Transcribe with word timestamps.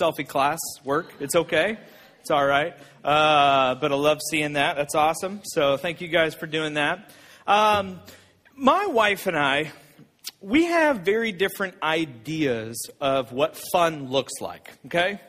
selfie 0.00 0.26
class 0.26 0.58
work. 0.84 1.12
It's 1.20 1.34
okay. 1.34 1.78
It's 2.20 2.30
all 2.30 2.46
right. 2.46 2.74
Uh, 3.04 3.74
but 3.76 3.92
I 3.92 3.96
love 3.96 4.20
seeing 4.30 4.52
that. 4.54 4.76
That's 4.76 4.94
awesome. 4.94 5.40
So 5.44 5.76
thank 5.76 6.00
you 6.00 6.08
guys 6.08 6.34
for 6.34 6.46
doing 6.46 6.74
that. 6.74 7.10
Um, 7.46 8.00
my 8.54 8.86
wife 8.86 9.26
and 9.26 9.36
I, 9.36 9.72
we 10.40 10.64
have 10.66 11.00
very 11.00 11.32
different 11.32 11.74
ideas 11.82 12.90
of 13.00 13.32
what 13.32 13.56
fun 13.72 14.10
looks 14.10 14.40
like, 14.40 14.70
okay? 14.86 15.20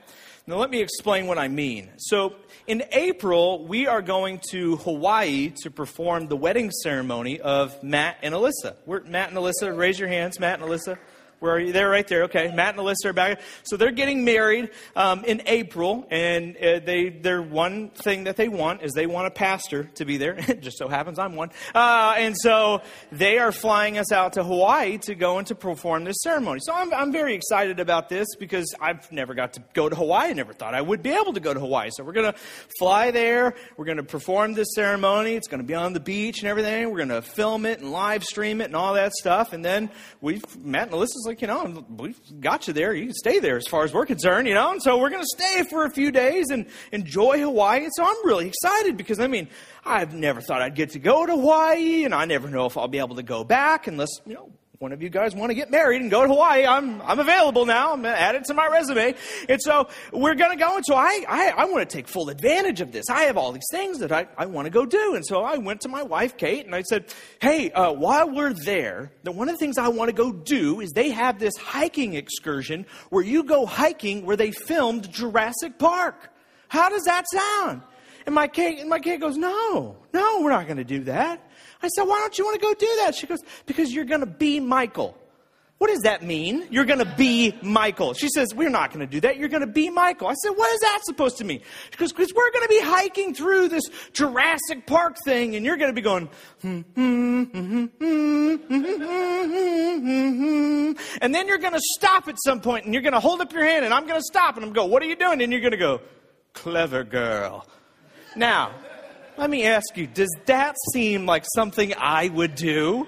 Now, 0.46 0.58
let 0.58 0.70
me 0.70 0.82
explain 0.82 1.28
what 1.28 1.38
I 1.38 1.48
mean. 1.48 1.90
So, 1.98 2.36
in 2.68 2.84
April, 2.92 3.66
we 3.66 3.88
are 3.88 4.02
going 4.02 4.42
to 4.52 4.76
Hawaii 4.78 5.54
to 5.64 5.72
perform 5.72 6.28
the 6.28 6.36
wedding 6.36 6.70
ceremony 6.70 7.40
of 7.40 7.82
Matt 7.82 8.18
and 8.22 8.36
Alyssa. 8.36 8.76
We're, 8.86 9.04
Matt 9.04 9.30
and 9.30 9.38
Alyssa, 9.38 9.76
raise 9.76 9.98
your 9.98 10.10
hands, 10.10 10.40
Matt 10.40 10.60
and 10.60 10.70
Alyssa. 10.70 10.98
Where 11.44 11.56
are 11.56 11.60
you? 11.60 11.74
There, 11.74 11.90
right 11.90 12.08
there. 12.08 12.24
Okay, 12.24 12.54
Matt 12.56 12.78
and 12.78 12.88
Alyssa 12.88 13.08
are 13.08 13.12
back. 13.12 13.42
So 13.64 13.76
they're 13.76 13.92
getting 13.92 14.24
married 14.24 14.70
um, 14.96 15.26
in 15.26 15.42
April, 15.46 16.08
and 16.10 16.56
uh, 16.56 16.80
they 16.80 17.10
their 17.10 17.42
one 17.42 17.90
thing 17.90 18.24
that 18.24 18.38
they 18.38 18.48
want 18.48 18.82
is 18.82 18.94
they 18.94 19.08
want 19.08 19.28
a 19.28 19.30
pastor 19.30 19.84
to 19.96 20.06
be 20.06 20.16
there. 20.16 20.36
it 20.38 20.62
just 20.62 20.78
so 20.78 20.88
happens 20.88 21.20
I'm 21.20 21.36
one, 21.36 21.50
uh, 21.76 22.14
and 22.18 22.34
so 22.38 22.82
they 23.12 23.40
are 23.40 23.52
flying 23.52 23.98
us 23.98 24.14
out 24.14 24.34
to 24.34 24.44
Hawaii 24.46 25.00
to 25.00 25.16
go 25.16 25.38
and 25.38 25.46
to 25.48 25.56
perform 25.56 26.06
this 26.06 26.16
ceremony. 26.22 26.62
So 26.64 26.74
I'm 26.74 26.94
I'm 26.94 27.12
very 27.12 27.34
excited 27.34 27.82
about 27.82 28.08
this 28.08 28.38
because 28.40 28.74
I've 28.80 29.12
never 29.12 29.34
got 29.34 29.52
to 29.54 29.64
go 29.74 29.90
to 29.90 29.98
Hawaii. 29.98 30.30
I 30.30 30.34
never 30.34 30.54
thought 30.54 30.74
I 30.74 30.82
would 30.82 31.04
be 31.04 31.10
able 31.10 31.34
to 31.34 31.42
go 31.42 31.54
to 31.54 31.60
Hawaii. 31.60 31.90
So 31.92 32.06
we're 32.06 32.14
gonna 32.14 32.36
fly 32.80 33.12
there. 33.12 33.54
We're 33.76 33.84
gonna 33.84 34.04
perform 34.04 34.54
this 34.54 34.70
ceremony. 34.76 35.34
It's 35.34 35.50
gonna 35.50 35.64
be 35.64 35.76
on 35.76 35.92
the 35.92 36.00
beach 36.00 36.40
and 36.40 36.48
everything. 36.48 36.90
We're 36.90 37.00
gonna 37.00 37.22
film 37.22 37.66
it 37.66 37.82
and 37.82 37.92
live 37.92 38.24
stream 38.24 38.62
it 38.62 38.68
and 38.68 38.78
all 38.78 38.94
that 38.94 39.12
stuff. 39.12 39.52
And 39.52 39.66
then 39.66 39.90
we 40.22 40.42
Matt 40.58 40.88
and 40.88 40.96
Alyssa's 40.96 41.26
like 41.28 41.33
like, 41.34 41.42
you 41.42 41.48
know, 41.48 41.84
we've 41.98 42.20
got 42.42 42.68
you 42.68 42.74
there. 42.74 42.94
You 42.94 43.06
can 43.06 43.16
stay 43.16 43.40
there 43.40 43.58
as 43.58 43.66
far 43.68 43.84
as 43.84 43.92
we're 43.92 44.06
concerned, 44.06 44.48
you 44.48 44.54
know. 44.54 44.72
And 44.72 44.82
so 44.82 45.00
we're 45.00 45.10
going 45.10 45.24
to 45.24 45.44
stay 45.44 45.64
for 45.68 45.84
a 45.84 45.90
few 45.90 46.12
days 46.12 46.52
and 46.52 46.68
enjoy 46.92 47.40
Hawaii. 47.40 47.86
And 47.86 47.92
so 47.96 48.04
I'm 48.04 48.26
really 48.26 48.48
excited 48.48 48.98
because, 48.98 49.20
I 49.20 49.26
mean, 49.26 49.48
I've 49.84 50.14
never 50.14 50.42
thought 50.42 50.62
I'd 50.62 50.76
get 50.76 50.92
to 50.92 51.00
go 51.00 51.26
to 51.26 51.32
Hawaii, 51.32 52.06
and 52.06 52.14
I 52.14 52.26
never 52.26 52.50
know 52.50 52.68
if 52.68 52.78
I'll 52.78 52.88
be 52.88 53.00
able 53.00 53.16
to 53.16 53.24
go 53.24 53.44
back 53.44 53.88
unless, 53.88 54.10
you 54.28 54.36
know, 54.36 54.52
one 54.80 54.92
of 54.92 55.04
you 55.04 55.10
guys 55.10 55.36
want 55.36 55.52
to 55.52 55.54
get 55.54 55.70
married 55.70 56.02
and 56.02 56.10
go 56.10 56.24
to 56.24 56.28
Hawaii, 56.28 56.66
I'm, 56.66 57.00
I'm 57.04 57.20
available 57.20 57.66
now. 57.66 57.94
I'm 57.94 58.04
add 58.06 58.36
it 58.36 58.46
to 58.46 58.54
my 58.54 58.68
resume. 58.68 59.14
And 59.48 59.62
so 59.62 59.88
we're 60.12 60.34
going 60.34 60.58
to 60.58 60.62
go. 60.62 60.76
And 60.76 60.86
so 60.86 60.96
I, 60.96 61.24
I, 61.30 61.54
I 61.56 61.66
want 61.66 61.88
to 61.88 61.96
take 61.98 62.08
full 62.08 62.30
advantage 62.30 62.82
of 62.82 62.92
this. 62.92 63.06
I 63.10 63.24
have 63.24 63.38
all 63.38 63.52
these 63.52 63.68
things 63.72 64.00
that 64.00 64.12
I, 64.12 64.28
I 64.38 64.48
want 64.48 64.66
to 64.66 64.72
go 64.72 64.86
do. 64.86 65.14
And 65.16 65.26
so 65.26 65.44
I 65.44 65.58
went 65.58 65.82
to 65.82 65.90
my 65.90 66.02
wife, 66.02 66.38
Kate, 66.38 66.66
and 66.66 66.76
I 66.76 66.82
said, 66.82 67.14
Hey, 67.40 67.72
uh, 67.72 67.94
while 67.94 68.30
we're 68.30 68.54
there, 68.54 69.12
the, 69.22 69.32
one 69.32 69.48
of 69.48 69.54
the 69.54 69.60
things 69.60 69.78
I 69.78 69.90
want 69.90 70.10
to 70.10 70.16
go 70.16 70.32
do 70.32 70.82
is 70.82 70.92
they 70.92 71.12
have 71.12 71.40
this 71.40 71.56
hiking 71.56 72.16
excursion 72.16 72.86
where 73.10 73.24
you 73.24 73.44
go 73.44 73.66
hiking 73.66 74.26
where 74.26 74.36
they 74.36 74.52
filmed 74.52 75.12
Jurassic 75.12 75.78
Park. 75.78 76.32
How 76.68 76.90
does 76.90 77.04
that 77.04 77.26
sound? 77.32 77.84
And 78.26 78.34
my 78.34 78.48
Kate, 78.48 78.80
and 78.80 78.90
my 78.90 79.00
Kate 79.00 79.20
goes, 79.20 79.38
No, 79.38 79.98
no, 80.14 80.42
we're 80.42 80.50
not 80.50 80.66
going 80.66 80.78
to 80.78 80.84
do 80.84 81.04
that. 81.04 81.48
I 81.84 81.90
said, 81.90 82.04
Why 82.04 82.20
don't 82.20 82.38
you 82.38 82.46
want 82.46 82.60
to 82.60 82.66
go 82.66 82.74
do 82.74 82.96
that? 83.04 83.16
She 83.16 83.28
goes, 83.28 83.40
Because 83.66 83.94
you're 83.94 84.06
going 84.06 84.22
to 84.22 84.26
be 84.26 84.60
Michael. 84.60 85.18
What 85.80 85.90
does 85.90 86.04
that 86.04 86.24
mean? 86.24 86.66
You're 86.72 86.86
going 86.86 87.00
to 87.00 87.16
be 87.18 87.54
Michael. 87.62 88.14
She 88.14 88.30
says, 88.30 88.56
We're 88.56 88.70
not 88.70 88.92
going 88.94 89.06
to 89.06 89.12
do 89.12 89.20
that. 89.20 89.36
You're 89.38 89.50
going 89.50 89.66
to 89.66 89.68
be 89.68 89.90
Michael. 89.90 90.30
I 90.30 90.34
said, 90.36 90.52
What 90.52 90.74
is 90.74 90.80
that 90.80 91.02
supposed 91.04 91.40
to 91.40 91.44
mean? 91.44 91.60
She 91.92 91.98
goes, 91.98 92.14
Because 92.14 92.34
we're 92.34 92.52
going 92.52 92.64
to 92.64 92.70
be 92.70 92.80
hiking 92.80 93.34
through 93.36 93.68
this 93.68 93.84
Jurassic 94.14 94.88
Park 94.88 95.18
thing, 95.26 95.58
and 95.58 95.66
you're 95.66 95.76
going 95.76 95.92
to 95.92 95.96
be 95.96 96.02
going, 96.02 96.30
hmm, 96.62 96.80
hmm, 96.96 97.44
hmm, 97.44 97.86
and 101.22 101.36
then 101.36 101.48
you're 101.50 101.58
going 101.58 101.74
to 101.74 101.82
stop 101.98 102.30
at 102.30 102.38
some 102.46 102.62
point, 102.62 102.86
and 102.86 102.94
you're 102.94 103.04
going 103.04 103.14
to 103.14 103.20
hold 103.20 103.42
up 103.42 103.52
your 103.52 103.66
hand, 103.66 103.84
and 103.84 103.94
I'm 103.94 104.08
going 104.08 104.20
to 104.20 104.26
stop, 104.26 104.56
and 104.56 104.64
I'm 104.64 104.72
going 104.72 104.86
to 104.86 104.90
go, 104.90 104.94
What 104.94 105.04
are 105.04 105.08
you 105.08 105.18
doing? 105.18 105.42
And 105.42 105.52
you're 105.52 105.62
going 105.62 105.72
to 105.72 105.78
go, 105.78 106.00
Clever 106.54 107.04
girl. 107.04 107.68
Now, 108.36 108.72
let 109.38 109.50
me 109.50 109.66
ask 109.66 109.96
you, 109.96 110.08
does 110.08 110.30
that 110.46 110.76
seem 110.92 111.26
like 111.26 111.46
something 111.56 111.94
I 111.98 112.30
would 112.30 112.56
do? 112.56 113.08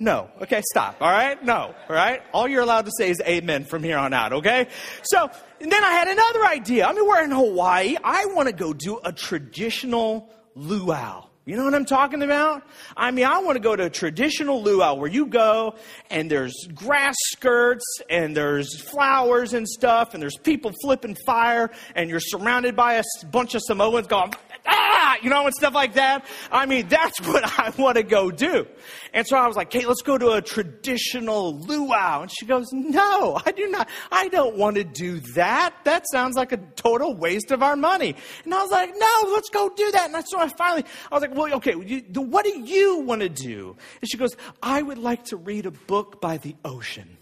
No. 0.00 0.30
Okay, 0.42 0.62
stop. 0.70 0.98
All 1.00 1.10
right? 1.10 1.42
No. 1.44 1.74
All 1.88 1.96
right? 1.96 2.22
All 2.32 2.46
you're 2.46 2.62
allowed 2.62 2.84
to 2.84 2.92
say 2.96 3.10
is 3.10 3.20
amen 3.26 3.64
from 3.64 3.82
here 3.82 3.98
on 3.98 4.12
out, 4.12 4.32
okay? 4.32 4.68
So, 5.02 5.28
then 5.58 5.72
I 5.72 5.90
had 5.90 6.08
another 6.08 6.46
idea. 6.46 6.86
I 6.86 6.92
mean, 6.92 7.06
we're 7.06 7.24
in 7.24 7.32
Hawaii. 7.32 7.96
I 8.02 8.26
want 8.26 8.48
to 8.48 8.54
go 8.54 8.72
do 8.72 9.00
a 9.04 9.12
traditional 9.12 10.30
luau. 10.54 11.27
You 11.48 11.56
know 11.56 11.64
what 11.64 11.74
I'm 11.74 11.86
talking 11.86 12.22
about? 12.22 12.62
I 12.94 13.10
mean, 13.10 13.24
I 13.24 13.38
want 13.38 13.56
to 13.56 13.60
go 13.60 13.74
to 13.74 13.84
a 13.84 13.88
traditional 13.88 14.62
luau 14.62 14.92
where 14.96 15.08
you 15.08 15.24
go 15.24 15.76
and 16.10 16.30
there's 16.30 16.54
grass 16.74 17.16
skirts 17.30 17.86
and 18.10 18.36
there's 18.36 18.78
flowers 18.82 19.54
and 19.54 19.66
stuff 19.66 20.12
and 20.12 20.22
there's 20.22 20.36
people 20.36 20.74
flipping 20.82 21.16
fire 21.24 21.70
and 21.94 22.10
you're 22.10 22.20
surrounded 22.20 22.76
by 22.76 22.96
a 22.96 23.02
bunch 23.30 23.54
of 23.54 23.62
Samoans 23.62 24.08
going, 24.08 24.34
ah, 24.68 25.16
you 25.22 25.30
know, 25.30 25.46
and 25.46 25.54
stuff 25.54 25.74
like 25.74 25.94
that. 25.94 26.26
I 26.52 26.66
mean, 26.66 26.88
that's 26.88 27.20
what 27.22 27.44
I 27.58 27.72
want 27.78 27.96
to 27.96 28.02
go 28.02 28.30
do. 28.30 28.66
And 29.12 29.26
so 29.26 29.36
I 29.36 29.46
was 29.46 29.56
like, 29.56 29.70
Kate, 29.70 29.88
let's 29.88 30.02
go 30.02 30.18
to 30.18 30.32
a 30.32 30.42
traditional 30.42 31.58
luau. 31.58 32.22
And 32.22 32.30
she 32.30 32.46
goes, 32.46 32.66
no, 32.72 33.40
I 33.44 33.52
do 33.52 33.68
not. 33.68 33.88
I 34.12 34.28
don't 34.28 34.56
want 34.56 34.76
to 34.76 34.84
do 34.84 35.20
that. 35.34 35.74
That 35.84 36.04
sounds 36.10 36.36
like 36.36 36.52
a 36.52 36.58
total 36.76 37.14
waste 37.14 37.50
of 37.50 37.62
our 37.62 37.76
money. 37.76 38.14
And 38.44 38.54
I 38.54 38.62
was 38.62 38.70
like, 38.70 38.92
no, 38.96 39.32
let's 39.32 39.48
go 39.50 39.70
do 39.74 39.90
that. 39.92 40.10
And 40.12 40.24
so 40.28 40.38
I 40.38 40.48
finally, 40.48 40.84
I 41.10 41.14
was 41.14 41.22
like, 41.22 41.34
well, 41.34 41.54
okay, 41.54 41.72
what 41.72 42.44
do 42.44 42.58
you 42.58 42.98
want 43.00 43.22
to 43.22 43.28
do? 43.28 43.76
And 44.00 44.10
she 44.10 44.16
goes, 44.16 44.36
I 44.62 44.82
would 44.82 44.98
like 44.98 45.24
to 45.26 45.36
read 45.36 45.66
a 45.66 45.70
book 45.70 46.20
by 46.20 46.36
the 46.36 46.54
ocean. 46.64 47.16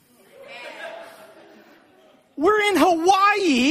We're 2.39 2.61
in 2.69 2.77
Hawaii 2.77 3.66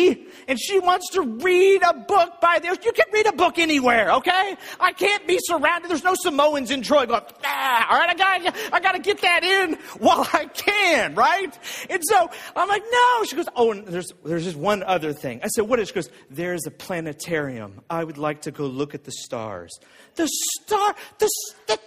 and 0.47 0.59
she 0.59 0.79
wants 0.79 1.09
to 1.11 1.21
read 1.21 1.81
a 1.83 1.93
book 1.93 2.41
by 2.41 2.59
the 2.59 2.67
You 2.83 2.91
can 2.91 3.05
read 3.11 3.25
a 3.25 3.33
book 3.33 3.57
anywhere, 3.57 4.11
okay? 4.13 4.55
I 4.79 4.93
can't 4.93 5.27
be 5.27 5.39
surrounded. 5.41 5.89
There's 5.89 6.03
no 6.03 6.15
Samoans 6.15 6.71
in 6.71 6.81
Troy 6.81 7.05
going, 7.05 7.21
ah, 7.43 7.87
all 7.89 7.97
right, 7.97 8.09
I 8.09 8.13
gotta, 8.13 8.75
I 8.75 8.79
gotta 8.79 8.99
get 8.99 9.21
that 9.21 9.43
in 9.43 9.75
while 9.99 10.27
I 10.33 10.45
can, 10.45 11.15
right? 11.15 11.57
And 11.89 12.01
so 12.05 12.29
I'm 12.55 12.67
like, 12.67 12.83
no. 12.91 13.23
She 13.25 13.35
goes, 13.35 13.47
oh, 13.55 13.71
and 13.71 13.87
there's, 13.87 14.11
there's 14.23 14.43
just 14.43 14.57
one 14.57 14.83
other 14.83 15.13
thing. 15.13 15.39
I 15.43 15.47
said, 15.47 15.67
what 15.67 15.79
is? 15.79 15.89
She 15.89 15.93
goes, 15.93 16.09
there's 16.29 16.65
a 16.65 16.71
planetarium. 16.71 17.81
I 17.89 18.03
would 18.03 18.17
like 18.17 18.41
to 18.41 18.51
go 18.51 18.65
look 18.65 18.95
at 18.95 19.03
the 19.03 19.11
stars. 19.11 19.79
The 20.15 20.27
star, 20.27 20.95
the, 21.19 21.29
the 21.67 21.79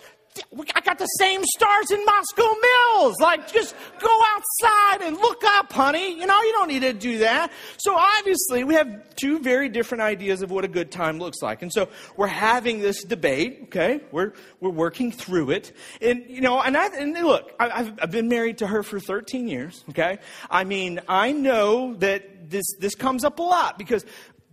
I 0.75 0.81
got 0.81 0.99
the 0.99 1.07
same 1.19 1.45
stars 1.45 1.91
in 1.91 2.05
Moscow 2.05 2.55
Mills. 2.63 3.21
Like, 3.21 3.53
just 3.53 3.75
go 4.01 4.23
outside 4.35 5.07
and 5.07 5.17
look 5.17 5.43
up, 5.45 5.73
honey. 5.73 6.19
You 6.19 6.27
know, 6.27 6.41
you 6.43 6.53
don't 6.53 6.69
need 6.69 6.83
to 6.83 6.93
do 6.93 7.19
that. 7.19 7.51
So 7.79 7.95
obviously, 7.97 8.65
we 8.65 8.75
have 8.75 9.15
two 9.17 9.41
very 9.41 9.69
different 9.69 10.03
ideas 10.03 10.43
of 10.43 10.51
what 10.51 10.65
a 10.65 10.69
good 10.69 10.91
time 10.91 11.19
looks 11.19 11.43
like. 11.43 11.63
And 11.63 11.73
so 11.73 11.89
we're 12.17 12.29
having 12.29 12.81
this 12.81 13.03
debate, 13.03 13.61
okay? 13.65 14.01
We're, 14.13 14.33
we're 14.61 14.71
working 14.71 15.11
through 15.13 15.51
it. 15.51 15.73
And, 16.01 16.25
you 16.29 16.41
know, 16.41 16.61
and 16.61 16.77
I, 16.77 16.87
and 16.97 17.15
look, 17.15 17.53
I've, 17.59 17.99
I've 18.01 18.11
been 18.11 18.29
married 18.29 18.59
to 18.59 18.67
her 18.67 18.83
for 18.83 19.01
13 19.01 19.49
years, 19.49 19.85
okay? 19.91 20.19
I 20.51 20.65
mean, 20.65 21.01
I 21.09 21.33
know 21.33 21.95
that 21.95 22.51
this, 22.51 22.67
this 22.79 22.95
comes 22.95 23.25
up 23.25 23.39
a 23.39 23.43
lot 23.43 23.79
because 23.79 24.05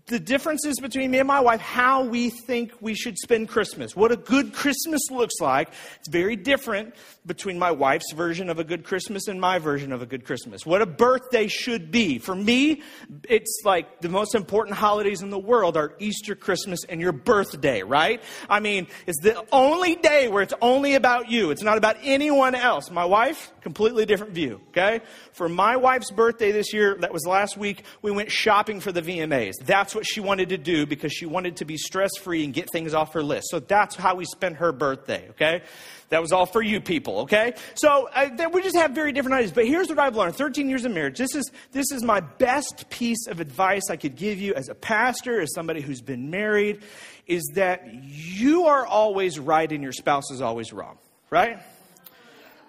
the 0.08 0.20
differences 0.20 0.80
between 0.80 1.10
me 1.10 1.18
and 1.18 1.28
my 1.28 1.40
wife, 1.40 1.60
how 1.60 2.04
we 2.04 2.30
think 2.30 2.72
we 2.80 2.94
should 2.94 3.18
spend 3.18 3.50
Christmas, 3.50 3.96
what 3.96 4.12
a 4.12 4.16
good 4.16 4.54
Christmas 4.54 5.02
looks 5.10 5.36
like. 5.42 5.70
It's 5.98 6.08
very 6.08 6.36
different 6.36 6.94
between 7.26 7.58
my 7.58 7.72
wife's 7.72 8.12
version 8.14 8.52
of 8.52 8.60
a 8.60 8.64
good 8.64 8.84
Christmas 8.84 9.28
and 9.28 9.42
my 9.42 9.58
version 9.58 9.92
of 9.92 10.04
a 10.04 10.06
good 10.06 10.24
Christmas. 10.24 10.64
What 10.64 10.84
a 10.84 10.86
birthday 10.86 11.48
should 11.48 11.90
be. 11.90 12.20
For 12.20 12.36
me, 12.36 12.84
it's 13.28 13.62
like 13.66 14.02
the 14.02 14.10
most 14.10 14.36
important 14.36 14.78
holidays 14.78 15.24
in 15.24 15.32
the 15.32 15.40
world 15.40 15.76
are 15.76 15.96
Easter, 15.98 16.36
Christmas, 16.36 16.84
and 16.88 17.02
your 17.02 17.12
birthday, 17.12 17.82
right? 17.82 18.22
I 18.48 18.60
mean, 18.60 18.86
it's 19.08 19.20
the 19.22 19.44
only 19.52 19.96
day 19.96 20.28
where 20.28 20.44
it's 20.44 20.54
only 20.62 20.94
about 20.94 21.32
you. 21.32 21.50
It's 21.50 21.64
not 21.64 21.80
about 21.80 21.98
anyone 22.04 22.54
else. 22.54 22.92
My 22.92 23.06
wife, 23.06 23.52
completely 23.66 24.06
different 24.06 24.34
view, 24.34 24.62
okay? 24.70 25.02
For 25.34 25.50
my 25.50 25.76
wife's 25.76 26.12
birthday 26.12 26.52
this 26.52 26.72
year, 26.72 26.98
that 27.00 27.12
was 27.12 27.26
last 27.26 27.58
week, 27.58 27.84
we 28.04 28.12
went 28.12 28.30
shopping 28.30 28.80
for 28.80 28.92
the 28.92 29.02
VMAs. 29.02 29.54
That's 29.64 29.96
what 29.96 30.06
she 30.06 30.20
wanted 30.20 30.50
to 30.50 30.58
do 30.60 30.86
because 30.86 31.12
she 31.12 31.26
wanted 31.26 31.56
to 31.56 31.66
be 31.66 31.76
stress 31.76 32.12
free 32.22 32.46
and 32.46 32.54
get 32.54 32.72
things 32.72 32.94
off 32.94 33.14
her 33.14 33.24
list. 33.24 33.48
So 33.50 33.60
that's 33.60 33.96
how 33.96 34.14
we 34.14 34.26
spent 34.26 34.58
her 34.58 34.72
birthday, 34.72 35.30
okay? 35.32 35.64
That 36.10 36.22
was 36.22 36.32
all 36.32 36.46
for 36.46 36.62
you 36.62 36.80
people, 36.80 37.22
okay? 37.22 37.56
So 37.74 38.08
uh, 38.14 38.30
we 38.54 38.62
just 38.62 38.76
have 38.76 38.92
very 38.92 39.12
different 39.12 39.38
ideas. 39.38 39.52
But 39.52 39.66
here's 39.66 39.90
what 39.90 39.98
I've 39.98 40.16
learned 40.16 40.36
13 40.36 40.70
years 40.70 40.86
of 40.86 40.92
marriage. 40.92 41.18
This 41.18 41.34
is, 41.34 41.52
this 41.72 41.92
is 41.92 42.04
my 42.04 42.20
best 42.20 42.88
piece 42.92 43.26
of 43.26 43.40
advice 43.40 43.90
I 43.90 43.96
could 43.96 44.16
give 44.16 44.40
you 44.40 44.54
as 44.54 44.70
a 44.70 44.76
pastor, 44.76 45.42
as 45.42 45.52
somebody 45.56 45.82
who's 45.82 46.02
been 46.02 46.30
married, 46.30 46.84
is 47.26 47.42
that 47.56 47.92
you 47.92 48.68
are 48.68 48.86
always 48.86 49.40
right 49.40 49.72
and 49.72 49.82
your 49.82 49.92
spouse 49.92 50.30
is 50.30 50.40
always 50.40 50.72
wrong, 50.72 51.00
right? 51.32 51.58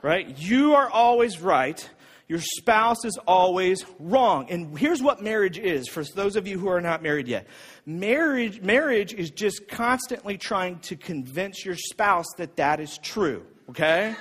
Right? 0.02 0.38
You 0.38 0.74
are 0.74 0.88
always 0.88 1.40
right 1.40 1.88
your 2.28 2.40
spouse 2.40 3.04
is 3.04 3.16
always 3.26 3.84
wrong. 4.00 4.50
And 4.50 4.76
here's 4.76 5.00
what 5.00 5.22
marriage 5.22 5.58
is 5.58 5.88
for 5.88 6.02
those 6.02 6.34
of 6.34 6.46
you 6.48 6.58
who 6.58 6.68
are 6.68 6.80
not 6.80 7.02
married 7.02 7.28
yet. 7.28 7.46
Marriage, 7.84 8.60
marriage 8.60 9.14
is 9.14 9.30
just 9.30 9.68
constantly 9.68 10.36
trying 10.36 10.80
to 10.80 10.96
convince 10.96 11.64
your 11.64 11.76
spouse 11.76 12.26
that 12.36 12.56
that 12.56 12.80
is 12.80 12.98
true, 12.98 13.46
okay? 13.70 14.16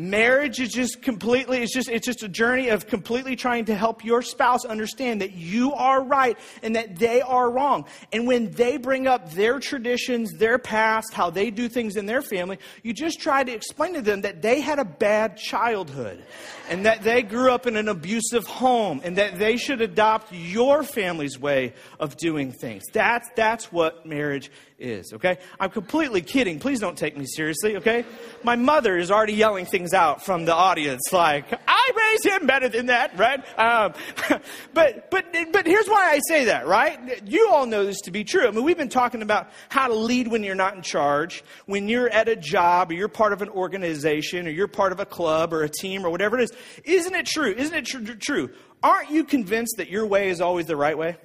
Marriage 0.00 0.60
is 0.60 0.72
just 0.72 1.02
completely, 1.02 1.62
it's 1.62 1.74
just, 1.74 1.90
it's 1.90 2.06
just 2.06 2.22
a 2.22 2.28
journey 2.28 2.68
of 2.68 2.86
completely 2.86 3.36
trying 3.36 3.66
to 3.66 3.74
help 3.74 4.02
your 4.02 4.22
spouse 4.22 4.64
understand 4.64 5.20
that 5.20 5.32
you 5.32 5.74
are 5.74 6.02
right 6.02 6.38
and 6.62 6.74
that 6.74 6.96
they 6.96 7.20
are 7.20 7.50
wrong. 7.50 7.84
And 8.10 8.26
when 8.26 8.50
they 8.52 8.78
bring 8.78 9.06
up 9.06 9.32
their 9.32 9.58
traditions, 9.60 10.32
their 10.32 10.58
past, 10.58 11.12
how 11.12 11.28
they 11.28 11.50
do 11.50 11.68
things 11.68 11.96
in 11.96 12.06
their 12.06 12.22
family, 12.22 12.58
you 12.82 12.94
just 12.94 13.20
try 13.20 13.44
to 13.44 13.52
explain 13.52 13.92
to 13.92 14.00
them 14.00 14.22
that 14.22 14.40
they 14.40 14.62
had 14.62 14.78
a 14.78 14.86
bad 14.86 15.36
childhood 15.36 16.24
and 16.70 16.86
that 16.86 17.02
they 17.02 17.22
grew 17.22 17.52
up 17.52 17.66
in 17.66 17.76
an 17.76 17.88
abusive 17.88 18.46
home 18.46 19.02
and 19.04 19.18
that 19.18 19.38
they 19.38 19.58
should 19.58 19.82
adopt 19.82 20.32
your 20.32 20.82
family's 20.82 21.38
way 21.38 21.74
of 21.98 22.16
doing 22.16 22.52
things. 22.52 22.84
That's, 22.94 23.28
that's 23.36 23.70
what 23.70 24.06
marriage 24.06 24.50
is, 24.80 25.12
okay? 25.12 25.38
I'm 25.58 25.70
completely 25.70 26.22
kidding. 26.22 26.58
Please 26.58 26.80
don't 26.80 26.96
take 26.96 27.16
me 27.16 27.26
seriously, 27.26 27.76
okay? 27.76 28.04
My 28.42 28.56
mother 28.56 28.96
is 28.96 29.10
already 29.10 29.34
yelling 29.34 29.66
things 29.66 29.92
out 29.92 30.24
from 30.24 30.44
the 30.44 30.54
audience 30.54 31.12
like, 31.12 31.46
I 31.68 31.90
raised 31.96 32.26
him 32.26 32.46
better 32.46 32.68
than 32.68 32.86
that, 32.86 33.18
right? 33.18 33.40
Um, 33.58 33.92
but, 34.74 35.10
but, 35.10 35.26
but 35.52 35.66
here's 35.66 35.88
why 35.88 36.10
I 36.12 36.20
say 36.26 36.46
that, 36.46 36.66
right? 36.66 37.22
You 37.26 37.50
all 37.52 37.66
know 37.66 37.84
this 37.84 38.00
to 38.02 38.10
be 38.10 38.24
true. 38.24 38.46
I 38.46 38.50
mean, 38.50 38.64
we've 38.64 38.78
been 38.78 38.88
talking 38.88 39.22
about 39.22 39.50
how 39.68 39.88
to 39.88 39.94
lead 39.94 40.28
when 40.28 40.42
you're 40.42 40.54
not 40.54 40.74
in 40.74 40.82
charge, 40.82 41.44
when 41.66 41.88
you're 41.88 42.08
at 42.08 42.28
a 42.28 42.36
job 42.36 42.90
or 42.90 42.94
you're 42.94 43.08
part 43.08 43.32
of 43.32 43.42
an 43.42 43.48
organization 43.50 44.46
or 44.46 44.50
you're 44.50 44.68
part 44.68 44.92
of 44.92 45.00
a 45.00 45.06
club 45.06 45.52
or 45.52 45.62
a 45.62 45.68
team 45.68 46.04
or 46.04 46.10
whatever 46.10 46.38
it 46.38 46.44
is. 46.44 46.52
Isn't 46.84 47.14
it 47.14 47.26
true? 47.26 47.52
Isn't 47.52 47.74
it 47.74 47.86
tr- 47.86 48.14
true? 48.18 48.50
Aren't 48.82 49.10
you 49.10 49.24
convinced 49.24 49.76
that 49.76 49.90
your 49.90 50.06
way 50.06 50.30
is 50.30 50.40
always 50.40 50.66
the 50.66 50.76
right 50.76 50.96
way? 50.96 51.16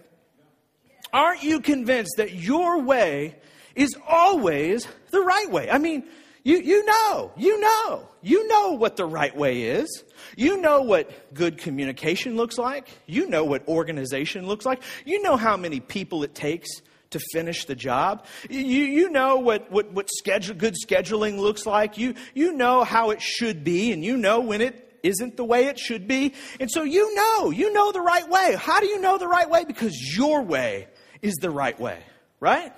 Aren't 1.16 1.44
you 1.44 1.62
convinced 1.62 2.16
that 2.18 2.34
your 2.34 2.82
way 2.82 3.38
is 3.74 3.96
always 4.06 4.86
the 5.12 5.22
right 5.22 5.50
way? 5.50 5.72
I 5.72 5.78
mean, 5.78 6.04
you, 6.44 6.58
you 6.58 6.86
know, 6.86 7.32
you 7.38 7.58
know, 7.58 8.10
you 8.22 8.46
know 8.50 8.74
what 8.74 8.98
the 8.98 9.06
right 9.06 9.34
way 9.34 9.62
is. 9.62 10.04
You 10.36 10.60
know 10.60 10.82
what 10.82 11.34
good 11.34 11.58
communication 11.58 12.36
looks 12.36 12.58
like. 12.58 12.90
You 13.06 13.30
know 13.30 13.46
what 13.46 13.66
organization 13.70 14.46
looks 14.46 14.66
like. 14.66 14.84
You 15.06 15.22
know 15.22 15.38
how 15.38 15.56
many 15.56 15.80
people 15.80 16.22
it 16.24 16.36
takes 16.36 16.70
to 17.12 17.20
finish 17.32 17.64
the 17.64 17.76
job. 17.76 18.26
You, 18.50 18.60
you 18.60 19.10
know 19.10 19.38
what, 19.38 19.72
what, 19.72 19.94
what 19.94 20.10
schedule, 20.18 20.56
good 20.56 20.76
scheduling 20.86 21.40
looks 21.40 21.66
like. 21.66 21.98
You, 21.98 22.16
you 22.34 22.52
know 22.52 22.84
how 22.84 23.12
it 23.12 23.22
should 23.22 23.64
be, 23.64 23.94
and 23.94 24.04
you 24.04 24.18
know 24.18 24.42
when 24.42 24.60
it 24.60 25.00
isn't 25.02 25.38
the 25.38 25.46
way 25.46 25.68
it 25.68 25.80
should 25.80 26.10
be. 26.10 26.34
And 26.60 26.70
so 26.70 26.84
you 26.84 27.16
know, 27.16 27.52
you 27.52 27.72
know 27.72 27.94
the 27.94 28.02
right 28.02 28.30
way. 28.30 28.58
How 28.60 28.82
do 28.82 28.88
you 28.88 29.00
know 29.00 29.18
the 29.18 29.30
right 29.30 29.50
way? 29.50 29.64
Because 29.64 29.96
your 30.18 30.42
way 30.42 30.90
is 31.25 31.36
the 31.36 31.50
right 31.50 31.80
way, 31.80 32.00
right? 32.39 32.74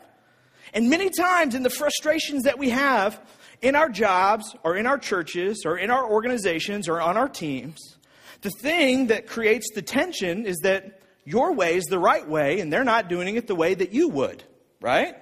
And 0.74 0.90
many 0.90 1.10
times 1.10 1.56
in 1.56 1.64
the 1.64 1.70
frustrations 1.70 2.44
that 2.44 2.58
we 2.58 2.70
have 2.70 3.20
in 3.62 3.76
our 3.76 3.90
jobs 3.90 4.56
or 4.64 4.76
in 4.76 4.88
our 4.88 4.98
churches 4.98 5.64
or 5.66 5.78
in 5.78 5.90
our 5.90 6.10
organizations 6.10 6.88
or 6.88 7.02
on 7.02 7.18
our 7.18 7.28
teams, 7.28 7.98
the 8.42 8.52
thing 8.62 9.08
that 9.08 9.28
creates 9.28 9.68
the 9.74 9.82
tension 9.82 10.46
is 10.46 10.58
that 10.60 11.02
your 11.26 11.54
way 11.54 11.76
is 11.76 11.86
the 11.86 12.00
right 12.00 12.28
way 12.28 12.60
and 12.60 12.72
they're 12.72 12.84
not 12.84 13.10
doing 13.10 13.36
it 13.36 13.48
the 13.48 13.56
way 13.56 13.74
that 13.74 13.92
you 13.92 14.10
would, 14.10 14.44
right? 14.80 15.16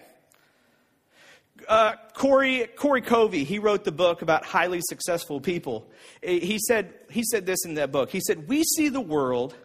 Uh, 1.67 1.93
Corey, 2.13 2.67
Corey 2.75 3.01
Covey, 3.01 3.43
he 3.43 3.57
wrote 3.57 3.85
the 3.85 3.91
book 3.91 4.21
about 4.21 4.45
highly 4.45 4.81
successful 4.81 5.39
people. 5.41 5.89
He 6.21 6.59
said, 6.67 6.93
he 7.09 7.23
said 7.23 7.45
this 7.45 7.65
in 7.65 7.75
that 7.75 7.91
book. 7.91 8.11
He 8.11 8.19
said, 8.19 8.47
We 8.47 8.63
see 8.63 8.89
the 8.89 9.01
world 9.01 9.55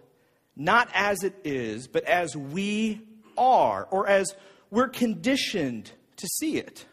not 0.56 0.88
as 0.94 1.24
it 1.24 1.34
is, 1.44 1.88
but 1.88 2.04
as 2.04 2.36
we 2.36 3.00
are, 3.37 3.87
or 3.91 4.06
as 4.06 4.35
we're 4.71 4.88
conditioned 4.88 5.91
to 6.17 6.27
see 6.27 6.56
it. 6.56 6.87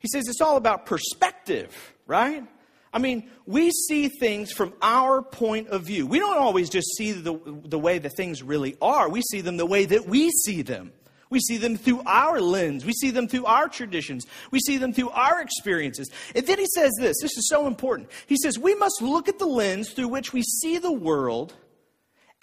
He 0.00 0.08
says 0.08 0.28
it's 0.28 0.40
all 0.40 0.56
about 0.56 0.86
perspective, 0.86 1.94
right? 2.06 2.44
I 2.92 2.98
mean, 2.98 3.28
we 3.46 3.70
see 3.70 4.08
things 4.08 4.52
from 4.52 4.72
our 4.80 5.22
point 5.22 5.68
of 5.68 5.82
view. 5.82 6.06
We 6.06 6.18
don't 6.18 6.38
always 6.38 6.70
just 6.70 6.94
see 6.96 7.12
the, 7.12 7.40
the 7.64 7.78
way 7.78 7.98
that 7.98 8.10
things 8.16 8.42
really 8.42 8.76
are, 8.80 9.08
we 9.08 9.22
see 9.22 9.40
them 9.40 9.56
the 9.56 9.66
way 9.66 9.84
that 9.86 10.06
we 10.06 10.30
see 10.30 10.62
them. 10.62 10.92
We 11.30 11.40
see 11.40 11.56
them 11.56 11.76
through 11.76 12.02
our 12.06 12.40
lens. 12.40 12.84
We 12.84 12.92
see 12.92 13.10
them 13.10 13.26
through 13.26 13.46
our 13.46 13.68
traditions. 13.68 14.24
We 14.52 14.60
see 14.60 14.76
them 14.76 14.92
through 14.92 15.10
our 15.10 15.40
experiences. 15.40 16.08
And 16.32 16.46
then 16.46 16.60
he 16.60 16.66
says 16.66 16.92
this 17.00 17.16
this 17.20 17.36
is 17.36 17.48
so 17.48 17.66
important. 17.66 18.10
He 18.28 18.36
says, 18.36 18.56
We 18.56 18.76
must 18.76 19.02
look 19.02 19.28
at 19.28 19.40
the 19.40 19.46
lens 19.46 19.90
through 19.90 20.08
which 20.08 20.32
we 20.32 20.42
see 20.42 20.78
the 20.78 20.92
world 20.92 21.54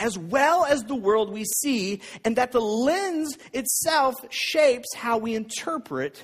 as 0.01 0.17
well 0.17 0.65
as 0.65 0.83
the 0.83 0.95
world 0.95 1.31
we 1.31 1.45
see, 1.45 2.01
and 2.25 2.35
that 2.35 2.51
the 2.51 2.59
lens 2.59 3.37
itself 3.53 4.15
shapes 4.31 4.95
how 4.95 5.19
we 5.19 5.35
interpret 5.35 6.21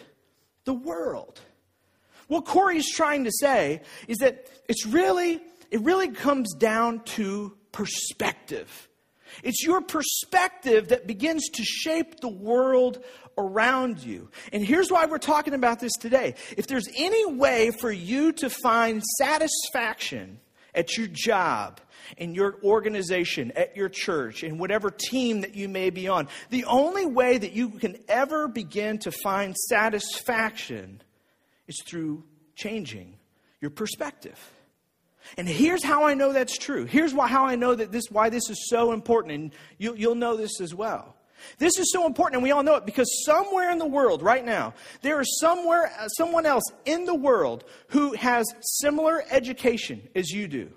the 0.65 0.73
world. 0.73 1.39
What 2.27 2.45
Corey's 2.45 2.91
trying 2.91 3.23
to 3.25 3.31
say 3.31 3.81
is 4.07 4.17
that 4.17 4.49
it's 4.67 4.85
really, 4.85 5.39
it 5.69 5.81
really 5.81 6.09
comes 6.09 6.53
down 6.55 7.03
to 7.15 7.55
perspective. 7.71 8.89
It's 9.43 9.63
your 9.63 9.81
perspective 9.81 10.87
that 10.87 11.05
begins 11.05 11.47
to 11.49 11.63
shape 11.63 12.19
the 12.19 12.27
world 12.27 13.03
around 13.37 14.03
you. 14.03 14.31
And 14.51 14.65
here's 14.65 14.91
why 14.91 15.05
we're 15.05 15.19
talking 15.19 15.53
about 15.53 15.79
this 15.79 15.93
today. 15.93 16.33
If 16.57 16.65
there's 16.65 16.87
any 16.97 17.25
way 17.27 17.69
for 17.79 17.91
you 17.91 18.31
to 18.33 18.49
find 18.49 19.03
satisfaction 19.19 20.39
at 20.77 20.95
your 20.95 21.07
job, 21.07 21.81
in 22.17 22.33
your 22.33 22.57
organization, 22.63 23.51
at 23.55 23.75
your 23.75 23.89
church, 23.89 24.43
in 24.43 24.57
whatever 24.57 24.89
team 24.89 25.41
that 25.41 25.55
you 25.55 25.67
may 25.67 25.89
be 25.89 26.07
on. 26.07 26.29
The 26.51 26.63
only 26.65 27.05
way 27.05 27.37
that 27.37 27.51
you 27.51 27.71
can 27.71 27.97
ever 28.07 28.47
begin 28.47 28.99
to 28.99 29.11
find 29.11 29.55
satisfaction 29.55 31.01
is 31.67 31.81
through 31.85 32.23
changing 32.55 33.17
your 33.59 33.71
perspective. 33.71 34.39
And 35.37 35.49
here's 35.49 35.83
how 35.83 36.05
I 36.05 36.13
know 36.13 36.31
that's 36.31 36.57
true. 36.57 36.85
Here's 36.85 37.13
why, 37.13 37.27
how 37.27 37.45
I 37.45 37.55
know 37.55 37.75
that 37.75 37.91
this, 37.91 38.05
why 38.09 38.29
this 38.29 38.49
is 38.49 38.69
so 38.69 38.93
important, 38.93 39.33
and 39.33 39.51
you, 39.77 39.93
you'll 39.95 40.15
know 40.15 40.37
this 40.37 40.61
as 40.61 40.73
well. 40.73 41.16
This 41.57 41.77
is 41.77 41.91
so 41.91 42.05
important, 42.05 42.35
and 42.35 42.43
we 42.43 42.51
all 42.51 42.63
know 42.63 42.75
it 42.75 42.85
because 42.85 43.23
somewhere 43.25 43.71
in 43.71 43.77
the 43.77 43.85
world 43.85 44.21
right 44.21 44.43
now, 44.43 44.73
there 45.01 45.19
is 45.21 45.39
somewhere, 45.39 45.91
uh, 45.99 46.07
someone 46.09 46.45
else 46.45 46.63
in 46.85 47.05
the 47.05 47.15
world 47.15 47.63
who 47.89 48.13
has 48.13 48.45
similar 48.61 49.23
education 49.29 50.07
as 50.15 50.31
you 50.31 50.47
do 50.47 50.71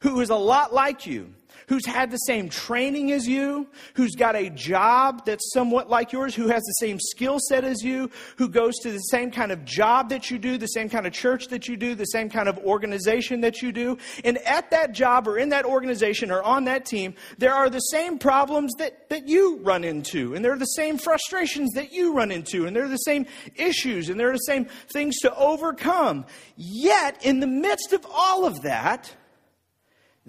who 0.00 0.20
is 0.20 0.30
a 0.30 0.36
lot 0.36 0.72
like 0.72 1.06
you, 1.06 1.32
who's 1.70 1.86
had 1.86 2.10
the 2.10 2.16
same 2.16 2.48
training 2.48 3.12
as 3.12 3.28
you, 3.28 3.64
who's 3.94 4.16
got 4.16 4.34
a 4.34 4.50
job 4.50 5.24
that's 5.24 5.52
somewhat 5.52 5.88
like 5.88 6.10
yours, 6.10 6.34
who 6.34 6.48
has 6.48 6.64
the 6.64 6.74
same 6.80 6.98
skill 6.98 7.38
set 7.48 7.62
as 7.62 7.80
you, 7.80 8.10
who 8.38 8.48
goes 8.48 8.74
to 8.78 8.90
the 8.90 8.98
same 8.98 9.30
kind 9.30 9.52
of 9.52 9.64
job 9.64 10.08
that 10.08 10.32
you 10.32 10.36
do, 10.36 10.58
the 10.58 10.66
same 10.66 10.88
kind 10.88 11.06
of 11.06 11.12
church 11.12 11.46
that 11.46 11.68
you 11.68 11.76
do, 11.76 11.94
the 11.94 12.06
same 12.06 12.28
kind 12.28 12.48
of 12.48 12.58
organization 12.58 13.40
that 13.42 13.62
you 13.62 13.70
do. 13.70 13.96
And 14.24 14.38
at 14.38 14.72
that 14.72 14.90
job 14.90 15.28
or 15.28 15.38
in 15.38 15.50
that 15.50 15.64
organization 15.64 16.32
or 16.32 16.42
on 16.42 16.64
that 16.64 16.84
team, 16.84 17.14
there 17.38 17.54
are 17.54 17.70
the 17.70 17.78
same 17.78 18.18
problems 18.18 18.72
that, 18.78 19.08
that 19.08 19.28
you 19.28 19.58
run 19.58 19.84
into. 19.84 20.34
And 20.34 20.44
there 20.44 20.52
are 20.52 20.58
the 20.58 20.64
same 20.64 20.98
frustrations 20.98 21.70
that 21.74 21.92
you 21.92 22.12
run 22.12 22.32
into. 22.32 22.66
And 22.66 22.74
there 22.74 22.84
are 22.84 22.88
the 22.88 22.96
same 22.96 23.26
issues 23.54 24.08
and 24.08 24.18
there 24.18 24.30
are 24.30 24.34
the 24.34 24.38
same 24.38 24.66
things 24.92 25.20
to 25.20 25.32
overcome. 25.36 26.26
Yet, 26.56 27.24
in 27.24 27.38
the 27.38 27.46
midst 27.46 27.92
of 27.92 28.04
all 28.10 28.44
of 28.44 28.62
that, 28.62 29.14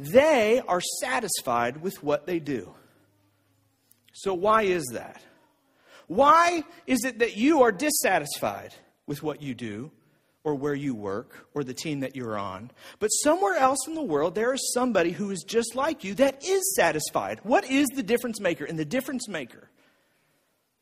they 0.02 0.62
are 0.68 0.82
satisfied 1.00 1.78
with 1.82 2.02
what 2.02 2.26
they 2.26 2.40
do. 2.40 2.74
So, 4.14 4.34
why 4.34 4.64
is 4.64 4.84
that? 4.94 5.22
Why 6.08 6.64
is 6.88 7.06
it 7.06 7.20
that 7.20 7.38
you 7.38 7.62
are 7.62 7.72
dissatisfied 7.72 8.74
with 9.06 9.22
what 9.22 9.42
you 9.42 9.54
do, 9.54 9.92
or 10.44 10.56
where 10.56 10.74
you 10.74 10.96
work, 10.96 11.48
or 11.54 11.64
the 11.64 11.76
team 11.76 12.00
that 12.00 12.16
you're 12.16 12.38
on? 12.38 12.72
But 13.00 13.10
somewhere 13.10 13.56
else 13.56 13.88
in 13.88 13.94
the 13.94 14.02
world, 14.02 14.34
there 14.34 14.54
is 14.54 14.74
somebody 14.74 15.12
who 15.12 15.30
is 15.30 15.44
just 15.44 15.76
like 15.76 16.04
you 16.04 16.16
that 16.16 16.44
is 16.44 16.76
satisfied. 16.76 17.40
What 17.44 17.70
is 17.70 17.88
the 17.96 18.04
difference 18.04 18.40
maker? 18.40 18.66
And 18.66 18.80
the 18.80 18.86
difference 18.86 19.30
maker 19.30 19.70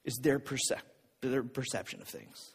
is 0.05 0.15
their, 0.23 0.39
percep- 0.39 0.79
their 1.21 1.43
perception 1.43 2.01
of 2.01 2.07
things. 2.07 2.53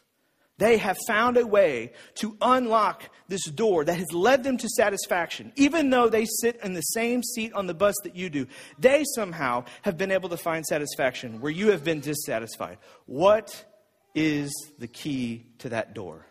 They 0.57 0.77
have 0.77 0.97
found 1.05 1.35
a 1.37 1.45
way 1.45 1.91
to 2.15 2.37
unlock 2.41 3.09
this 3.27 3.43
door 3.45 3.83
that 3.83 3.97
has 3.97 4.13
led 4.13 4.43
them 4.43 4.57
to 4.57 4.69
satisfaction. 4.69 5.51
Even 5.57 5.89
though 5.89 6.07
they 6.07 6.25
sit 6.25 6.59
in 6.63 6.73
the 6.73 6.81
same 6.81 7.23
seat 7.23 7.51
on 7.53 7.67
the 7.67 7.73
bus 7.73 7.95
that 8.03 8.15
you 8.15 8.29
do, 8.29 8.47
they 8.79 9.03
somehow 9.15 9.65
have 9.81 9.97
been 9.97 10.11
able 10.11 10.29
to 10.29 10.37
find 10.37 10.65
satisfaction 10.65 11.41
where 11.41 11.51
you 11.51 11.71
have 11.71 11.83
been 11.83 11.99
dissatisfied. 11.99 12.77
What 13.05 13.65
is 14.13 14.53
the 14.79 14.87
key 14.87 15.45
to 15.59 15.69
that 15.69 15.93
door? 15.93 16.25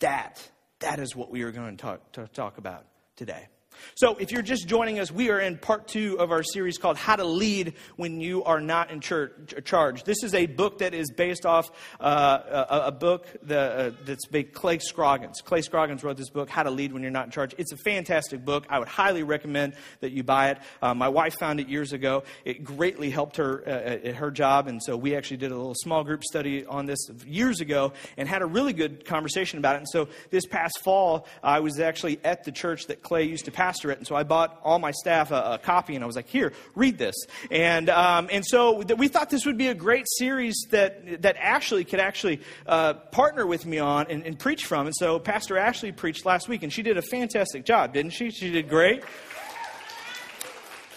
That, 0.00 0.42
that 0.80 0.98
is 0.98 1.14
what 1.14 1.30
we 1.30 1.42
are 1.42 1.52
going 1.52 1.76
to 1.76 1.82
talk, 1.82 2.12
to 2.12 2.26
talk 2.26 2.58
about 2.58 2.86
today. 3.14 3.46
So, 3.94 4.16
if 4.16 4.32
you're 4.32 4.42
just 4.42 4.66
joining 4.66 4.98
us, 4.98 5.10
we 5.10 5.30
are 5.30 5.40
in 5.40 5.58
part 5.58 5.88
two 5.88 6.18
of 6.18 6.30
our 6.30 6.42
series 6.42 6.78
called 6.78 6.96
How 6.96 7.16
to 7.16 7.24
Lead 7.24 7.74
When 7.96 8.20
You 8.20 8.44
Are 8.44 8.60
Not 8.60 8.90
in 8.90 9.00
church, 9.00 9.54
Charge. 9.64 10.04
This 10.04 10.22
is 10.22 10.34
a 10.34 10.46
book 10.46 10.78
that 10.78 10.94
is 10.94 11.10
based 11.10 11.46
off 11.46 11.70
uh, 12.00 12.66
a, 12.70 12.86
a, 12.86 12.92
book 12.92 13.26
that, 13.42 13.78
uh, 13.78 13.90
that's 14.04 14.26
by 14.26 14.42
Clay 14.42 14.78
Scroggins. 14.78 15.40
Clay 15.42 15.60
Scroggins 15.60 16.02
wrote 16.02 16.16
this 16.16 16.30
book, 16.30 16.48
How 16.48 16.62
to 16.62 16.70
Lead 16.70 16.92
When 16.92 17.02
You're 17.02 17.10
Not 17.10 17.26
in 17.26 17.30
Charge. 17.30 17.54
It's 17.58 17.72
a 17.72 17.76
fantastic 17.76 18.44
book. 18.44 18.66
I 18.68 18.78
would 18.78 18.88
highly 18.88 19.22
recommend 19.22 19.74
that 20.00 20.12
you 20.12 20.22
buy 20.22 20.50
it. 20.50 20.58
Uh, 20.80 20.94
my 20.94 21.08
wife 21.08 21.34
found 21.38 21.60
it 21.60 21.68
years 21.68 21.92
ago. 21.92 22.24
It 22.44 22.64
greatly 22.64 23.10
helped 23.10 23.36
her 23.36 23.62
uh, 23.66 24.08
at 24.08 24.16
her 24.16 24.30
job, 24.30 24.66
and 24.66 24.82
so 24.82 24.96
we 24.96 25.14
actually 25.16 25.38
did 25.38 25.52
a 25.52 25.56
little 25.56 25.74
small 25.76 26.04
group 26.04 26.24
study 26.24 26.64
on 26.66 26.86
this 26.86 26.98
years 27.26 27.60
ago 27.60 27.92
and 28.16 28.28
had 28.28 28.42
a 28.42 28.46
really 28.46 28.72
good 28.72 29.04
conversation 29.04 29.58
about 29.58 29.76
it. 29.76 29.78
And 29.78 29.88
so, 29.88 30.08
this 30.30 30.46
past 30.46 30.80
fall, 30.82 31.26
I 31.42 31.60
was 31.60 31.80
actually 31.80 32.20
at 32.24 32.44
the 32.44 32.52
church 32.52 32.86
that 32.86 33.02
Clay 33.02 33.24
used 33.24 33.44
to 33.46 33.50
pastor 33.50 33.63
And 33.98 34.06
so 34.06 34.14
I 34.14 34.22
bought 34.22 34.60
all 34.62 34.78
my 34.78 34.90
staff 34.90 35.30
a, 35.30 35.54
a 35.54 35.58
copy, 35.58 35.94
and 35.94 36.04
I 36.04 36.06
was 36.06 36.16
like, 36.16 36.28
here, 36.28 36.52
read 36.74 36.98
this. 36.98 37.14
And, 37.50 37.88
um, 37.90 38.28
and 38.30 38.44
so 38.44 38.82
we 38.96 39.08
thought 39.08 39.30
this 39.30 39.46
would 39.46 39.58
be 39.58 39.68
a 39.68 39.74
great 39.74 40.06
series 40.18 40.66
that, 40.70 41.22
that 41.22 41.36
Ashley 41.36 41.84
could 41.84 42.00
actually 42.00 42.40
uh, 42.66 42.94
partner 42.94 43.46
with 43.46 43.66
me 43.66 43.78
on 43.78 44.06
and, 44.10 44.24
and 44.24 44.38
preach 44.38 44.64
from. 44.64 44.86
And 44.86 44.94
so 44.96 45.18
Pastor 45.18 45.58
Ashley 45.58 45.92
preached 45.92 46.26
last 46.26 46.48
week, 46.48 46.62
and 46.62 46.72
she 46.72 46.82
did 46.82 46.96
a 46.96 47.02
fantastic 47.02 47.64
job, 47.64 47.92
didn't 47.92 48.12
she? 48.12 48.30
She 48.30 48.50
did 48.50 48.68
great. 48.68 49.02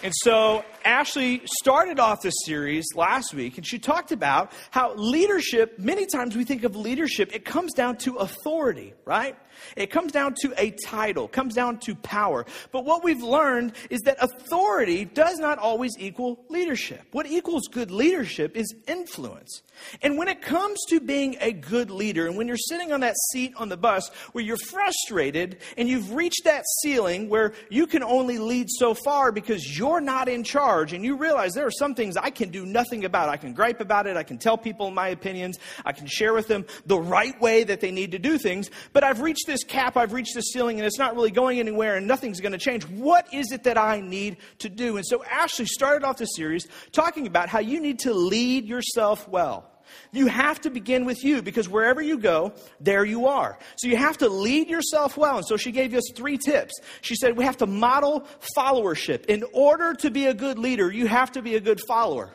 And 0.02 0.12
so 0.14 0.64
Ashley 0.84 1.42
started 1.60 1.98
off 1.98 2.22
this 2.22 2.34
series 2.44 2.86
last 2.94 3.34
week, 3.34 3.56
and 3.56 3.66
she 3.66 3.78
talked 3.78 4.12
about 4.12 4.52
how 4.70 4.94
leadership, 4.94 5.78
many 5.78 6.06
times 6.06 6.36
we 6.36 6.44
think 6.44 6.64
of 6.64 6.76
leadership, 6.76 7.34
it 7.34 7.44
comes 7.44 7.72
down 7.74 7.96
to 7.98 8.16
authority, 8.16 8.94
right? 9.04 9.36
It 9.76 9.90
comes 9.90 10.12
down 10.12 10.34
to 10.42 10.54
a 10.56 10.70
title, 10.86 11.28
comes 11.28 11.54
down 11.54 11.78
to 11.80 11.94
power. 11.96 12.46
But 12.72 12.84
what 12.84 13.04
we've 13.04 13.22
learned 13.22 13.72
is 13.90 14.00
that 14.02 14.16
authority 14.20 15.04
does 15.04 15.38
not 15.38 15.58
always 15.58 15.92
equal 15.98 16.44
leadership. 16.48 17.02
What 17.12 17.26
equals 17.26 17.68
good 17.68 17.90
leadership 17.90 18.56
is 18.56 18.74
influence. 18.86 19.62
And 20.02 20.18
when 20.18 20.28
it 20.28 20.42
comes 20.42 20.78
to 20.88 21.00
being 21.00 21.36
a 21.40 21.52
good 21.52 21.90
leader, 21.90 22.26
and 22.26 22.36
when 22.36 22.48
you're 22.48 22.56
sitting 22.56 22.92
on 22.92 23.00
that 23.00 23.16
seat 23.32 23.52
on 23.56 23.68
the 23.68 23.76
bus 23.76 24.08
where 24.32 24.42
you're 24.44 24.56
frustrated 24.56 25.58
and 25.76 25.88
you've 25.88 26.14
reached 26.14 26.42
that 26.44 26.64
ceiling 26.82 27.28
where 27.28 27.52
you 27.70 27.86
can 27.86 28.02
only 28.02 28.38
lead 28.38 28.68
so 28.68 28.94
far 28.94 29.32
because 29.32 29.78
you're 29.78 30.00
not 30.00 30.28
in 30.28 30.42
charge, 30.42 30.68
and 30.86 31.04
you 31.04 31.16
realize 31.16 31.54
there 31.54 31.66
are 31.66 31.70
some 31.70 31.94
things 31.94 32.16
I 32.16 32.30
can 32.30 32.50
do 32.50 32.64
nothing 32.64 33.04
about. 33.04 33.28
I 33.28 33.36
can 33.36 33.52
gripe 33.52 33.80
about 33.80 34.06
it, 34.06 34.16
I 34.16 34.22
can 34.22 34.38
tell 34.38 34.56
people 34.56 34.90
my 34.90 35.08
opinions, 35.08 35.58
I 35.84 35.92
can 35.92 36.06
share 36.06 36.32
with 36.32 36.48
them 36.48 36.66
the 36.86 36.98
right 36.98 37.38
way 37.40 37.64
that 37.64 37.80
they 37.80 37.90
need 37.90 38.12
to 38.12 38.18
do 38.18 38.38
things, 38.38 38.70
but 38.92 39.04
I've 39.04 39.20
reached 39.20 39.46
this 39.46 39.64
cap, 39.64 39.96
I've 39.96 40.12
reached 40.12 40.34
this 40.34 40.52
ceiling, 40.52 40.78
and 40.78 40.86
it's 40.86 40.98
not 40.98 41.14
really 41.14 41.30
going 41.30 41.60
anywhere, 41.60 41.96
and 41.96 42.06
nothing's 42.06 42.40
going 42.40 42.52
to 42.52 42.58
change. 42.58 42.84
What 42.84 43.32
is 43.32 43.52
it 43.52 43.64
that 43.64 43.78
I 43.78 44.00
need 44.00 44.38
to 44.58 44.68
do? 44.68 44.96
And 44.96 45.06
so 45.06 45.24
Ashley 45.24 45.66
started 45.66 46.04
off 46.06 46.18
the 46.18 46.26
series 46.26 46.66
talking 46.92 47.26
about 47.26 47.48
how 47.48 47.60
you 47.60 47.80
need 47.80 48.00
to 48.00 48.14
lead 48.14 48.66
yourself 48.66 49.28
well. 49.28 49.70
You 50.12 50.26
have 50.26 50.60
to 50.62 50.70
begin 50.70 51.04
with 51.04 51.24
you 51.24 51.42
because 51.42 51.68
wherever 51.68 52.00
you 52.00 52.18
go, 52.18 52.52
there 52.80 53.04
you 53.04 53.26
are. 53.26 53.58
So 53.76 53.88
you 53.88 53.96
have 53.96 54.18
to 54.18 54.28
lead 54.28 54.68
yourself 54.68 55.16
well. 55.16 55.38
And 55.38 55.46
so 55.46 55.56
she 55.56 55.72
gave 55.72 55.94
us 55.94 56.10
three 56.14 56.38
tips. 56.38 56.80
She 57.00 57.14
said 57.14 57.36
we 57.36 57.44
have 57.44 57.58
to 57.58 57.66
model 57.66 58.26
followership. 58.56 59.26
In 59.26 59.44
order 59.52 59.94
to 59.94 60.10
be 60.10 60.26
a 60.26 60.34
good 60.34 60.58
leader, 60.58 60.90
you 60.90 61.06
have 61.06 61.32
to 61.32 61.42
be 61.42 61.56
a 61.56 61.60
good 61.60 61.80
follower. 61.86 62.32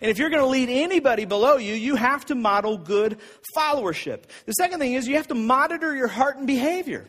And 0.00 0.10
if 0.10 0.18
you're 0.18 0.30
going 0.30 0.42
to 0.42 0.48
lead 0.48 0.68
anybody 0.68 1.24
below 1.24 1.56
you, 1.56 1.74
you 1.74 1.96
have 1.96 2.24
to 2.26 2.34
model 2.34 2.78
good 2.78 3.18
followership. 3.56 4.24
The 4.46 4.52
second 4.52 4.78
thing 4.78 4.94
is 4.94 5.06
you 5.06 5.16
have 5.16 5.28
to 5.28 5.34
monitor 5.34 5.94
your 5.94 6.08
heart 6.08 6.36
and 6.36 6.46
behavior. 6.46 7.06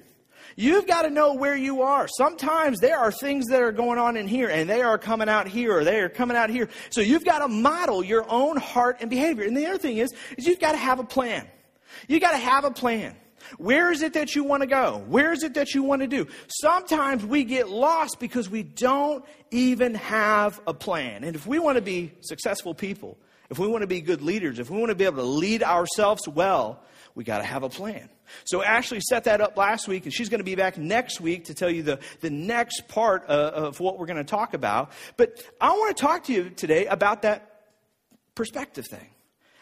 You've 0.55 0.87
got 0.87 1.03
to 1.03 1.09
know 1.09 1.33
where 1.33 1.55
you 1.55 1.81
are. 1.81 2.07
Sometimes 2.07 2.79
there 2.79 2.99
are 2.99 3.11
things 3.11 3.47
that 3.47 3.61
are 3.61 3.71
going 3.71 3.97
on 3.97 4.17
in 4.17 4.27
here 4.27 4.49
and 4.49 4.69
they 4.69 4.81
are 4.81 4.97
coming 4.97 5.29
out 5.29 5.47
here 5.47 5.77
or 5.77 5.83
they 5.83 5.99
are 5.99 6.09
coming 6.09 6.37
out 6.37 6.49
here. 6.49 6.69
So 6.89 7.01
you've 7.01 7.25
got 7.25 7.39
to 7.39 7.47
model 7.47 8.03
your 8.03 8.29
own 8.29 8.57
heart 8.57 8.97
and 9.01 9.09
behavior. 9.09 9.45
And 9.45 9.55
the 9.57 9.65
other 9.65 9.77
thing 9.77 9.97
is, 9.97 10.13
is 10.37 10.45
you've 10.45 10.59
got 10.59 10.73
to 10.73 10.77
have 10.77 10.99
a 10.99 11.03
plan. 11.03 11.47
You've 12.07 12.21
got 12.21 12.31
to 12.31 12.37
have 12.37 12.65
a 12.65 12.71
plan. 12.71 13.15
Where 13.57 13.91
is 13.91 14.01
it 14.01 14.13
that 14.13 14.35
you 14.35 14.43
want 14.43 14.61
to 14.61 14.67
go? 14.67 15.03
Where 15.07 15.31
is 15.31 15.43
it 15.43 15.53
that 15.55 15.73
you 15.73 15.83
want 15.83 16.01
to 16.01 16.07
do? 16.07 16.27
Sometimes 16.47 17.25
we 17.25 17.43
get 17.43 17.69
lost 17.69 18.19
because 18.19 18.49
we 18.49 18.63
don't 18.63 19.23
even 19.51 19.95
have 19.95 20.61
a 20.65 20.73
plan. 20.73 21.23
And 21.23 21.35
if 21.35 21.45
we 21.45 21.59
want 21.59 21.75
to 21.77 21.81
be 21.81 22.11
successful 22.21 22.73
people, 22.73 23.17
if 23.49 23.59
we 23.59 23.67
want 23.67 23.81
to 23.81 23.87
be 23.87 24.01
good 24.01 24.21
leaders, 24.21 24.59
if 24.59 24.69
we 24.69 24.77
want 24.77 24.89
to 24.89 24.95
be 24.95 25.05
able 25.05 25.17
to 25.17 25.23
lead 25.23 25.61
ourselves 25.61 26.27
well, 26.27 26.81
we 27.15 27.23
got 27.23 27.39
to 27.39 27.43
have 27.43 27.63
a 27.63 27.69
plan. 27.69 28.09
So 28.45 28.63
Ashley 28.63 28.99
set 29.01 29.25
that 29.25 29.41
up 29.41 29.57
last 29.57 29.87
week, 29.87 30.05
and 30.05 30.13
she's 30.13 30.29
going 30.29 30.39
to 30.39 30.45
be 30.45 30.55
back 30.55 30.77
next 30.77 31.21
week 31.21 31.45
to 31.45 31.53
tell 31.53 31.69
you 31.69 31.83
the, 31.83 31.99
the 32.21 32.29
next 32.29 32.87
part 32.87 33.25
of, 33.25 33.53
of 33.53 33.79
what 33.79 33.97
we're 33.97 34.05
going 34.05 34.17
to 34.17 34.23
talk 34.23 34.53
about. 34.53 34.91
But 35.17 35.41
I 35.59 35.71
want 35.71 35.95
to 35.95 36.01
talk 36.01 36.25
to 36.25 36.33
you 36.33 36.49
today 36.49 36.85
about 36.85 37.23
that 37.23 37.61
perspective 38.35 38.85
thing, 38.87 39.07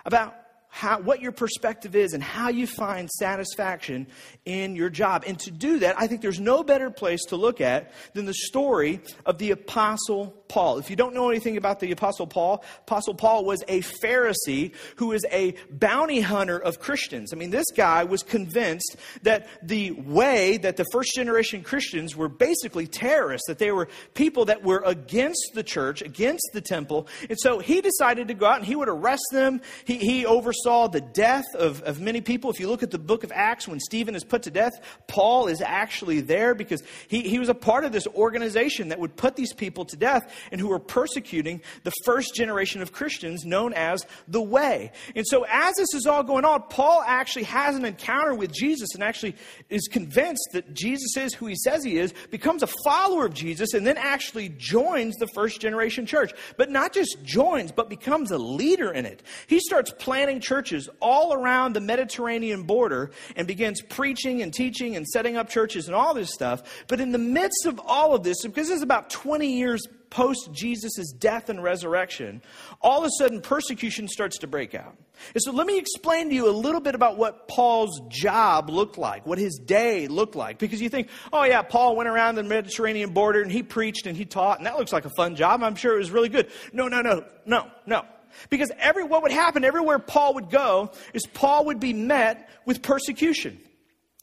about 0.06 0.36
how, 0.74 1.02
what 1.02 1.22
your 1.22 1.34
perspective 1.34 1.98
is 1.98 2.14
and 2.14 2.24
how 2.24 2.48
you 2.48 2.66
find 2.66 3.10
satisfaction 3.10 4.08
in 4.46 4.74
your 4.74 4.90
job. 4.90 5.26
And 5.28 5.38
to 5.40 5.52
do 5.52 5.80
that, 5.80 6.00
I 6.00 6.08
think 6.08 6.22
there's 6.22 6.40
no 6.40 6.64
better 6.64 6.90
place 6.90 7.20
to 7.26 7.36
look 7.36 7.60
at 7.60 7.92
than 8.14 8.26
the 8.26 8.34
story 8.34 9.02
of 9.26 9.38
the 9.38 9.52
Apostle 9.52 10.34
Paul. 10.52 10.80
If 10.80 10.90
you 10.90 10.98
don't 10.98 11.14
know 11.14 11.30
anything 11.30 11.56
about 11.56 11.80
the 11.80 11.92
Apostle 11.94 12.28
Paul, 12.28 12.62
Apostle 12.80 13.14
Paul 13.14 13.46
was 13.46 13.64
a 13.70 13.80
Pharisee 14.04 14.74
who 14.98 15.08
was 15.08 15.24
a 15.32 15.56
bounty 15.70 16.20
hunter 16.20 16.60
of 16.60 16.78
Christians. 16.78 17.32
I 17.32 17.38
mean, 17.38 17.52
this 17.52 17.68
guy 17.74 18.04
was 18.04 18.22
convinced 18.22 18.98
that 19.22 19.48
the 19.64 19.92
way 19.92 20.58
that 20.58 20.76
the 20.76 20.84
first 20.92 21.16
generation 21.16 21.64
Christians 21.64 22.18
were 22.18 22.28
basically 22.28 22.86
terrorists, 22.86 23.48
that 23.48 23.60
they 23.60 23.72
were 23.72 23.88
people 24.14 24.44
that 24.46 24.62
were 24.62 24.84
against 24.86 25.52
the 25.54 25.64
church, 25.64 26.02
against 26.02 26.50
the 26.52 26.60
temple. 26.60 27.08
And 27.30 27.40
so 27.40 27.60
he 27.60 27.80
decided 27.80 28.28
to 28.28 28.34
go 28.34 28.46
out 28.46 28.58
and 28.58 28.66
he 28.66 28.76
would 28.76 28.90
arrest 28.90 29.24
them. 29.32 29.62
He, 29.86 30.00
he 30.00 30.26
oversaw 30.26 30.90
the 30.90 31.00
death 31.00 31.46
of, 31.56 31.82
of 31.84 32.02
many 32.02 32.20
people. 32.20 32.52
If 32.52 32.60
you 32.60 32.68
look 32.68 32.84
at 32.84 32.92
the 32.92 33.00
book 33.00 33.24
of 33.24 33.32
Acts, 33.34 33.70
when 33.70 33.80
Stephen 33.80 34.16
is 34.16 34.26
put 34.26 34.44
to 34.44 34.52
death, 34.52 34.74
Paul 35.08 35.48
is 35.48 35.62
actually 35.62 36.20
there 36.20 36.54
because 36.54 36.84
he, 37.08 37.22
he 37.22 37.40
was 37.40 37.48
a 37.48 37.54
part 37.54 37.86
of 37.86 37.94
this 37.94 38.06
organization 38.08 38.90
that 38.90 39.00
would 39.00 39.16
put 39.16 39.38
these 39.38 39.54
people 39.54 39.86
to 39.86 39.96
death 39.96 40.30
and 40.52 40.62
who 40.62 40.68
were 40.68 40.80
persecuting 40.80 41.62
the 41.84 41.92
first 42.06 42.36
generation 42.36 42.82
of 42.82 42.92
Christians 42.92 43.46
known 43.46 43.74
as 43.74 44.06
the 44.28 44.42
Way. 44.42 44.92
And 45.16 45.26
so, 45.26 45.46
as 45.50 45.76
this 45.76 45.94
is 45.94 46.06
all 46.06 46.24
going 46.24 46.46
on, 46.46 46.64
Paul 46.64 47.04
actually 47.06 47.44
has 47.44 47.76
an 47.76 47.86
encounter 47.86 48.34
with 48.34 48.52
Jesus 48.52 48.90
and 48.96 49.04
actually 49.04 49.36
is 49.70 49.88
convinced 49.88 50.50
that 50.54 50.74
Jesus 50.74 51.16
is 51.18 51.34
who 51.34 51.46
he 51.46 51.56
says 51.56 51.84
he 51.84 51.98
is, 51.98 52.14
becomes 52.30 52.64
a 52.64 52.68
follower 52.84 53.26
of 53.26 53.34
Jesus, 53.34 53.74
and 53.74 53.86
then 53.86 53.98
actually 53.98 54.50
joins 54.50 55.16
the 55.18 55.28
first 55.28 55.62
generation 55.62 56.06
church. 56.06 56.34
But 56.58 56.70
not 56.70 56.94
just 56.94 57.24
joins, 57.24 57.72
but 57.72 57.90
becomes 57.90 58.32
a 58.32 58.38
leader 58.38 58.92
in 58.92 59.06
it. 59.06 59.24
He 59.48 59.60
starts 59.60 59.94
planting 59.98 60.40
churches 60.40 60.90
all 61.00 61.34
around 61.34 61.74
the 61.74 61.82
Mediterranean 61.82 62.64
border 62.64 63.12
and 63.36 63.48
begins 63.48 63.82
preaching 63.82 64.42
and 64.42 64.54
teaching 64.54 64.96
and 64.96 65.08
setting 65.08 65.38
up 65.38 65.50
churches 65.50 65.88
and 65.88 65.96
all 65.96 66.14
this 66.14 66.34
stuff. 66.34 66.64
But 66.88 67.00
in 67.00 67.12
the 67.12 67.18
midst 67.18 67.66
of 67.66 67.80
all 67.86 68.14
of 68.14 68.24
this, 68.24 68.44
because 68.44 68.70
it's 68.70 68.84
about 68.84 69.10
20 69.10 69.48
years 69.48 69.82
post 70.12 70.50
Jesus' 70.52 71.12
death 71.18 71.50
and 71.50 71.64
resurrection, 71.64 72.44
all 72.82 73.00
of 73.00 73.06
a 73.06 73.10
sudden 73.18 73.42
persecution 73.42 74.08
starts 74.08 74.38
to 74.40 74.48
break 74.48 74.76
out. 74.76 74.96
And 75.34 75.42
so 75.42 75.52
let 75.52 75.66
me 75.66 75.80
explain 75.80 76.30
to 76.30 76.36
you 76.36 76.50
a 76.50 76.52
little 76.52 76.82
bit 76.82 76.94
about 76.94 77.18
what 77.18 77.48
Paul's 77.48 78.00
job 78.10 78.70
looked 78.70 78.98
like, 78.98 79.26
what 79.26 79.40
his 79.40 79.58
day 79.58 80.08
looked 80.08 80.36
like. 80.36 80.60
Because 80.60 80.82
you 80.82 80.90
think, 80.90 81.10
oh 81.34 81.44
yeah, 81.44 81.64
Paul 81.64 81.96
went 81.96 82.10
around 82.10 82.36
the 82.36 82.44
Mediterranean 82.44 83.12
border 83.12 83.42
and 83.42 83.52
he 83.52 83.64
preached 83.64 84.06
and 84.06 84.16
he 84.16 84.26
taught, 84.26 84.58
and 84.60 84.68
that 84.68 84.78
looks 84.78 84.94
like 84.94 85.06
a 85.06 85.12
fun 85.16 85.36
job. 85.36 85.64
I'm 85.64 85.76
sure 85.76 85.96
it 85.96 86.00
was 86.00 86.12
really 86.12 86.30
good. 86.30 86.52
No, 86.74 86.88
no, 86.88 87.02
no, 87.02 87.24
no, 87.46 87.72
no. 87.88 88.06
Because 88.50 88.72
every, 88.78 89.04
what 89.04 89.24
would 89.24 89.32
happen 89.32 89.64
everywhere 89.64 90.00
Paul 90.00 90.36
would 90.36 90.50
go 90.50 90.92
is 91.14 91.26
Paul 91.26 91.66
would 91.66 91.80
be 91.80 91.94
met 91.94 92.50
with 92.66 92.82
persecution. 92.82 93.60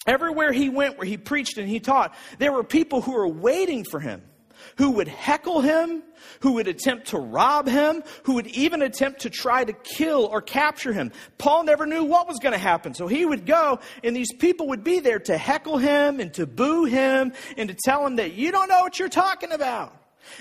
Everywhere 0.06 0.52
he 0.52 0.68
went 0.68 0.96
where 0.96 1.06
he 1.06 1.16
preached 1.16 1.58
and 1.58 1.68
he 1.68 1.80
taught, 1.80 2.14
there 2.38 2.52
were 2.52 2.64
people 2.64 3.00
who 3.00 3.12
were 3.12 3.28
waiting 3.28 3.84
for 3.84 4.00
him 4.00 4.22
who 4.76 4.92
would 4.92 5.08
heckle 5.08 5.60
him, 5.60 6.02
who 6.40 6.52
would 6.52 6.68
attempt 6.68 7.08
to 7.08 7.18
rob 7.18 7.68
him, 7.68 8.02
who 8.24 8.34
would 8.34 8.46
even 8.48 8.82
attempt 8.82 9.20
to 9.20 9.30
try 9.30 9.64
to 9.64 9.72
kill 9.72 10.24
or 10.26 10.40
capture 10.40 10.92
him. 10.92 11.12
Paul 11.38 11.64
never 11.64 11.86
knew 11.86 12.04
what 12.04 12.28
was 12.28 12.38
going 12.38 12.52
to 12.52 12.58
happen. 12.58 12.94
So 12.94 13.06
he 13.06 13.24
would 13.24 13.46
go, 13.46 13.80
and 14.02 14.14
these 14.14 14.32
people 14.32 14.68
would 14.68 14.84
be 14.84 15.00
there 15.00 15.18
to 15.20 15.38
heckle 15.38 15.78
him 15.78 16.20
and 16.20 16.32
to 16.34 16.46
boo 16.46 16.84
him 16.84 17.32
and 17.56 17.68
to 17.68 17.74
tell 17.74 18.06
him 18.06 18.16
that 18.16 18.34
you 18.34 18.52
don't 18.52 18.68
know 18.68 18.80
what 18.80 18.98
you're 18.98 19.08
talking 19.08 19.52
about. 19.52 19.94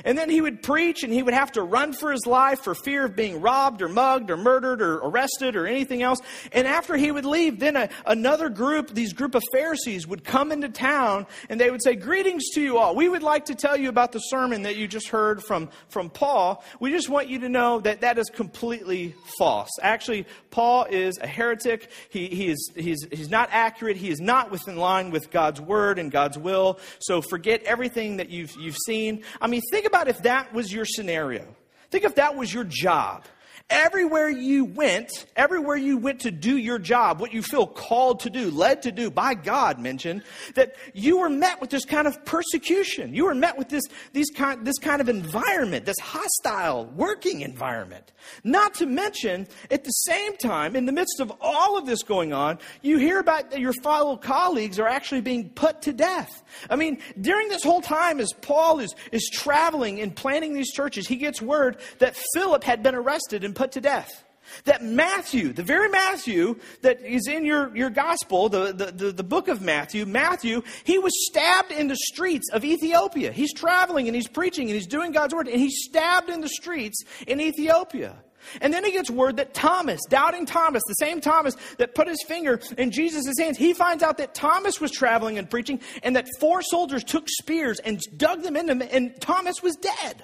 And 0.06 0.18
then 0.18 0.30
he 0.30 0.42
would 0.42 0.62
preach 0.62 1.04
and 1.04 1.14
he 1.14 1.24
would 1.24 1.34
have 1.34 1.52
to 1.54 1.62
run 1.62 1.94
for 1.94 2.12
his 2.12 2.26
life 2.26 2.62
for 2.62 2.76
fear 2.76 3.06
of 3.06 3.16
being 3.16 3.42
robbed 3.42 3.82
or 3.82 3.90
mugged 3.90 4.30
or 4.30 4.38
murdered 4.38 4.82
or 4.82 4.98
arrested 4.98 5.56
or 5.56 5.68
anything 5.68 6.02
else. 6.02 6.20
And 6.52 6.68
after 6.68 6.96
he 6.96 7.12
would 7.12 7.26
leave, 7.26 7.60
then 7.60 7.76
a, 7.76 7.90
another 8.06 8.50
group, 8.50 8.94
these 8.94 9.14
group 9.14 9.36
of 9.36 9.44
Pharisees 9.52 10.08
would 10.08 10.24
come 10.24 10.52
into 10.52 10.70
town 10.70 11.28
and 11.50 11.60
they 11.60 11.72
would 11.72 11.84
say, 11.84 11.96
Greetings 11.96 12.50
to 12.54 12.62
you 12.62 12.78
all. 12.78 12.96
We 12.96 13.10
would 13.10 13.24
like 13.24 13.46
to 13.46 13.56
tell 13.56 13.78
you 13.78 13.90
about 13.90 14.12
the 14.12 14.20
sermon 14.20 14.64
that 14.64 14.76
you 14.76 14.88
just 14.88 15.10
heard 15.10 15.44
from, 15.44 15.70
from 15.90 16.10
Paul. 16.10 16.64
We 16.80 16.92
just 16.92 17.10
want 17.10 17.28
you 17.28 17.40
to 17.40 17.50
know 17.50 17.80
that 17.82 18.02
that 18.02 18.18
is 18.18 18.30
completely 18.30 19.16
false. 19.38 19.70
Actually, 19.82 20.26
Paul 20.52 20.86
is 20.90 21.18
a 21.20 21.28
heretic. 21.28 21.90
He, 22.10 22.28
he 22.28 22.48
is, 22.50 22.72
he's, 22.76 23.08
he's 23.12 23.30
not 23.30 23.50
accurate. 23.52 23.98
He 23.98 24.10
is 24.10 24.20
not 24.20 24.52
within 24.52 24.78
line 24.78 25.12
with 25.12 25.32
God's 25.32 25.62
word 25.62 26.00
and 26.00 26.12
God's 26.12 26.38
will. 26.38 26.80
So 27.00 27.22
forget 27.22 27.64
everything 27.64 28.18
that 28.18 28.30
you've, 28.30 28.56
you've 28.60 28.78
seen. 28.86 29.24
I 29.42 29.48
mean, 29.48 29.62
think 29.72 29.77
about 29.86 30.08
if 30.08 30.24
that 30.24 30.54
was 30.54 30.72
your 30.74 30.86
scenario. 30.86 31.56
Think 31.90 32.04
if 32.04 32.16
that 32.16 32.36
was 32.36 32.54
your 32.54 32.64
job. 32.64 33.24
Everywhere 33.70 34.30
you 34.30 34.64
went, 34.64 35.26
everywhere 35.36 35.76
you 35.76 35.98
went 35.98 36.22
to 36.22 36.32
do 36.32 36.56
your 36.56 36.80
job, 36.80 37.20
what 37.20 37.34
you 37.34 37.42
feel 37.42 37.68
called 37.68 38.22
to 38.22 38.30
do, 38.30 38.50
led 38.50 38.82
to 38.84 38.94
do 38.94 39.12
by 39.12 39.34
God 39.34 39.78
mentioned, 39.78 40.24
that 40.56 40.78
you 40.94 41.20
were 41.20 41.30
met 41.30 41.60
with 41.60 41.70
this 41.70 41.84
kind 41.84 42.08
of 42.08 42.24
persecution. 42.24 43.14
You 43.14 43.26
were 43.26 43.36
met 43.36 43.58
with 43.58 43.68
this, 43.68 43.84
these 44.14 44.30
kind, 44.30 44.66
this 44.66 44.78
kind 44.78 45.02
of 45.02 45.10
environment, 45.10 45.86
this 45.86 46.00
hostile 46.00 46.86
working 46.96 47.42
environment. 47.42 48.14
Not 48.46 48.74
to 48.76 48.86
mention, 48.86 49.48
at 49.70 49.84
the 49.84 49.92
same 49.92 50.38
time, 50.38 50.78
in 50.78 50.86
the 50.86 50.94
midst 50.94 51.20
of 51.20 51.34
all 51.42 51.78
of 51.78 51.86
this 51.86 52.04
going 52.04 52.32
on, 52.32 52.60
you 52.82 52.98
hear 52.98 53.20
about 53.20 53.52
that 53.52 53.60
your 53.60 53.74
fellow 53.84 54.16
colleagues 54.16 54.80
are 54.80 54.88
actually 54.88 55.22
being 55.22 55.50
put 55.50 55.82
to 55.82 55.92
death. 55.92 56.42
I 56.70 56.78
mean, 56.78 57.00
during 57.20 57.50
this 57.50 57.64
whole 57.64 57.82
time, 57.82 58.22
as 58.22 58.32
Paul 58.42 58.80
is, 58.80 58.96
is 59.12 59.30
traveling 59.30 60.00
and 60.00 60.16
planting 60.16 60.54
these 60.54 60.72
churches, 60.72 61.06
he 61.06 61.18
gets 61.18 61.42
word 61.42 61.82
that 62.00 62.16
Philip 62.34 62.64
had 62.64 62.82
been 62.82 62.96
arrested 62.96 63.44
and 63.44 63.57
put 63.58 63.72
to 63.74 63.82
death. 63.82 64.24
That 64.64 64.82
Matthew, 64.82 65.52
the 65.52 65.64
very 65.64 65.90
Matthew 65.90 66.60
that 66.82 67.02
is 67.02 67.28
in 67.28 67.44
your, 67.44 67.76
your 67.76 67.90
gospel, 67.90 68.48
the, 68.48 68.72
the, 68.72 68.86
the, 68.92 69.12
the, 69.12 69.24
book 69.24 69.50
of 69.50 69.62
Matthew, 69.62 70.06
Matthew, 70.06 70.62
he 70.86 70.98
was 71.00 71.12
stabbed 71.28 71.72
in 71.72 71.90
the 71.90 71.98
streets 71.98 72.50
of 72.54 72.64
Ethiopia. 72.64 73.34
He's 73.34 73.54
traveling 73.54 74.08
and 74.08 74.16
he's 74.16 74.30
preaching 74.30 74.68
and 74.68 74.76
he's 74.76 74.88
doing 74.88 75.12
God's 75.12 75.34
word, 75.34 75.50
and 75.50 75.60
he's 75.60 75.84
stabbed 75.84 76.30
in 76.30 76.40
the 76.40 76.48
streets 76.48 77.04
in 77.26 77.42
Ethiopia. 77.42 78.16
And 78.62 78.74
then 78.74 78.86
he 78.86 78.92
gets 78.94 79.10
word 79.12 79.36
that 79.38 79.54
Thomas, 79.54 80.00
doubting 80.08 80.46
Thomas, 80.46 80.82
the 80.88 80.94
same 80.94 81.20
Thomas 81.20 81.56
that 81.78 81.94
put 81.94 82.08
his 82.08 82.24
finger 82.26 82.62
in 82.78 82.92
Jesus' 82.92 83.38
hands, 83.38 83.58
he 83.58 83.74
finds 83.74 84.02
out 84.02 84.18
that 84.20 84.34
Thomas 84.34 84.80
was 84.80 84.92
traveling 84.92 85.38
and 85.38 85.50
preaching, 85.50 85.82
and 86.04 86.16
that 86.16 86.28
four 86.40 86.62
soldiers 86.62 87.04
took 87.04 87.28
spears 87.28 87.80
and 87.80 88.00
dug 88.16 88.44
them 88.44 88.56
into 88.56 88.72
him, 88.72 88.84
and 88.90 89.20
Thomas 89.20 89.62
was 89.62 89.76
dead. 89.76 90.24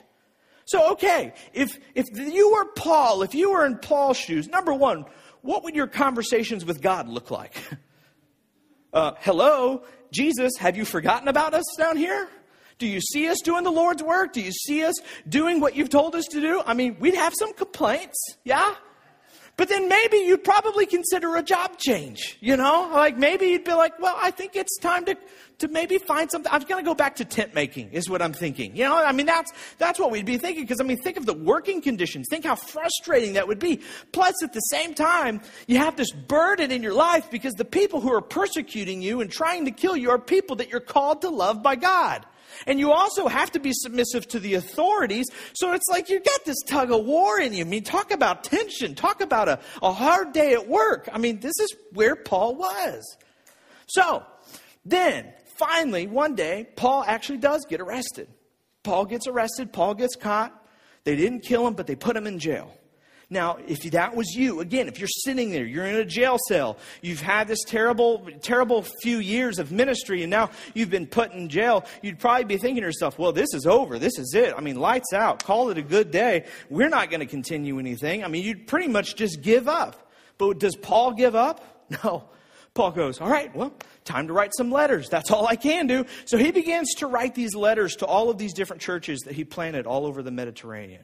So, 0.66 0.92
okay, 0.94 1.34
if, 1.54 1.80
if 1.96 2.06
you 2.14 2.52
were 2.54 2.66
Paul, 2.74 3.24
if 3.24 3.36
you 3.36 3.52
were 3.52 3.66
in 3.66 3.78
Paul's 3.78 4.18
shoes, 4.18 4.48
number 4.48 4.74
one, 4.74 5.06
what 5.42 5.64
would 5.64 5.76
your 5.76 5.88
conversations 5.88 6.66
with 6.66 6.82
God 6.82 7.08
look 7.08 7.32
like? 7.32 7.56
Uh, 8.94 9.14
hello, 9.22 9.82
Jesus, 10.12 10.52
have 10.60 10.78
you 10.78 10.86
forgotten 10.86 11.28
about 11.28 11.56
us 11.56 11.66
down 11.80 11.98
here? 11.98 12.30
Do 12.78 12.86
you 12.86 13.02
see 13.02 13.28
us 13.28 13.40
doing 13.44 13.64
the 13.64 13.72
Lord's 13.72 14.04
work? 14.04 14.34
Do 14.34 14.42
you 14.42 14.52
see 14.52 14.84
us 14.84 14.94
doing 15.28 15.60
what 15.60 15.76
you've 15.76 15.90
told 15.90 16.14
us 16.14 16.26
to 16.26 16.40
do? 16.40 16.62
I 16.64 16.76
mean, 16.76 16.98
we'd 17.00 17.16
have 17.16 17.34
some 17.34 17.56
complaints, 17.56 18.16
yeah? 18.44 18.76
But 19.56 19.70
then 19.70 19.88
maybe 19.88 20.18
you'd 20.18 20.44
probably 20.44 20.88
consider 20.88 21.36
a 21.36 21.44
job 21.44 21.78
change, 21.78 22.38
you 22.40 22.58
know? 22.58 22.90
Like 22.92 23.18
maybe 23.18 23.48
you'd 23.48 23.64
be 23.64 23.74
like, 23.74 24.00
well, 24.00 24.18
I 24.20 24.32
think 24.32 24.56
it's 24.56 24.80
time 24.80 25.06
to, 25.06 25.16
to 25.60 25.68
maybe 25.68 26.00
find 26.00 26.32
something. 26.32 26.52
I'm 26.52 26.64
going 26.64 26.84
to 26.84 26.90
go 26.90 26.96
back 26.96 27.18
to 27.18 27.26
tent 27.26 27.54
making 27.54 27.92
is 27.92 28.10
what 28.10 28.24
I'm 28.24 28.34
thinking. 28.34 28.76
You 28.76 28.86
know, 28.86 28.96
I 28.96 29.12
mean, 29.12 29.28
that's, 29.28 29.54
that's 29.78 30.00
what 30.00 30.10
we'd 30.10 30.26
be 30.26 30.40
thinking. 30.40 30.66
Cause 30.66 30.82
I 30.82 30.84
mean, 30.84 30.98
think 30.98 31.18
of 31.18 31.28
the 31.28 31.36
working 31.36 31.82
conditions. 31.82 32.26
Think 32.32 32.46
how 32.46 32.56
frustrating 32.56 33.34
that 33.34 33.48
would 33.48 33.60
be. 33.60 33.82
Plus 34.12 34.42
at 34.42 34.54
the 34.54 34.60
same 34.60 34.96
time, 34.96 35.40
you 35.68 35.78
have 35.78 35.98
this 35.98 36.12
burden 36.12 36.72
in 36.72 36.82
your 36.82 36.96
life 36.96 37.30
because 37.30 37.54
the 37.54 37.66
people 37.66 38.02
who 38.02 38.12
are 38.12 38.22
persecuting 38.22 39.04
you 39.04 39.22
and 39.22 39.32
trying 39.32 39.66
to 39.66 39.72
kill 39.72 39.96
you 39.96 40.10
are 40.10 40.20
people 40.20 40.56
that 40.56 40.70
you're 40.70 40.80
called 40.80 41.22
to 41.22 41.30
love 41.30 41.62
by 41.62 41.76
God. 41.76 42.26
And 42.68 42.80
you 42.80 42.92
also 42.92 43.28
have 43.28 43.52
to 43.52 43.60
be 43.60 43.72
submissive 43.74 44.28
to 44.30 44.40
the 44.40 44.56
authorities. 44.56 45.28
So 45.54 45.74
it's 45.74 45.88
like 45.90 46.10
you 46.10 46.20
got 46.20 46.46
this 46.46 46.58
tug 46.68 46.92
of 46.92 47.06
war 47.06 47.40
in 47.40 47.54
you. 47.54 47.66
I 47.66 47.68
mean, 47.68 47.84
talk 47.84 48.12
about 48.12 48.44
tension. 48.44 48.96
Talk 48.96 49.22
about 49.22 49.48
a, 49.50 49.60
a 49.82 49.92
hard 49.92 50.34
day 50.34 50.54
at 50.54 50.68
work. 50.68 51.10
I 51.12 51.18
mean, 51.18 51.40
this 51.40 51.54
is 51.60 51.76
where 51.94 52.16
Paul 52.16 52.56
was. 52.56 53.18
So 53.88 54.24
then, 54.86 55.34
finally, 55.58 56.08
one 56.08 56.36
day, 56.36 56.68
Paul 56.76 57.04
actually 57.06 57.40
does 57.40 57.66
get 57.70 57.80
arrested. 57.82 58.28
Paul 58.84 59.06
gets 59.06 59.28
arrested. 59.28 59.72
Paul 59.72 59.94
gets 59.94 60.16
caught. 60.16 60.54
They 61.04 61.16
didn't 61.16 61.42
kill 61.42 61.68
him, 61.68 61.74
but 61.74 61.88
they 61.88 61.96
put 61.96 62.16
him 62.16 62.28
in 62.28 62.40
jail. 62.40 62.74
Now, 63.30 63.58
if 63.68 63.82
that 63.92 64.16
was 64.16 64.36
you, 64.36 64.60
again, 64.60 64.88
if 64.88 65.00
you're 65.00 65.08
sitting 65.08 65.52
there, 65.52 65.66
you're 65.66 65.86
in 65.86 65.96
a 65.96 66.06
jail 66.06 66.38
cell, 66.48 66.78
you've 67.02 67.22
had 67.22 67.48
this 67.48 67.64
terrible, 67.66 68.28
terrible 68.42 68.84
few 69.02 69.18
years 69.18 69.60
of 69.60 69.72
ministry, 69.72 70.24
and 70.24 70.30
now 70.30 70.50
you've 70.74 70.90
been 70.90 71.08
put 71.08 71.32
in 71.32 71.50
jail, 71.50 71.86
you'd 72.02 72.20
probably 72.20 72.46
be 72.46 72.58
thinking 72.58 72.82
to 72.82 72.88
yourself, 72.88 73.18
well, 73.18 73.32
this 73.32 73.54
is 73.54 73.66
over. 73.66 73.98
This 73.98 74.20
is 74.20 74.34
it. 74.36 74.54
I 74.56 74.62
mean, 74.62 74.76
lights 74.76 75.14
out. 75.14 75.44
Call 75.44 75.70
it 75.70 75.78
a 75.78 75.82
good 75.82 76.12
day. 76.12 76.46
We're 76.70 76.90
not 76.90 77.10
going 77.10 77.22
to 77.22 77.26
continue 77.26 77.80
anything. 77.80 78.24
I 78.24 78.28
mean, 78.28 78.44
you'd 78.44 78.68
pretty 78.68 78.88
much 78.88 79.16
just 79.16 79.42
give 79.42 79.68
up. 79.68 80.12
But 80.38 80.60
does 80.60 80.76
Paul 80.76 81.14
give 81.14 81.36
up? 81.36 81.70
No. 82.04 82.24
Paul 82.74 82.90
goes, 82.92 83.22
all 83.22 83.30
right, 83.30 83.56
well, 83.56 83.72
time 84.04 84.28
to 84.28 84.34
write 84.34 84.52
some 84.56 84.72
letters. 84.72 85.08
That's 85.08 85.30
all 85.30 85.46
I 85.46 85.56
can 85.56 85.86
do. 85.86 86.06
So 86.26 86.38
he 86.38 86.52
begins 86.52 86.96
to 86.96 87.08
write 87.08 87.36
these 87.36 87.54
letters 87.54 87.98
to 87.98 88.08
all 88.08 88.32
of 88.32 88.40
these 88.40 88.54
different 88.54 88.82
churches 88.82 89.20
that 89.26 89.36
he 89.36 89.44
planted 89.44 89.86
all 89.86 90.08
over 90.08 90.24
the 90.24 90.32
Mediterranean. 90.32 91.04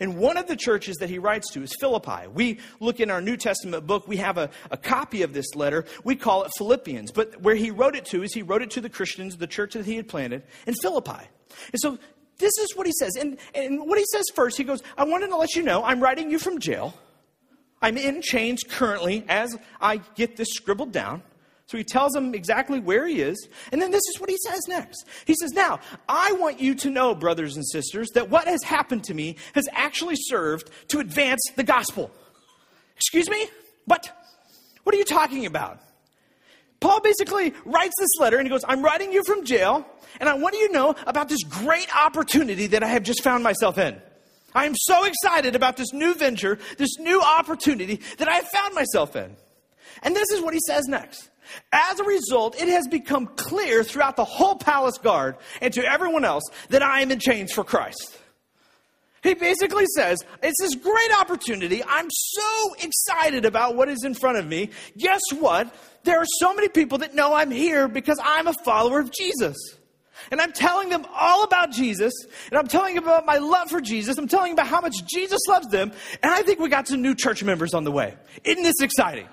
And 0.00 0.16
one 0.16 0.36
of 0.36 0.46
the 0.46 0.56
churches 0.56 0.96
that 0.96 1.10
he 1.10 1.18
writes 1.18 1.50
to 1.52 1.62
is 1.62 1.74
Philippi. 1.80 2.28
We 2.32 2.58
look 2.80 3.00
in 3.00 3.10
our 3.10 3.20
New 3.20 3.36
Testament 3.36 3.86
book, 3.86 4.08
we 4.08 4.16
have 4.18 4.38
a, 4.38 4.50
a 4.70 4.76
copy 4.76 5.22
of 5.22 5.32
this 5.32 5.54
letter. 5.54 5.84
We 6.04 6.16
call 6.16 6.44
it 6.44 6.52
Philippians. 6.58 7.10
But 7.12 7.40
where 7.42 7.54
he 7.54 7.70
wrote 7.70 7.96
it 7.96 8.04
to 8.06 8.22
is 8.22 8.34
he 8.34 8.42
wrote 8.42 8.62
it 8.62 8.70
to 8.72 8.80
the 8.80 8.90
Christians, 8.90 9.36
the 9.36 9.46
church 9.46 9.74
that 9.74 9.86
he 9.86 9.96
had 9.96 10.08
planted 10.08 10.42
in 10.66 10.74
Philippi. 10.74 11.24
And 11.72 11.80
so 11.80 11.98
this 12.38 12.52
is 12.60 12.74
what 12.74 12.86
he 12.86 12.92
says. 12.98 13.16
And, 13.16 13.38
and 13.54 13.80
what 13.86 13.98
he 13.98 14.04
says 14.12 14.24
first, 14.34 14.56
he 14.56 14.64
goes, 14.64 14.82
I 14.96 15.04
wanted 15.04 15.28
to 15.28 15.36
let 15.36 15.54
you 15.54 15.62
know 15.62 15.84
I'm 15.84 16.00
writing 16.00 16.30
you 16.30 16.38
from 16.38 16.58
jail. 16.58 16.94
I'm 17.80 17.98
in 17.98 18.22
chains 18.22 18.62
currently 18.62 19.24
as 19.28 19.56
I 19.80 19.98
get 20.14 20.36
this 20.36 20.48
scribbled 20.52 20.92
down. 20.92 21.22
So 21.66 21.78
he 21.78 21.84
tells 21.84 22.12
them 22.12 22.34
exactly 22.34 22.78
where 22.78 23.06
he 23.06 23.22
is. 23.22 23.48
And 23.72 23.80
then 23.80 23.90
this 23.90 24.02
is 24.14 24.20
what 24.20 24.28
he 24.28 24.36
says 24.36 24.60
next. 24.68 25.06
He 25.24 25.34
says, 25.34 25.52
Now, 25.52 25.80
I 26.08 26.32
want 26.32 26.60
you 26.60 26.74
to 26.76 26.90
know, 26.90 27.14
brothers 27.14 27.56
and 27.56 27.66
sisters, 27.66 28.10
that 28.14 28.28
what 28.28 28.46
has 28.46 28.62
happened 28.62 29.04
to 29.04 29.14
me 29.14 29.36
has 29.54 29.66
actually 29.72 30.16
served 30.16 30.70
to 30.88 31.00
advance 31.00 31.40
the 31.56 31.64
gospel. 31.64 32.10
Excuse 32.96 33.30
me? 33.30 33.48
But 33.86 34.10
what 34.82 34.94
are 34.94 34.98
you 34.98 35.04
talking 35.04 35.46
about? 35.46 35.80
Paul 36.80 37.00
basically 37.00 37.54
writes 37.64 37.94
this 37.98 38.10
letter 38.20 38.36
and 38.36 38.46
he 38.46 38.50
goes, 38.50 38.64
I'm 38.68 38.82
writing 38.82 39.10
you 39.10 39.22
from 39.24 39.46
jail, 39.46 39.86
and 40.20 40.28
I 40.28 40.34
want 40.34 40.54
you 40.54 40.68
to 40.68 40.72
know 40.74 40.94
about 41.06 41.30
this 41.30 41.42
great 41.42 41.88
opportunity 41.96 42.66
that 42.68 42.82
I 42.82 42.88
have 42.88 43.02
just 43.02 43.22
found 43.22 43.42
myself 43.42 43.78
in. 43.78 44.00
I 44.54 44.66
am 44.66 44.74
so 44.76 45.04
excited 45.04 45.56
about 45.56 45.78
this 45.78 45.94
new 45.94 46.14
venture, 46.14 46.58
this 46.76 46.98
new 46.98 47.22
opportunity 47.22 48.00
that 48.18 48.28
I 48.28 48.34
have 48.34 48.48
found 48.48 48.74
myself 48.74 49.16
in. 49.16 49.34
And 50.02 50.14
this 50.14 50.30
is 50.30 50.42
what 50.42 50.52
he 50.52 50.60
says 50.66 50.84
next. 50.86 51.30
As 51.72 52.00
a 52.00 52.04
result, 52.04 52.60
it 52.60 52.68
has 52.68 52.86
become 52.88 53.26
clear 53.36 53.82
throughout 53.82 54.16
the 54.16 54.24
whole 54.24 54.56
palace 54.56 54.98
guard 54.98 55.36
and 55.60 55.72
to 55.74 55.84
everyone 55.84 56.24
else 56.24 56.44
that 56.70 56.82
I 56.82 57.00
am 57.00 57.10
in 57.10 57.18
chains 57.18 57.52
for 57.52 57.64
Christ. 57.64 58.18
He 59.24 59.32
basically 59.32 59.86
says, 59.96 60.18
It's 60.42 60.60
this 60.60 60.74
great 60.74 61.20
opportunity. 61.20 61.82
I'm 61.82 62.08
so 62.10 62.74
excited 62.82 63.46
about 63.46 63.74
what 63.74 63.88
is 63.88 64.04
in 64.04 64.14
front 64.14 64.36
of 64.36 64.46
me. 64.46 64.70
Guess 64.98 65.22
what? 65.38 65.74
There 66.04 66.18
are 66.18 66.26
so 66.38 66.54
many 66.54 66.68
people 66.68 66.98
that 66.98 67.14
know 67.14 67.34
I'm 67.34 67.50
here 67.50 67.88
because 67.88 68.18
I'm 68.22 68.46
a 68.46 68.52
follower 68.64 69.00
of 69.00 69.10
Jesus. 69.10 69.56
And 70.30 70.40
I'm 70.40 70.52
telling 70.52 70.90
them 70.90 71.06
all 71.12 71.42
about 71.42 71.72
Jesus, 71.72 72.12
and 72.50 72.58
I'm 72.58 72.68
telling 72.68 72.94
them 72.94 73.04
about 73.04 73.26
my 73.26 73.38
love 73.38 73.68
for 73.68 73.80
Jesus. 73.80 74.16
I'm 74.16 74.28
telling 74.28 74.54
them 74.54 74.64
about 74.64 74.68
how 74.68 74.80
much 74.80 75.04
Jesus 75.06 75.40
loves 75.48 75.68
them, 75.68 75.92
and 76.22 76.32
I 76.32 76.42
think 76.42 76.60
we 76.60 76.68
got 76.68 76.86
some 76.86 77.02
new 77.02 77.14
church 77.14 77.42
members 77.42 77.74
on 77.74 77.84
the 77.84 77.90
way. 77.90 78.14
Isn't 78.44 78.62
this 78.62 78.80
exciting? 78.80 79.26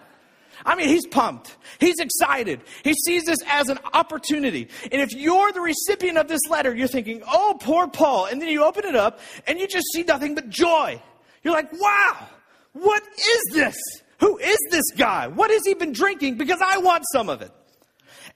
I 0.66 0.76
mean, 0.76 0.88
he's 0.88 1.06
pumped. 1.08 1.58
He's 1.80 2.00
excited. 2.00 2.62
He 2.84 2.94
sees 2.94 3.26
this 3.26 3.38
as 3.48 3.70
an 3.70 3.80
opportunity. 3.94 4.68
And 4.92 5.02
if 5.02 5.14
you're 5.14 5.52
the 5.52 5.62
recipient 5.62 6.18
of 6.18 6.28
this 6.28 6.42
letter, 6.50 6.76
you're 6.76 6.88
thinking, 6.88 7.24
oh, 7.28 7.58
poor 7.60 7.88
Paul. 7.88 8.26
And 8.26 8.42
then 8.42 8.50
you 8.50 8.64
open 8.64 8.86
it 8.86 8.96
up 8.96 9.20
and 9.48 9.60
you 9.60 9.68
just 9.68 9.88
see 9.94 10.04
nothing 10.04 10.36
but 10.36 10.50
joy. 10.50 11.02
You're 11.44 11.54
like, 11.54 11.72
wow, 11.74 12.28
what 12.74 13.04
is 13.04 13.42
this? 13.54 13.78
Who 14.20 14.38
is 14.38 14.58
this 14.70 14.86
guy? 14.96 15.28
What 15.28 15.50
has 15.50 15.62
he 15.66 15.74
been 15.74 15.94
drinking? 15.94 16.38
Because 16.38 16.62
I 16.64 16.78
want 16.78 17.04
some 17.12 17.30
of 17.30 17.42
it. 17.42 17.52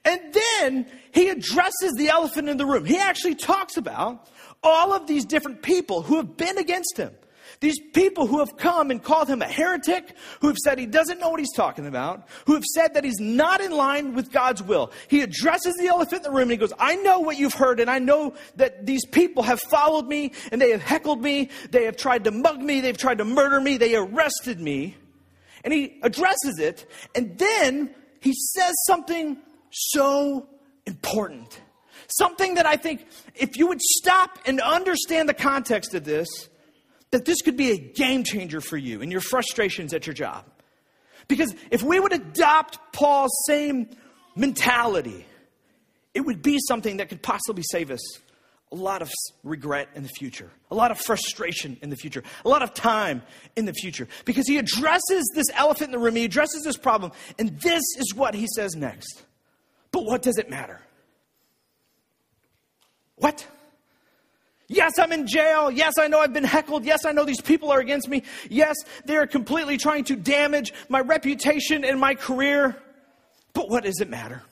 And 0.04 0.20
then 0.32 0.86
he 1.12 1.28
addresses 1.28 1.94
the 1.96 2.08
elephant 2.08 2.48
in 2.48 2.56
the 2.56 2.66
room. 2.66 2.84
He 2.84 2.98
actually 2.98 3.34
talks 3.34 3.76
about 3.76 4.28
all 4.62 4.92
of 4.92 5.06
these 5.06 5.24
different 5.24 5.62
people 5.62 6.02
who 6.02 6.16
have 6.16 6.36
been 6.36 6.58
against 6.58 6.96
him. 6.96 7.12
These 7.60 7.78
people 7.92 8.26
who 8.26 8.40
have 8.40 8.56
come 8.56 8.90
and 8.90 9.02
called 9.02 9.28
him 9.28 9.42
a 9.42 9.46
heretic, 9.46 10.14
who 10.40 10.48
have 10.48 10.56
said 10.58 10.78
he 10.78 10.86
doesn't 10.86 11.18
know 11.20 11.30
what 11.30 11.40
he's 11.40 11.54
talking 11.54 11.86
about, 11.86 12.28
who 12.46 12.54
have 12.54 12.64
said 12.64 12.94
that 12.94 13.04
he's 13.04 13.20
not 13.20 13.60
in 13.60 13.72
line 13.72 14.14
with 14.14 14.30
God's 14.30 14.62
will. 14.62 14.92
He 15.08 15.22
addresses 15.22 15.74
the 15.74 15.86
elephant 15.86 16.24
in 16.26 16.32
the 16.32 16.36
room 16.36 16.42
and 16.42 16.52
he 16.52 16.56
goes, 16.56 16.72
I 16.78 16.96
know 16.96 17.20
what 17.20 17.38
you've 17.38 17.54
heard, 17.54 17.80
and 17.80 17.90
I 17.90 17.98
know 17.98 18.34
that 18.56 18.86
these 18.86 19.06
people 19.06 19.42
have 19.42 19.60
followed 19.60 20.06
me 20.06 20.32
and 20.52 20.60
they 20.60 20.70
have 20.70 20.82
heckled 20.82 21.22
me, 21.22 21.50
they 21.70 21.84
have 21.84 21.96
tried 21.96 22.24
to 22.24 22.30
mug 22.30 22.60
me, 22.60 22.80
they've 22.80 22.96
tried 22.96 23.18
to 23.18 23.24
murder 23.24 23.60
me, 23.60 23.76
they 23.76 23.96
arrested 23.96 24.60
me. 24.60 24.96
And 25.64 25.72
he 25.72 25.98
addresses 26.02 26.58
it, 26.58 26.88
and 27.14 27.36
then 27.38 27.94
he 28.20 28.32
says 28.34 28.72
something 28.86 29.38
so 29.70 30.48
important. 30.86 31.60
Something 32.08 32.54
that 32.54 32.66
I 32.66 32.76
think, 32.76 33.06
if 33.34 33.56
you 33.56 33.66
would 33.66 33.80
stop 33.82 34.38
and 34.46 34.60
understand 34.60 35.28
the 35.28 35.34
context 35.34 35.92
of 35.94 36.04
this, 36.04 36.28
that 37.16 37.24
this 37.24 37.40
could 37.40 37.56
be 37.56 37.70
a 37.70 37.78
game 37.78 38.24
changer 38.24 38.60
for 38.60 38.76
you 38.76 39.00
and 39.00 39.10
your 39.10 39.22
frustrations 39.22 39.94
at 39.94 40.06
your 40.06 40.12
job. 40.12 40.44
Because 41.28 41.54
if 41.70 41.82
we 41.82 41.98
would 41.98 42.12
adopt 42.12 42.78
Paul's 42.92 43.32
same 43.46 43.88
mentality, 44.34 45.24
it 46.12 46.20
would 46.20 46.42
be 46.42 46.58
something 46.68 46.98
that 46.98 47.08
could 47.08 47.22
possibly 47.22 47.62
save 47.70 47.90
us 47.90 48.02
a 48.70 48.74
lot 48.74 49.00
of 49.00 49.10
regret 49.42 49.88
in 49.94 50.02
the 50.02 50.10
future, 50.10 50.50
a 50.70 50.74
lot 50.74 50.90
of 50.90 50.98
frustration 50.98 51.78
in 51.80 51.88
the 51.88 51.96
future, 51.96 52.22
a 52.44 52.48
lot 52.50 52.60
of 52.60 52.74
time 52.74 53.22
in 53.56 53.64
the 53.64 53.72
future. 53.72 54.06
Because 54.26 54.46
he 54.46 54.58
addresses 54.58 55.24
this 55.34 55.46
elephant 55.54 55.88
in 55.88 55.92
the 55.92 55.98
room, 55.98 56.16
he 56.16 56.26
addresses 56.26 56.64
this 56.64 56.76
problem, 56.76 57.12
and 57.38 57.58
this 57.60 57.82
is 57.96 58.12
what 58.14 58.34
he 58.34 58.46
says 58.54 58.76
next. 58.76 59.22
But 59.90 60.04
what 60.04 60.20
does 60.20 60.36
it 60.36 60.50
matter? 60.50 60.82
What? 63.14 63.46
Yes, 64.68 64.98
I'm 64.98 65.12
in 65.12 65.26
jail. 65.26 65.70
Yes, 65.70 65.94
I 65.98 66.08
know 66.08 66.20
I've 66.20 66.32
been 66.32 66.44
heckled. 66.44 66.84
Yes, 66.84 67.04
I 67.04 67.12
know 67.12 67.24
these 67.24 67.40
people 67.40 67.70
are 67.70 67.78
against 67.78 68.08
me. 68.08 68.24
Yes, 68.50 68.76
they're 69.04 69.26
completely 69.26 69.76
trying 69.76 70.04
to 70.04 70.16
damage 70.16 70.72
my 70.88 71.00
reputation 71.00 71.84
and 71.84 72.00
my 72.00 72.14
career. 72.14 72.76
But 73.52 73.70
what 73.70 73.84
does 73.84 74.00
it 74.00 74.10
matter? 74.10 74.42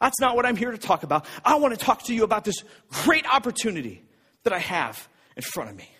That's 0.00 0.20
not 0.20 0.36
what 0.36 0.46
I'm 0.46 0.56
here 0.56 0.70
to 0.70 0.78
talk 0.78 1.02
about. 1.02 1.26
I 1.44 1.56
want 1.56 1.78
to 1.78 1.84
talk 1.84 2.04
to 2.04 2.14
you 2.14 2.24
about 2.24 2.44
this 2.44 2.62
great 2.90 3.26
opportunity 3.26 4.02
that 4.44 4.52
I 4.52 4.58
have 4.58 5.08
in 5.36 5.42
front 5.42 5.70
of 5.70 5.76
me. 5.76 5.90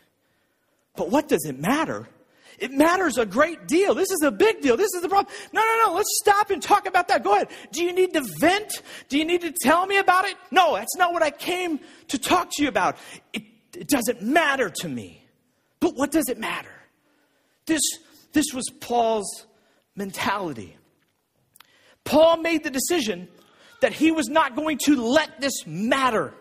But 0.96 1.10
what 1.10 1.28
does 1.28 1.44
it 1.44 1.58
matter 1.58 2.08
it 2.58 2.72
matters 2.72 3.18
a 3.18 3.26
great 3.26 3.66
deal. 3.66 3.94
This 3.94 4.10
is 4.10 4.22
a 4.22 4.30
big 4.30 4.60
deal. 4.60 4.76
This 4.76 4.92
is 4.94 5.02
the 5.02 5.08
problem. 5.08 5.32
No, 5.52 5.60
no, 5.60 5.86
no. 5.86 5.94
Let's 5.94 6.18
stop 6.22 6.50
and 6.50 6.62
talk 6.62 6.86
about 6.86 7.08
that. 7.08 7.22
Go 7.22 7.34
ahead. 7.34 7.48
Do 7.72 7.84
you 7.84 7.92
need 7.92 8.12
to 8.14 8.26
vent? 8.38 8.82
Do 9.08 9.18
you 9.18 9.24
need 9.24 9.42
to 9.42 9.52
tell 9.62 9.86
me 9.86 9.98
about 9.98 10.24
it? 10.24 10.36
No, 10.50 10.74
that's 10.74 10.96
not 10.96 11.12
what 11.12 11.22
I 11.22 11.30
came 11.30 11.80
to 12.08 12.18
talk 12.18 12.50
to 12.52 12.62
you 12.62 12.68
about. 12.68 12.96
It, 13.32 13.42
it 13.74 13.88
doesn't 13.88 14.22
matter 14.22 14.70
to 14.70 14.88
me. 14.88 15.24
But 15.80 15.94
what 15.94 16.10
does 16.10 16.28
it 16.28 16.38
matter? 16.38 16.72
This, 17.66 17.82
this 18.32 18.46
was 18.54 18.64
Paul's 18.80 19.46
mentality. 19.94 20.76
Paul 22.04 22.38
made 22.38 22.64
the 22.64 22.70
decision 22.70 23.28
that 23.80 23.92
he 23.92 24.12
was 24.12 24.28
not 24.28 24.56
going 24.56 24.78
to 24.84 24.96
let 24.96 25.40
this 25.40 25.66
matter. 25.66 26.32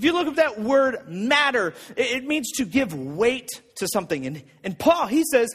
If 0.00 0.06
you 0.06 0.14
look 0.14 0.28
at 0.28 0.36
that 0.36 0.58
word 0.58 1.06
matter, 1.08 1.74
it 1.94 2.24
means 2.24 2.52
to 2.52 2.64
give 2.64 2.94
weight 2.94 3.50
to 3.76 3.86
something. 3.92 4.24
And, 4.24 4.42
and 4.64 4.78
Paul, 4.78 5.08
he 5.08 5.24
says, 5.30 5.54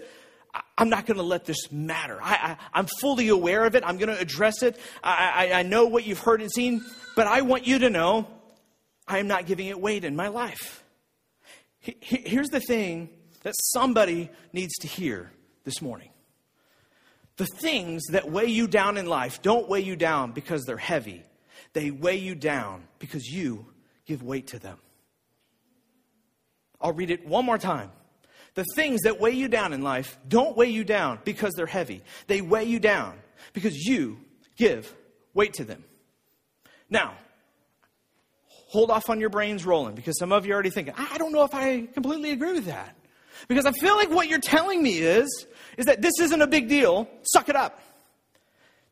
I'm 0.78 0.88
not 0.88 1.08
going 1.08 1.18
to 1.18 1.24
let 1.24 1.46
this 1.46 1.72
matter. 1.72 2.20
I, 2.22 2.56
am 2.76 2.86
fully 3.02 3.30
aware 3.30 3.66
of 3.66 3.74
it. 3.74 3.82
I'm 3.84 3.98
going 3.98 4.16
to 4.16 4.20
address 4.20 4.62
it. 4.62 4.80
I, 5.04 5.50
I, 5.52 5.60
I 5.62 5.64
know 5.64 5.88
what 5.88 6.06
you've 6.06 6.20
heard 6.20 6.44
and 6.44 6.52
seen, 6.52 6.86
but 7.16 7.26
I 7.26 7.42
want 7.42 7.66
you 7.66 7.80
to 7.80 7.90
know 7.90 8.28
I 9.08 9.18
am 9.18 9.28
not 9.28 9.48
giving 9.48 9.66
it 9.66 9.82
weight 9.82 10.04
in 10.04 10.16
my 10.16 10.28
life. 10.28 10.84
Here's 11.80 12.50
the 12.50 12.60
thing 12.60 13.10
that 13.42 13.56
somebody 13.58 14.30
needs 14.54 14.76
to 14.82 14.88
hear 14.88 15.32
this 15.64 15.82
morning. 15.82 16.12
The 17.38 17.48
things 17.48 18.04
that 18.12 18.30
weigh 18.30 18.46
you 18.46 18.68
down 18.68 18.98
in 18.98 19.08
life 19.08 19.42
don't 19.42 19.68
weigh 19.68 19.82
you 19.82 19.96
down 19.96 20.34
because 20.34 20.66
they're 20.66 20.78
heavy. 20.78 21.24
They 21.74 21.90
weigh 21.90 22.18
you 22.18 22.36
down 22.36 22.84
because 23.00 23.26
you 23.26 23.66
give 24.06 24.24
weight 24.24 24.48
to 24.48 24.60
them. 24.60 24.78
I'll 26.80 26.94
read 26.94 27.12
it 27.12 27.26
one 27.28 27.46
more 27.46 27.58
time. 27.58 27.91
The 28.54 28.65
things 28.76 29.02
that 29.02 29.20
weigh 29.20 29.32
you 29.32 29.48
down 29.48 29.74
in 29.74 29.82
life 29.82 30.18
don't 30.28 30.56
weigh 30.56 30.70
you 30.70 30.84
down 30.84 31.20
because 31.26 31.54
they're 31.56 31.65
heavy. 31.65 32.04
They 32.28 32.41
weigh 32.41 32.65
you 32.65 32.80
down 32.80 33.18
because 33.54 33.76
you 33.76 34.18
give 34.56 34.94
weight 35.34 35.54
to 35.56 35.63
them. 35.63 35.84
Now, 36.89 37.15
hold 38.48 38.91
off 38.91 39.10
on 39.10 39.20
your 39.20 39.30
brains 39.30 39.65
rolling 39.65 39.96
because 39.96 40.18
some 40.20 40.32
of 40.32 40.46
you 40.46 40.54
are 40.54 40.56
already 40.56 40.70
thinking, 40.70 40.94
I 40.98 41.18
don't 41.18 41.34
know 41.34 41.44
if 41.44 41.54
I 41.54 41.88
completely 41.94 42.32
agree 42.32 42.54
with 42.54 42.65
that. 42.65 42.96
Because 43.48 43.65
I 43.65 43.72
feel 43.74 43.96
like 43.98 44.10
what 44.10 44.30
you're 44.30 44.39
telling 44.39 44.82
me 44.82 45.00
is, 45.00 45.46
is 45.78 45.86
that 45.88 46.02
this 46.02 46.13
isn't 46.22 46.41
a 46.41 46.48
big 46.48 46.70
deal. 46.70 47.10
Suck 47.24 47.50
it 47.50 47.56
up. 47.56 47.82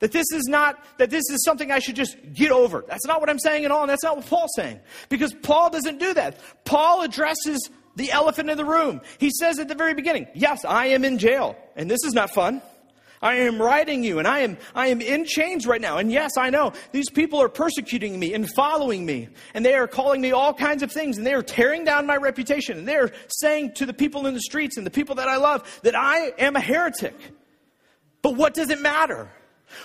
That 0.03 0.11
this 0.11 0.33
is 0.33 0.47
not, 0.49 0.83
that 0.97 1.09
this 1.09 1.23
is 1.29 1.45
something 1.45 1.71
I 1.71 1.79
should 1.79 1.95
just 1.95 2.17
get 2.33 2.51
over. 2.51 2.83
That's 2.85 3.05
not 3.05 3.21
what 3.21 3.29
I'm 3.29 3.39
saying 3.39 3.63
at 3.63 3.71
all, 3.71 3.83
and 3.83 3.89
that's 3.89 4.03
not 4.03 4.17
what 4.17 4.25
Paul's 4.25 4.51
saying. 4.53 4.81
Because 5.07 5.33
Paul 5.33 5.69
doesn't 5.69 5.97
do 5.97 6.13
that. 6.15 6.41
Paul 6.65 7.03
addresses 7.03 7.69
the 7.95 8.11
elephant 8.11 8.49
in 8.49 8.57
the 8.57 8.65
room. 8.65 8.99
He 9.17 9.29
says 9.29 9.59
at 9.59 9.69
the 9.69 9.75
very 9.75 9.93
beginning, 9.93 10.27
Yes, 10.35 10.65
I 10.65 10.87
am 10.87 11.05
in 11.05 11.19
jail, 11.19 11.55
and 11.77 11.89
this 11.89 12.03
is 12.03 12.11
not 12.11 12.31
fun. 12.31 12.61
I 13.21 13.35
am 13.35 13.61
writing 13.61 14.03
you, 14.03 14.19
and 14.19 14.27
I 14.27 14.39
am, 14.39 14.57
I 14.75 14.87
am 14.87 14.99
in 14.99 15.23
chains 15.23 15.65
right 15.65 15.79
now. 15.79 15.99
And 15.99 16.11
yes, 16.11 16.31
I 16.37 16.49
know 16.49 16.73
these 16.91 17.09
people 17.09 17.41
are 17.41 17.47
persecuting 17.47 18.19
me 18.19 18.33
and 18.33 18.49
following 18.53 19.05
me, 19.05 19.29
and 19.53 19.65
they 19.65 19.75
are 19.75 19.87
calling 19.87 20.19
me 20.19 20.33
all 20.33 20.53
kinds 20.53 20.83
of 20.83 20.91
things, 20.91 21.17
and 21.17 21.25
they 21.25 21.33
are 21.33 21.41
tearing 21.41 21.85
down 21.85 22.05
my 22.07 22.17
reputation, 22.17 22.77
and 22.77 22.85
they 22.85 22.97
are 22.97 23.13
saying 23.29 23.75
to 23.75 23.85
the 23.85 23.93
people 23.93 24.27
in 24.27 24.33
the 24.33 24.41
streets 24.41 24.75
and 24.75 24.85
the 24.85 24.91
people 24.91 25.15
that 25.15 25.29
I 25.29 25.37
love 25.37 25.79
that 25.83 25.95
I 25.95 26.33
am 26.39 26.57
a 26.57 26.59
heretic. 26.59 27.15
But 28.21 28.35
what 28.35 28.53
does 28.53 28.69
it 28.69 28.81
matter? 28.81 29.29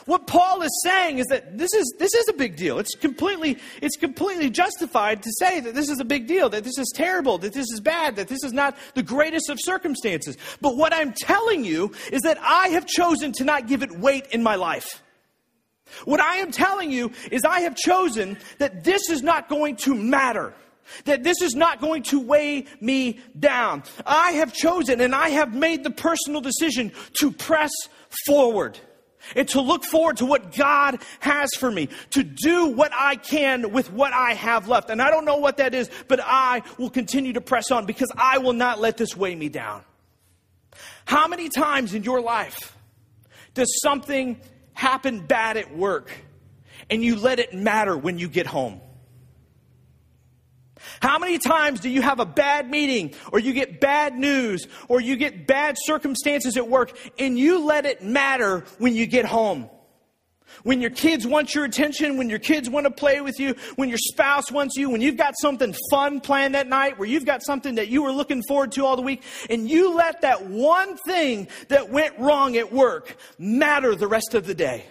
What 0.06 0.26
Paul 0.26 0.62
is 0.62 0.80
saying 0.82 1.18
is 1.18 1.26
that 1.26 1.58
this 1.58 1.72
is, 1.74 1.94
this 1.98 2.14
is 2.14 2.28
a 2.28 2.32
big 2.32 2.56
deal. 2.56 2.78
It's 2.78 2.94
completely, 2.94 3.58
it's 3.82 3.96
completely 3.96 4.50
justified 4.50 5.22
to 5.22 5.30
say 5.38 5.60
that 5.60 5.74
this 5.74 5.88
is 5.88 6.00
a 6.00 6.04
big 6.04 6.26
deal, 6.26 6.48
that 6.50 6.64
this 6.64 6.78
is 6.78 6.92
terrible, 6.94 7.38
that 7.38 7.52
this 7.52 7.66
is 7.72 7.80
bad, 7.80 8.16
that 8.16 8.28
this 8.28 8.42
is 8.44 8.52
not 8.52 8.76
the 8.94 9.02
greatest 9.02 9.50
of 9.50 9.58
circumstances. 9.60 10.36
But 10.60 10.76
what 10.76 10.94
I'm 10.94 11.12
telling 11.12 11.64
you 11.64 11.92
is 12.12 12.22
that 12.22 12.38
I 12.40 12.68
have 12.68 12.86
chosen 12.86 13.32
to 13.32 13.44
not 13.44 13.66
give 13.66 13.82
it 13.82 13.98
weight 13.98 14.26
in 14.30 14.42
my 14.42 14.56
life. 14.56 15.02
What 16.04 16.20
I 16.20 16.36
am 16.36 16.50
telling 16.50 16.90
you 16.90 17.12
is 17.30 17.44
I 17.44 17.60
have 17.60 17.76
chosen 17.76 18.38
that 18.58 18.84
this 18.84 19.08
is 19.08 19.22
not 19.22 19.48
going 19.48 19.76
to 19.76 19.94
matter. 19.94 20.54
That 21.04 21.22
this 21.22 21.42
is 21.42 21.54
not 21.54 21.80
going 21.80 22.02
to 22.04 22.20
weigh 22.20 22.66
me 22.80 23.20
down. 23.38 23.82
I 24.06 24.32
have 24.32 24.54
chosen 24.54 25.00
and 25.00 25.14
I 25.14 25.30
have 25.30 25.54
made 25.54 25.84
the 25.84 25.90
personal 25.90 26.40
decision 26.40 26.92
to 27.20 27.30
press 27.30 27.70
forward 28.26 28.78
and 29.36 29.48
to 29.48 29.60
look 29.60 29.84
forward 29.84 30.18
to 30.18 30.26
what 30.26 30.54
God 30.54 31.00
has 31.20 31.50
for 31.58 31.70
me, 31.70 31.88
to 32.10 32.22
do 32.22 32.66
what 32.66 32.92
I 32.94 33.16
can 33.16 33.72
with 33.72 33.92
what 33.92 34.12
I 34.12 34.34
have 34.34 34.68
left. 34.68 34.90
And 34.90 35.00
I 35.00 35.10
don't 35.10 35.24
know 35.24 35.36
what 35.36 35.58
that 35.58 35.74
is, 35.74 35.90
but 36.08 36.20
I 36.22 36.62
will 36.78 36.90
continue 36.90 37.32
to 37.34 37.40
press 37.40 37.70
on 37.70 37.86
because 37.86 38.10
I 38.16 38.38
will 38.38 38.52
not 38.52 38.80
let 38.80 38.96
this 38.96 39.16
weigh 39.16 39.34
me 39.34 39.48
down. 39.48 39.82
How 41.04 41.26
many 41.26 41.48
times 41.48 41.94
in 41.94 42.04
your 42.04 42.20
life 42.20 42.76
does 43.54 43.80
something 43.82 44.40
happen 44.74 45.26
bad 45.26 45.56
at 45.56 45.76
work 45.76 46.10
and 46.90 47.02
you 47.02 47.16
let 47.16 47.38
it 47.38 47.54
matter 47.54 47.96
when 47.96 48.18
you 48.18 48.28
get 48.28 48.46
home? 48.46 48.80
How 51.00 51.18
many 51.18 51.38
times 51.38 51.80
do 51.80 51.88
you 51.88 52.02
have 52.02 52.20
a 52.20 52.26
bad 52.26 52.70
meeting 52.70 53.14
or 53.32 53.38
you 53.38 53.52
get 53.52 53.80
bad 53.80 54.14
news 54.14 54.66
or 54.88 55.00
you 55.00 55.16
get 55.16 55.46
bad 55.46 55.76
circumstances 55.78 56.56
at 56.56 56.68
work 56.68 56.96
and 57.18 57.38
you 57.38 57.64
let 57.64 57.86
it 57.86 58.02
matter 58.02 58.64
when 58.78 58.94
you 58.94 59.06
get 59.06 59.24
home? 59.24 59.68
When 60.62 60.80
your 60.80 60.90
kids 60.90 61.26
want 61.26 61.54
your 61.54 61.64
attention, 61.64 62.16
when 62.16 62.28
your 62.28 62.38
kids 62.38 62.68
want 62.68 62.86
to 62.86 62.90
play 62.90 63.20
with 63.20 63.38
you, 63.38 63.54
when 63.76 63.88
your 63.88 63.98
spouse 63.98 64.50
wants 64.50 64.76
you, 64.76 64.90
when 64.90 65.00
you've 65.00 65.16
got 65.16 65.34
something 65.38 65.74
fun 65.90 66.20
planned 66.20 66.54
that 66.54 66.66
night, 66.66 66.98
where 66.98 67.08
you've 67.08 67.26
got 67.26 67.42
something 67.42 67.76
that 67.76 67.88
you 67.88 68.02
were 68.02 68.12
looking 68.12 68.42
forward 68.42 68.72
to 68.72 68.84
all 68.84 68.96
the 68.96 69.02
week, 69.02 69.22
and 69.50 69.68
you 69.68 69.94
let 69.94 70.22
that 70.22 70.46
one 70.46 70.96
thing 70.96 71.48
that 71.68 71.90
went 71.90 72.18
wrong 72.18 72.56
at 72.56 72.72
work 72.72 73.16
matter 73.38 73.94
the 73.94 74.08
rest 74.08 74.34
of 74.34 74.46
the 74.46 74.54
day. 74.54 74.84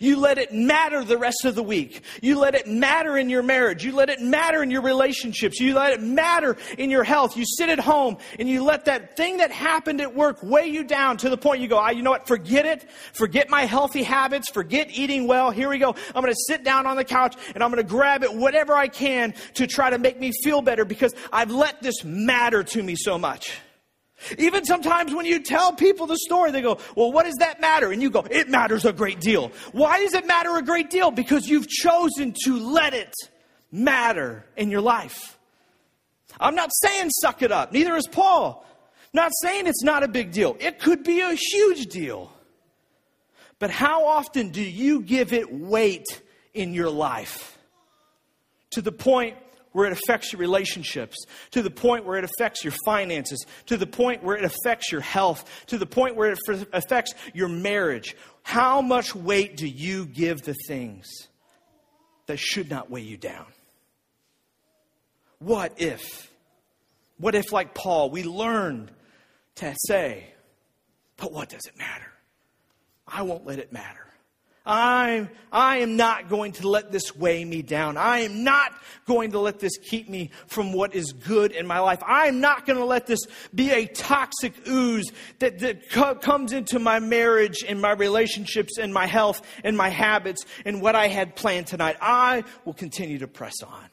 You 0.00 0.18
let 0.18 0.38
it 0.38 0.52
matter 0.52 1.04
the 1.04 1.18
rest 1.18 1.44
of 1.44 1.54
the 1.54 1.62
week. 1.62 2.02
You 2.22 2.38
let 2.38 2.54
it 2.54 2.66
matter 2.66 3.16
in 3.16 3.30
your 3.30 3.42
marriage. 3.42 3.84
You 3.84 3.92
let 3.92 4.08
it 4.08 4.20
matter 4.20 4.62
in 4.62 4.70
your 4.70 4.82
relationships. 4.82 5.60
You 5.60 5.74
let 5.74 5.92
it 5.92 6.02
matter 6.02 6.56
in 6.78 6.90
your 6.90 7.04
health. 7.04 7.36
You 7.36 7.44
sit 7.46 7.68
at 7.68 7.78
home 7.78 8.18
and 8.38 8.48
you 8.48 8.64
let 8.64 8.86
that 8.86 9.16
thing 9.16 9.38
that 9.38 9.50
happened 9.50 10.00
at 10.00 10.14
work 10.14 10.38
weigh 10.42 10.66
you 10.66 10.84
down 10.84 11.16
to 11.18 11.30
the 11.30 11.36
point 11.36 11.60
you 11.60 11.68
go, 11.68 11.78
ah, 11.78 11.90
you 11.90 12.02
know 12.02 12.10
what? 12.10 12.26
Forget 12.26 12.66
it. 12.66 12.88
Forget 13.12 13.48
my 13.48 13.64
healthy 13.64 14.02
habits. 14.02 14.50
Forget 14.50 14.90
eating 14.90 15.26
well. 15.26 15.50
Here 15.50 15.68
we 15.68 15.78
go. 15.78 15.94
I'm 16.14 16.22
going 16.22 16.32
to 16.32 16.44
sit 16.46 16.64
down 16.64 16.86
on 16.86 16.96
the 16.96 17.04
couch 17.04 17.36
and 17.54 17.62
I'm 17.62 17.70
going 17.70 17.82
to 17.82 17.88
grab 17.88 18.22
it 18.22 18.32
whatever 18.34 18.74
I 18.74 18.88
can 18.88 19.34
to 19.54 19.66
try 19.66 19.90
to 19.90 19.98
make 19.98 20.18
me 20.18 20.32
feel 20.42 20.62
better 20.62 20.84
because 20.84 21.14
I've 21.32 21.50
let 21.50 21.82
this 21.82 22.04
matter 22.04 22.62
to 22.64 22.82
me 22.82 22.96
so 22.96 23.18
much. 23.18 23.58
Even 24.38 24.64
sometimes 24.64 25.14
when 25.14 25.26
you 25.26 25.40
tell 25.40 25.72
people 25.72 26.06
the 26.06 26.18
story, 26.18 26.50
they 26.50 26.62
go, 26.62 26.78
Well, 26.94 27.12
what 27.12 27.24
does 27.24 27.36
that 27.36 27.60
matter? 27.60 27.92
And 27.92 28.02
you 28.02 28.10
go, 28.10 28.26
It 28.30 28.48
matters 28.48 28.84
a 28.84 28.92
great 28.92 29.20
deal. 29.20 29.52
Why 29.72 30.00
does 30.00 30.14
it 30.14 30.26
matter 30.26 30.56
a 30.56 30.62
great 30.62 30.90
deal? 30.90 31.10
Because 31.10 31.48
you've 31.48 31.68
chosen 31.68 32.34
to 32.44 32.58
let 32.58 32.94
it 32.94 33.14
matter 33.70 34.44
in 34.56 34.70
your 34.70 34.80
life. 34.80 35.38
I'm 36.38 36.54
not 36.54 36.70
saying 36.82 37.10
suck 37.10 37.42
it 37.42 37.52
up. 37.52 37.72
Neither 37.72 37.96
is 37.96 38.06
Paul. 38.06 38.64
Not 39.12 39.32
saying 39.40 39.66
it's 39.66 39.82
not 39.82 40.02
a 40.02 40.08
big 40.08 40.32
deal. 40.32 40.56
It 40.60 40.78
could 40.78 41.02
be 41.02 41.20
a 41.20 41.34
huge 41.34 41.86
deal. 41.86 42.32
But 43.58 43.70
how 43.70 44.06
often 44.06 44.50
do 44.50 44.62
you 44.62 45.00
give 45.00 45.32
it 45.32 45.50
weight 45.52 46.20
in 46.52 46.74
your 46.74 46.90
life? 46.90 47.58
To 48.72 48.82
the 48.82 48.92
point 48.92 49.36
where 49.76 49.84
it 49.84 49.92
affects 49.92 50.32
your 50.32 50.40
relationships, 50.40 51.18
to 51.50 51.60
the 51.60 51.70
point 51.70 52.06
where 52.06 52.16
it 52.16 52.24
affects 52.24 52.64
your 52.64 52.72
finances, 52.86 53.44
to 53.66 53.76
the 53.76 53.86
point 53.86 54.22
where 54.22 54.34
it 54.34 54.42
affects 54.42 54.90
your 54.90 55.02
health, 55.02 55.66
to 55.66 55.76
the 55.76 55.84
point 55.84 56.16
where 56.16 56.32
it 56.32 56.38
affects 56.72 57.12
your 57.34 57.46
marriage. 57.46 58.16
How 58.42 58.80
much 58.80 59.14
weight 59.14 59.58
do 59.58 59.68
you 59.68 60.06
give 60.06 60.40
the 60.40 60.54
things 60.66 61.06
that 62.24 62.38
should 62.38 62.70
not 62.70 62.90
weigh 62.90 63.02
you 63.02 63.18
down? 63.18 63.44
What 65.40 65.74
if? 65.76 66.30
What 67.18 67.34
if, 67.34 67.52
like 67.52 67.74
Paul, 67.74 68.08
we 68.08 68.24
learned 68.24 68.90
to 69.56 69.74
say, 69.86 70.32
but 71.18 71.34
what 71.34 71.50
does 71.50 71.66
it 71.66 71.76
matter? 71.76 72.10
I 73.06 73.20
won't 73.20 73.44
let 73.44 73.58
it 73.58 73.74
matter. 73.74 74.06
I, 74.66 75.28
I 75.52 75.78
am 75.78 75.96
not 75.96 76.28
going 76.28 76.52
to 76.52 76.68
let 76.68 76.90
this 76.90 77.14
weigh 77.14 77.44
me 77.44 77.62
down. 77.62 77.96
I 77.96 78.20
am 78.20 78.42
not 78.42 78.72
going 79.06 79.30
to 79.30 79.38
let 79.38 79.60
this 79.60 79.78
keep 79.78 80.08
me 80.08 80.30
from 80.48 80.72
what 80.72 80.94
is 80.94 81.12
good 81.12 81.52
in 81.52 81.66
my 81.68 81.78
life. 81.78 82.02
I 82.04 82.26
am 82.26 82.40
not 82.40 82.66
going 82.66 82.78
to 82.78 82.84
let 82.84 83.06
this 83.06 83.20
be 83.54 83.70
a 83.70 83.86
toxic 83.86 84.54
ooze 84.66 85.12
that, 85.38 85.60
that 85.60 85.90
co- 85.90 86.16
comes 86.16 86.52
into 86.52 86.80
my 86.80 86.98
marriage 86.98 87.64
and 87.66 87.80
my 87.80 87.92
relationships 87.92 88.76
and 88.76 88.92
my 88.92 89.06
health 89.06 89.40
and 89.62 89.76
my 89.76 89.88
habits 89.88 90.44
and 90.64 90.82
what 90.82 90.96
I 90.96 91.06
had 91.06 91.36
planned 91.36 91.68
tonight. 91.68 91.96
I 92.00 92.42
will 92.64 92.74
continue 92.74 93.18
to 93.18 93.28
press 93.28 93.62
on 93.62 93.84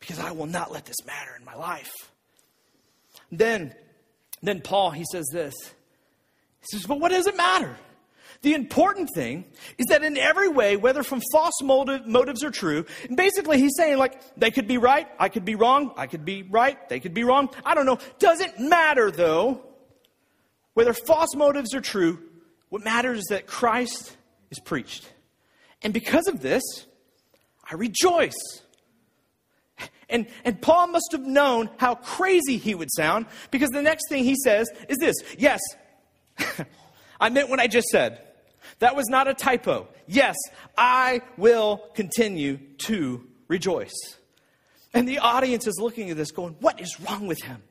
because 0.00 0.18
I 0.18 0.32
will 0.32 0.46
not 0.46 0.70
let 0.70 0.84
this 0.84 1.04
matter 1.06 1.30
in 1.38 1.46
my 1.46 1.54
life. 1.54 1.92
Then, 3.32 3.74
then 4.42 4.60
Paul, 4.60 4.90
he 4.90 5.04
says 5.10 5.26
this. 5.32 5.54
He 6.60 6.76
says, 6.76 6.86
but 6.86 7.00
what 7.00 7.10
does 7.10 7.26
it 7.26 7.36
matter? 7.36 7.76
The 8.44 8.52
important 8.52 9.08
thing 9.14 9.46
is 9.78 9.86
that 9.86 10.04
in 10.04 10.18
every 10.18 10.50
way, 10.50 10.76
whether 10.76 11.02
from 11.02 11.22
false 11.32 11.62
motive, 11.62 12.06
motives 12.06 12.44
or 12.44 12.50
true, 12.50 12.84
basically 13.14 13.58
he's 13.58 13.72
saying 13.74 13.96
like, 13.96 14.20
they 14.36 14.50
could 14.50 14.68
be 14.68 14.76
right, 14.76 15.08
I 15.18 15.30
could 15.30 15.46
be 15.46 15.54
wrong, 15.54 15.94
I 15.96 16.06
could 16.06 16.26
be 16.26 16.42
right, 16.42 16.86
they 16.90 17.00
could 17.00 17.14
be 17.14 17.24
wrong. 17.24 17.48
I 17.64 17.74
don't 17.74 17.86
know. 17.86 17.98
Doesn't 18.18 18.60
matter 18.60 19.10
though, 19.10 19.62
whether 20.74 20.92
false 20.92 21.34
motives 21.34 21.74
are 21.74 21.80
true. 21.80 22.18
What 22.68 22.84
matters 22.84 23.20
is 23.20 23.24
that 23.30 23.46
Christ 23.46 24.14
is 24.50 24.58
preached. 24.58 25.10
And 25.80 25.94
because 25.94 26.26
of 26.26 26.42
this, 26.42 26.62
I 27.70 27.76
rejoice. 27.76 28.60
And, 30.10 30.26
and 30.44 30.60
Paul 30.60 30.88
must 30.88 31.12
have 31.12 31.24
known 31.24 31.70
how 31.78 31.94
crazy 31.94 32.58
he 32.58 32.74
would 32.74 32.90
sound 32.92 33.24
because 33.50 33.70
the 33.70 33.80
next 33.80 34.10
thing 34.10 34.22
he 34.22 34.36
says 34.44 34.68
is 34.90 34.98
this 34.98 35.16
Yes, 35.38 35.60
I 37.18 37.30
meant 37.30 37.48
what 37.48 37.58
I 37.58 37.68
just 37.68 37.88
said. 37.88 38.20
That 38.78 38.96
was 38.96 39.06
not 39.08 39.28
a 39.28 39.34
typo. 39.34 39.88
Yes, 40.06 40.36
I 40.76 41.22
will 41.36 41.78
continue 41.94 42.58
to 42.86 43.26
rejoice. 43.48 43.94
And 44.92 45.08
the 45.08 45.18
audience 45.18 45.66
is 45.66 45.78
looking 45.80 46.10
at 46.10 46.16
this 46.16 46.30
going, 46.30 46.56
What 46.60 46.80
is 46.80 46.98
wrong 47.00 47.26
with 47.26 47.42
him? 47.42 47.62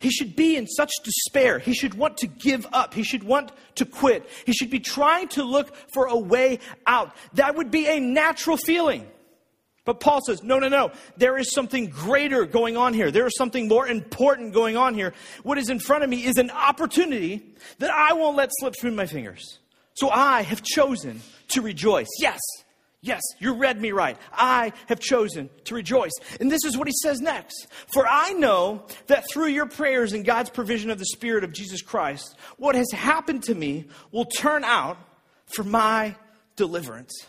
He 0.00 0.10
should 0.10 0.36
be 0.36 0.56
in 0.56 0.66
such 0.66 0.92
despair. 1.02 1.58
He 1.58 1.72
should 1.72 1.94
want 1.94 2.18
to 2.18 2.26
give 2.26 2.66
up. 2.72 2.94
He 2.94 3.02
should 3.02 3.24
want 3.24 3.52
to 3.76 3.86
quit. 3.86 4.28
He 4.44 4.52
should 4.52 4.70
be 4.70 4.80
trying 4.80 5.28
to 5.28 5.42
look 5.42 5.74
for 5.92 6.06
a 6.06 6.16
way 6.16 6.60
out. 6.86 7.16
That 7.34 7.56
would 7.56 7.70
be 7.70 7.86
a 7.86 7.98
natural 7.98 8.56
feeling. 8.56 9.06
But 9.84 10.00
Paul 10.00 10.20
says, 10.26 10.42
no, 10.42 10.58
no, 10.58 10.68
no. 10.68 10.92
There 11.16 11.38
is 11.38 11.50
something 11.54 11.86
greater 11.88 12.44
going 12.44 12.76
on 12.76 12.92
here. 12.92 13.10
There 13.10 13.26
is 13.26 13.34
something 13.38 13.68
more 13.68 13.88
important 13.88 14.52
going 14.52 14.76
on 14.76 14.92
here. 14.92 15.14
What 15.42 15.56
is 15.56 15.70
in 15.70 15.78
front 15.78 16.04
of 16.04 16.10
me 16.10 16.26
is 16.26 16.36
an 16.36 16.50
opportunity 16.50 17.54
that 17.78 17.90
I 17.90 18.12
won't 18.12 18.36
let 18.36 18.50
slip 18.58 18.74
through 18.78 18.90
my 18.90 19.06
fingers. 19.06 19.58
So 19.98 20.10
I 20.10 20.42
have 20.42 20.62
chosen 20.62 21.20
to 21.48 21.60
rejoice. 21.60 22.06
Yes, 22.20 22.38
yes, 23.00 23.20
you 23.40 23.54
read 23.54 23.80
me 23.80 23.90
right. 23.90 24.16
I 24.32 24.72
have 24.86 25.00
chosen 25.00 25.50
to 25.64 25.74
rejoice. 25.74 26.12
And 26.38 26.52
this 26.52 26.64
is 26.64 26.78
what 26.78 26.86
he 26.86 26.94
says 27.02 27.20
next. 27.20 27.66
For 27.92 28.06
I 28.06 28.30
know 28.30 28.84
that 29.08 29.28
through 29.28 29.48
your 29.48 29.66
prayers 29.66 30.12
and 30.12 30.24
God's 30.24 30.50
provision 30.50 30.92
of 30.92 31.00
the 31.00 31.06
Spirit 31.06 31.42
of 31.42 31.52
Jesus 31.52 31.82
Christ, 31.82 32.36
what 32.58 32.76
has 32.76 32.92
happened 32.92 33.42
to 33.44 33.56
me 33.56 33.88
will 34.12 34.26
turn 34.26 34.62
out 34.62 34.98
for 35.46 35.64
my 35.64 36.14
deliverance. 36.54 37.26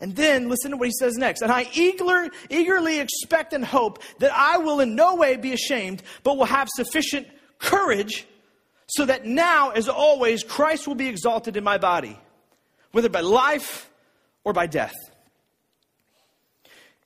And 0.00 0.16
then 0.16 0.48
listen 0.48 0.72
to 0.72 0.76
what 0.76 0.88
he 0.88 0.94
says 0.98 1.16
next. 1.16 1.42
And 1.42 1.52
I 1.52 1.68
eager, 1.72 2.30
eagerly 2.50 2.98
expect 2.98 3.52
and 3.52 3.64
hope 3.64 4.02
that 4.18 4.32
I 4.34 4.58
will 4.58 4.80
in 4.80 4.96
no 4.96 5.14
way 5.14 5.36
be 5.36 5.52
ashamed, 5.52 6.02
but 6.24 6.36
will 6.36 6.46
have 6.46 6.68
sufficient 6.74 7.28
courage 7.60 8.26
so 8.86 9.06
that 9.06 9.24
now, 9.24 9.70
as 9.70 9.88
always, 9.88 10.42
Christ 10.42 10.86
will 10.86 10.94
be 10.94 11.08
exalted 11.08 11.56
in 11.56 11.64
my 11.64 11.78
body, 11.78 12.18
whether 12.92 13.08
by 13.08 13.20
life 13.20 13.90
or 14.44 14.52
by 14.52 14.66
death. 14.66 14.94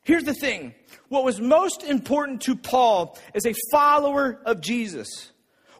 Here's 0.02 0.24
the 0.24 0.34
thing 0.34 0.74
what 1.08 1.24
was 1.24 1.40
most 1.40 1.82
important 1.82 2.42
to 2.42 2.56
Paul 2.56 3.18
as 3.34 3.46
a 3.46 3.54
follower 3.70 4.40
of 4.44 4.60
Jesus 4.60 5.30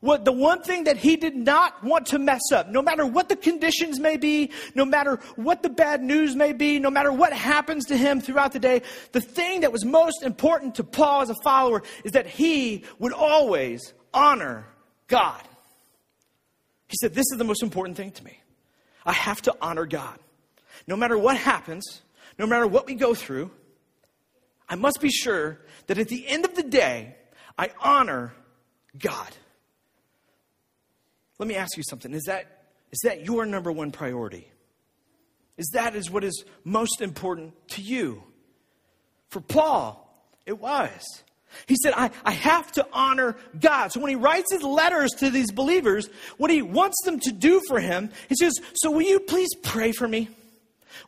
what 0.00 0.24
the 0.24 0.32
one 0.32 0.62
thing 0.62 0.84
that 0.84 0.96
he 0.96 1.16
did 1.16 1.34
not 1.34 1.82
want 1.82 2.06
to 2.06 2.18
mess 2.18 2.52
up, 2.52 2.68
no 2.68 2.82
matter 2.82 3.04
what 3.04 3.28
the 3.28 3.36
conditions 3.36 3.98
may 3.98 4.16
be, 4.16 4.50
no 4.74 4.84
matter 4.84 5.16
what 5.36 5.62
the 5.62 5.68
bad 5.68 6.02
news 6.02 6.36
may 6.36 6.52
be, 6.52 6.78
no 6.78 6.90
matter 6.90 7.12
what 7.12 7.32
happens 7.32 7.86
to 7.86 7.96
him 7.96 8.20
throughout 8.20 8.52
the 8.52 8.58
day, 8.58 8.82
the 9.12 9.20
thing 9.20 9.60
that 9.60 9.72
was 9.72 9.84
most 9.84 10.22
important 10.22 10.76
to 10.76 10.84
Paul 10.84 11.22
as 11.22 11.30
a 11.30 11.34
follower 11.42 11.82
is 12.04 12.12
that 12.12 12.26
he 12.26 12.84
would 12.98 13.12
always 13.12 13.92
honor 14.14 14.66
God. 15.08 15.42
He 16.88 16.96
said, 17.00 17.14
This 17.14 17.26
is 17.32 17.38
the 17.38 17.44
most 17.44 17.62
important 17.62 17.96
thing 17.96 18.10
to 18.12 18.24
me. 18.24 18.40
I 19.04 19.12
have 19.12 19.40
to 19.42 19.54
honor 19.60 19.86
God. 19.86 20.18
No 20.86 20.96
matter 20.96 21.16
what 21.16 21.36
happens, 21.36 22.02
no 22.38 22.46
matter 22.46 22.66
what 22.66 22.86
we 22.86 22.94
go 22.94 23.14
through, 23.14 23.50
I 24.68 24.74
must 24.74 25.00
be 25.00 25.10
sure 25.10 25.60
that 25.86 25.98
at 25.98 26.08
the 26.08 26.26
end 26.28 26.44
of 26.44 26.54
the 26.54 26.62
day, 26.62 27.16
I 27.56 27.70
honor 27.80 28.32
God. 28.98 29.28
Let 31.38 31.48
me 31.48 31.56
ask 31.56 31.76
you 31.76 31.82
something. 31.82 32.12
Is 32.12 32.24
that, 32.24 32.64
is 32.90 32.98
that 33.04 33.24
your 33.24 33.46
number 33.46 33.72
one 33.72 33.92
priority? 33.92 34.50
Is 35.56 35.68
that 35.72 35.96
is 35.96 36.10
what 36.10 36.24
is 36.24 36.44
most 36.64 37.00
important 37.00 37.54
to 37.70 37.82
you? 37.82 38.22
For 39.28 39.40
Paul, 39.40 40.04
it 40.46 40.58
was. 40.58 41.22
He 41.66 41.76
said, 41.82 41.92
I, 41.96 42.10
I 42.24 42.32
have 42.32 42.70
to 42.72 42.86
honor 42.92 43.36
God. 43.58 43.92
So 43.92 44.00
when 44.00 44.10
he 44.10 44.16
writes 44.16 44.52
his 44.52 44.62
letters 44.62 45.10
to 45.18 45.30
these 45.30 45.50
believers, 45.50 46.08
what 46.36 46.50
he 46.50 46.62
wants 46.62 46.96
them 47.04 47.20
to 47.20 47.32
do 47.32 47.60
for 47.66 47.80
him, 47.80 48.10
he 48.28 48.34
says, 48.36 48.54
So 48.74 48.90
will 48.90 49.02
you 49.02 49.20
please 49.20 49.54
pray 49.62 49.92
for 49.92 50.06
me? 50.06 50.28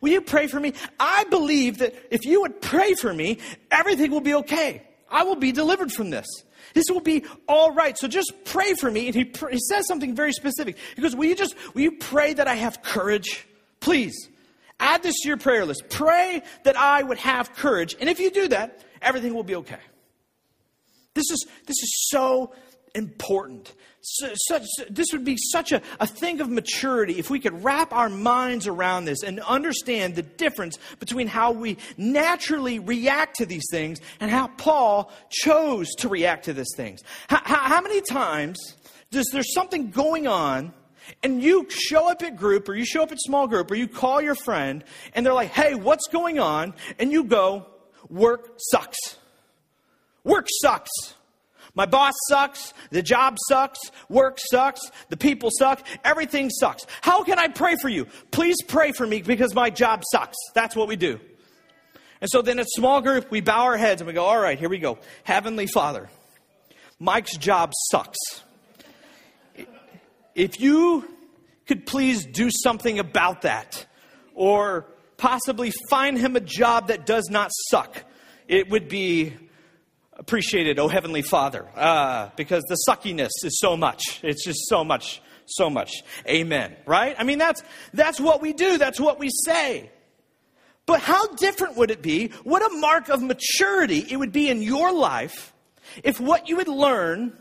Will 0.01 0.11
you 0.11 0.21
pray 0.21 0.47
for 0.47 0.59
me? 0.59 0.73
I 0.99 1.25
believe 1.25 1.79
that 1.79 1.93
if 2.11 2.25
you 2.25 2.41
would 2.41 2.61
pray 2.61 2.93
for 2.93 3.13
me, 3.13 3.39
everything 3.69 4.11
will 4.11 4.21
be 4.21 4.33
okay. 4.35 4.83
I 5.09 5.23
will 5.23 5.35
be 5.35 5.51
delivered 5.51 5.91
from 5.91 6.09
this. 6.09 6.27
This 6.73 6.85
will 6.89 7.01
be 7.01 7.25
all 7.47 7.71
right. 7.73 7.97
So 7.97 8.07
just 8.07 8.33
pray 8.45 8.73
for 8.73 8.89
me. 8.89 9.07
And 9.07 9.15
he, 9.15 9.25
pr- 9.25 9.49
he 9.49 9.59
says 9.59 9.85
something 9.87 10.15
very 10.15 10.31
specific. 10.31 10.77
He 10.95 11.01
goes, 11.01 11.15
Will 11.15 11.25
you 11.25 11.35
just, 11.35 11.55
will 11.73 11.81
you 11.81 11.93
pray 11.93 12.33
that 12.33 12.47
I 12.47 12.55
have 12.55 12.81
courage? 12.81 13.45
Please. 13.79 14.29
Add 14.79 15.03
this 15.03 15.15
to 15.21 15.27
your 15.27 15.37
prayer 15.37 15.63
list. 15.63 15.83
Pray 15.89 16.41
that 16.63 16.75
I 16.75 17.03
would 17.03 17.19
have 17.19 17.53
courage. 17.53 17.95
And 17.99 18.09
if 18.09 18.19
you 18.19 18.31
do 18.31 18.47
that, 18.47 18.83
everything 19.01 19.35
will 19.35 19.43
be 19.43 19.55
okay. 19.57 19.77
This 21.13 21.29
is, 21.31 21.45
this 21.65 21.77
is 21.77 22.09
so 22.09 22.53
important. 22.95 23.73
So, 24.01 24.31
such, 24.47 24.65
this 24.89 25.07
would 25.11 25.23
be 25.23 25.37
such 25.37 25.71
a, 25.71 25.81
a 25.99 26.07
thing 26.07 26.41
of 26.41 26.49
maturity 26.49 27.19
if 27.19 27.29
we 27.29 27.39
could 27.39 27.63
wrap 27.63 27.93
our 27.93 28.09
minds 28.09 28.65
around 28.65 29.05
this 29.05 29.21
and 29.21 29.39
understand 29.41 30.15
the 30.15 30.23
difference 30.23 30.79
between 30.99 31.27
how 31.27 31.51
we 31.51 31.77
naturally 31.97 32.79
react 32.79 33.37
to 33.37 33.45
these 33.45 33.65
things 33.69 33.99
and 34.19 34.31
how 34.31 34.47
Paul 34.47 35.11
chose 35.29 35.89
to 35.99 36.09
react 36.09 36.45
to 36.45 36.53
these 36.53 36.73
things. 36.75 37.01
How, 37.27 37.41
how, 37.43 37.57
how 37.57 37.81
many 37.81 38.01
times 38.01 38.57
does 39.11 39.27
there 39.31 39.43
something 39.43 39.91
going 39.91 40.27
on 40.27 40.73
and 41.21 41.43
you 41.43 41.67
show 41.69 42.09
up 42.09 42.23
at 42.23 42.37
group 42.37 42.69
or 42.69 42.75
you 42.75 42.85
show 42.85 43.03
up 43.03 43.11
at 43.11 43.19
small 43.19 43.47
group 43.47 43.69
or 43.69 43.75
you 43.75 43.87
call 43.87 44.21
your 44.21 44.35
friend 44.35 44.83
and 45.13 45.25
they're 45.25 45.33
like, 45.33 45.49
hey, 45.49 45.75
what's 45.75 46.07
going 46.07 46.39
on? 46.39 46.73
And 46.97 47.11
you 47.11 47.25
go, 47.25 47.67
work 48.09 48.53
sucks. 48.57 49.17
Work 50.23 50.47
sucks. 50.61 50.91
My 51.73 51.85
boss 51.85 52.13
sucks. 52.27 52.73
The 52.89 53.01
job 53.01 53.37
sucks. 53.47 53.79
Work 54.09 54.39
sucks. 54.39 54.81
The 55.09 55.17
people 55.17 55.49
suck. 55.57 55.85
Everything 56.03 56.49
sucks. 56.49 56.85
How 57.01 57.23
can 57.23 57.39
I 57.39 57.47
pray 57.47 57.75
for 57.81 57.89
you? 57.89 58.07
Please 58.31 58.57
pray 58.67 58.91
for 58.91 59.07
me 59.07 59.21
because 59.21 59.55
my 59.55 59.69
job 59.69 60.03
sucks. 60.11 60.37
That's 60.53 60.75
what 60.75 60.87
we 60.87 60.95
do. 60.95 61.19
And 62.19 62.29
so 62.29 62.41
then, 62.41 62.59
a 62.59 62.65
small 62.75 63.01
group, 63.01 63.31
we 63.31 63.41
bow 63.41 63.63
our 63.63 63.77
heads 63.77 64.01
and 64.01 64.07
we 64.07 64.13
go, 64.13 64.25
All 64.25 64.39
right, 64.39 64.59
here 64.59 64.69
we 64.69 64.77
go. 64.77 64.99
Heavenly 65.23 65.65
Father, 65.65 66.09
Mike's 66.99 67.35
job 67.37 67.71
sucks. 67.89 68.19
If 70.35 70.59
you 70.59 71.07
could 71.65 71.85
please 71.85 72.25
do 72.25 72.49
something 72.51 72.99
about 72.99 73.41
that, 73.41 73.85
or 74.35 74.85
possibly 75.17 75.71
find 75.89 76.17
him 76.17 76.35
a 76.35 76.39
job 76.39 76.87
that 76.87 77.05
does 77.05 77.29
not 77.29 77.49
suck, 77.69 78.03
it 78.47 78.69
would 78.69 78.87
be 78.87 79.33
appreciate 80.21 80.67
it, 80.67 80.77
oh 80.77 80.87
Heavenly 80.87 81.23
Father, 81.23 81.67
uh, 81.75 82.29
because 82.35 82.63
the 82.69 82.77
suckiness 82.87 83.31
is 83.43 83.59
so 83.59 83.75
much. 83.75 84.19
It's 84.21 84.45
just 84.45 84.69
so 84.69 84.83
much, 84.83 85.19
so 85.47 85.67
much. 85.67 85.91
Amen. 86.27 86.75
Right? 86.85 87.15
I 87.17 87.23
mean, 87.23 87.39
that's, 87.39 87.63
that's 87.91 88.19
what 88.19 88.39
we 88.39 88.53
do, 88.53 88.77
that's 88.77 88.99
what 88.99 89.17
we 89.17 89.29
say. 89.45 89.89
But 90.85 91.01
how 91.01 91.27
different 91.35 91.75
would 91.77 91.89
it 91.89 92.03
be? 92.03 92.27
What 92.43 92.61
a 92.61 92.75
mark 92.77 93.09
of 93.09 93.23
maturity 93.23 94.05
it 94.09 94.17
would 94.17 94.31
be 94.31 94.47
in 94.47 94.61
your 94.61 94.93
life 94.93 95.53
if 96.03 96.19
what 96.19 96.47
you 96.47 96.57
would 96.57 96.67
learn 96.67 97.35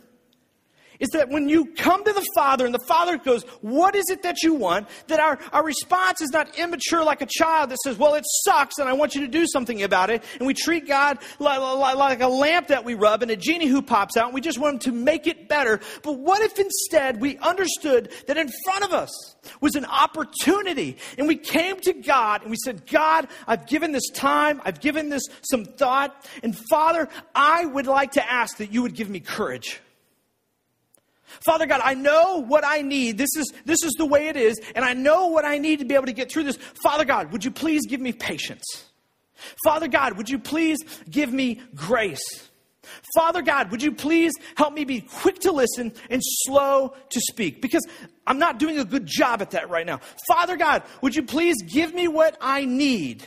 is 1.01 1.09
that 1.11 1.31
when 1.31 1.49
you 1.49 1.67
come 1.67 2.05
to 2.05 2.13
the 2.13 2.27
Father 2.35 2.67
and 2.67 2.75
the 2.75 2.87
Father 2.87 3.19
goes, 3.19 3.43
What 3.63 3.97
is 3.97 4.05
it 4.11 4.23
that 4.23 4.43
you 4.43 4.55
want? 4.55 4.89
That 5.09 5.19
our, 5.19 5.39
our 5.53 5.65
response 5.65 6.21
is 6.21 6.31
not 6.31 6.57
immature 6.59 7.03
like 7.03 7.23
a 7.23 7.27
child 7.27 7.71
that 7.71 7.79
says, 7.83 7.99
Well, 7.99 8.15
it 8.15 8.25
sucks 8.45 8.79
and 8.79 8.89
I 8.89 8.93
want 8.93 9.15
you 9.15 9.23
to 9.23 9.29
do 9.29 9.47
something 9.47 9.83
about 9.83 10.11
it. 10.11 10.23
And 10.39 10.47
we 10.47 10.55
treat 10.55 10.87
God 10.87 11.19
like, 11.39 11.59
like, 11.59 11.97
like 11.97 12.21
a 12.21 12.29
lamp 12.29 12.69
that 12.69 12.85
we 12.85 12.95
rub 12.95 13.23
and 13.23 13.31
a 13.31 13.37
genie 13.37 13.67
who 13.67 13.83
pops 13.83 14.17
out 14.17 14.27
and 14.27 14.35
we 14.35 14.41
just 14.41 14.59
want 14.59 14.75
Him 14.75 14.79
to 14.81 14.93
make 14.93 15.27
it 15.27 15.49
better. 15.49 15.81
But 16.03 16.19
what 16.19 16.43
if 16.43 16.59
instead 16.59 17.21
we 17.21 17.39
understood 17.39 18.13
that 18.27 18.37
in 18.37 18.51
front 18.65 18.85
of 18.85 18.93
us 18.93 19.11
was 19.61 19.75
an 19.75 19.87
opportunity 19.87 20.99
and 21.17 21.27
we 21.27 21.37
came 21.37 21.81
to 21.81 21.95
God 21.95 22.43
and 22.43 22.51
we 22.51 22.57
said, 22.63 22.87
God, 22.87 23.29
I've 23.47 23.67
given 23.67 23.93
this 23.93 24.09
time, 24.11 24.61
I've 24.65 24.81
given 24.81 25.09
this 25.09 25.23
some 25.51 25.65
thought, 25.65 26.29
and 26.43 26.57
Father, 26.69 27.09
I 27.35 27.65
would 27.65 27.87
like 27.87 28.13
to 28.13 28.31
ask 28.31 28.59
that 28.59 28.73
you 28.73 28.83
would 28.83 28.95
give 28.95 29.09
me 29.09 29.21
courage. 29.21 29.81
Father 31.45 31.67
God, 31.67 31.81
I 31.83 31.95
know 31.95 32.43
what 32.43 32.65
I 32.65 32.83
need. 32.83 33.19
This 33.19 33.35
is, 33.37 33.53
this 33.65 33.83
is 33.83 33.93
the 33.99 34.07
way 34.07 34.29
it 34.29 34.37
is, 34.37 34.61
and 34.75 34.85
I 34.85 34.95
know 34.95 35.29
what 35.29 35.45
I 35.45 35.59
need 35.59 35.79
to 35.79 35.85
be 35.85 35.95
able 35.95 36.07
to 36.07 36.13
get 36.13 36.31
through 36.31 36.45
this. 36.45 36.57
Father 36.83 37.05
God, 37.05 37.33
would 37.33 37.45
you 37.45 37.51
please 37.51 37.87
give 37.87 38.01
me 38.01 38.13
patience? 38.13 38.65
Father 39.65 39.89
God, 39.89 40.17
would 40.17 40.29
you 40.29 40.39
please 40.39 40.79
give 41.09 41.33
me 41.33 41.61
grace? 41.75 42.51
Father 43.15 43.43
God, 43.43 43.71
would 43.71 43.83
you 43.83 43.93
please 43.93 44.33
help 44.57 44.75
me 44.75 44.85
be 44.85 45.01
quick 45.01 45.39
to 45.41 45.53
listen 45.53 45.93
and 46.09 46.21
slow 46.25 46.95
to 47.11 47.21
speak? 47.21 47.63
Because 47.63 47.87
I'm 48.27 48.39
not 48.39 48.59
doing 48.59 48.79
a 48.79 48.85
good 48.85 49.07
job 49.07 49.43
at 49.43 49.53
that 49.53 49.71
right 49.71 49.87
now. 49.87 50.01
Father 50.27 50.57
God, 50.57 50.83
would 51.01 51.15
you 51.15 51.23
please 51.23 51.57
give 51.63 51.95
me 51.95 52.09
what 52.09 52.37
I 52.41 52.65
need? 52.65 53.25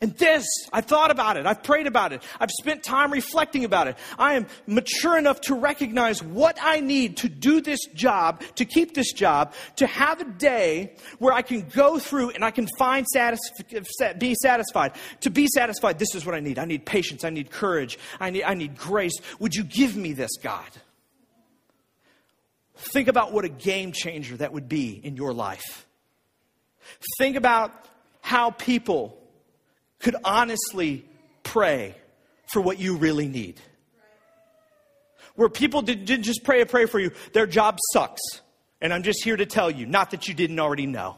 And 0.00 0.16
this, 0.16 0.46
I've 0.72 0.84
thought 0.84 1.10
about 1.10 1.36
it. 1.36 1.44
I've 1.44 1.64
prayed 1.64 1.88
about 1.88 2.12
it. 2.12 2.22
I've 2.38 2.52
spent 2.52 2.84
time 2.84 3.10
reflecting 3.10 3.64
about 3.64 3.88
it. 3.88 3.96
I 4.16 4.34
am 4.34 4.46
mature 4.68 5.18
enough 5.18 5.40
to 5.42 5.56
recognize 5.56 6.22
what 6.22 6.56
I 6.62 6.78
need 6.78 7.16
to 7.18 7.28
do 7.28 7.60
this 7.60 7.84
job, 7.94 8.42
to 8.54 8.64
keep 8.64 8.94
this 8.94 9.12
job, 9.12 9.54
to 9.76 9.88
have 9.88 10.20
a 10.20 10.24
day 10.24 10.94
where 11.18 11.34
I 11.34 11.42
can 11.42 11.62
go 11.62 11.98
through 11.98 12.30
and 12.30 12.44
I 12.44 12.52
can 12.52 12.68
find 12.78 13.04
be 14.18 14.34
satisfied. 14.40 14.92
To 15.22 15.30
be 15.30 15.48
satisfied, 15.48 15.98
this 15.98 16.14
is 16.14 16.24
what 16.24 16.36
I 16.36 16.40
need. 16.40 16.60
I 16.60 16.64
need 16.64 16.86
patience. 16.86 17.24
I 17.24 17.30
need 17.30 17.50
courage. 17.50 17.98
I 18.20 18.30
need, 18.30 18.44
I 18.44 18.54
need 18.54 18.76
grace. 18.76 19.18
Would 19.40 19.56
you 19.56 19.64
give 19.64 19.96
me 19.96 20.12
this, 20.12 20.30
God? 20.40 20.68
Think 22.76 23.08
about 23.08 23.32
what 23.32 23.44
a 23.44 23.48
game 23.48 23.90
changer 23.90 24.36
that 24.36 24.52
would 24.52 24.68
be 24.68 25.00
in 25.02 25.16
your 25.16 25.32
life. 25.32 25.86
Think 27.18 27.34
about 27.34 27.72
how 28.20 28.52
people 28.52 29.18
could 30.08 30.22
honestly 30.24 31.04
pray 31.42 31.94
for 32.46 32.62
what 32.62 32.78
you 32.78 32.96
really 32.96 33.28
need. 33.28 33.60
Where 35.34 35.50
people 35.50 35.82
didn't 35.82 36.22
just 36.22 36.44
pray 36.44 36.62
a 36.62 36.66
prayer 36.66 36.86
for 36.86 36.98
you, 36.98 37.10
their 37.34 37.46
job 37.46 37.76
sucks. 37.92 38.22
And 38.80 38.94
I'm 38.94 39.02
just 39.02 39.22
here 39.22 39.36
to 39.36 39.44
tell 39.44 39.70
you, 39.70 39.84
not 39.84 40.12
that 40.12 40.26
you 40.26 40.32
didn't 40.32 40.58
already 40.58 40.86
know. 40.86 41.16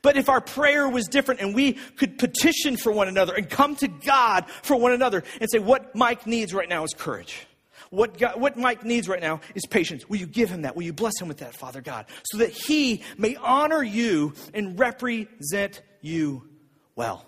But 0.00 0.16
if 0.16 0.30
our 0.30 0.40
prayer 0.40 0.88
was 0.88 1.08
different 1.08 1.42
and 1.42 1.54
we 1.54 1.74
could 1.74 2.16
petition 2.16 2.78
for 2.78 2.90
one 2.90 3.06
another 3.06 3.34
and 3.34 3.50
come 3.50 3.76
to 3.76 3.88
God 3.88 4.48
for 4.62 4.76
one 4.76 4.92
another 4.92 5.22
and 5.38 5.50
say, 5.50 5.58
what 5.58 5.94
Mike 5.94 6.26
needs 6.26 6.54
right 6.54 6.70
now 6.70 6.82
is 6.84 6.94
courage. 6.94 7.46
What, 7.90 8.16
God, 8.16 8.40
what 8.40 8.56
Mike 8.56 8.82
needs 8.82 9.10
right 9.10 9.20
now 9.20 9.42
is 9.54 9.66
patience. 9.66 10.08
Will 10.08 10.16
you 10.16 10.26
give 10.26 10.48
him 10.48 10.62
that? 10.62 10.74
Will 10.74 10.84
you 10.84 10.94
bless 10.94 11.20
him 11.20 11.28
with 11.28 11.38
that, 11.38 11.54
Father 11.54 11.82
God? 11.82 12.06
So 12.24 12.38
that 12.38 12.48
he 12.48 13.02
may 13.18 13.36
honor 13.36 13.82
you 13.82 14.32
and 14.54 14.78
represent 14.78 15.82
you 16.00 16.48
well. 16.96 17.26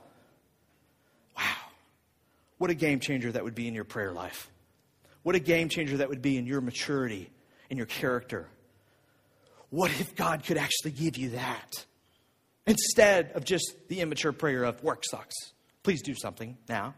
What 2.62 2.70
a 2.70 2.74
game 2.74 3.00
changer 3.00 3.32
that 3.32 3.42
would 3.42 3.56
be 3.56 3.66
in 3.66 3.74
your 3.74 3.82
prayer 3.82 4.12
life. 4.12 4.48
What 5.24 5.34
a 5.34 5.40
game 5.40 5.68
changer 5.68 5.96
that 5.96 6.08
would 6.08 6.22
be 6.22 6.36
in 6.38 6.46
your 6.46 6.60
maturity, 6.60 7.28
in 7.70 7.76
your 7.76 7.86
character. 7.86 8.46
What 9.70 9.90
if 9.98 10.14
God 10.14 10.44
could 10.44 10.56
actually 10.56 10.92
give 10.92 11.16
you 11.16 11.30
that 11.30 11.72
instead 12.64 13.32
of 13.32 13.44
just 13.44 13.74
the 13.88 14.00
immature 14.00 14.30
prayer 14.30 14.62
of 14.62 14.80
work 14.80 15.02
sucks? 15.04 15.34
Please 15.82 16.02
do 16.02 16.14
something 16.14 16.56
now. 16.68 16.94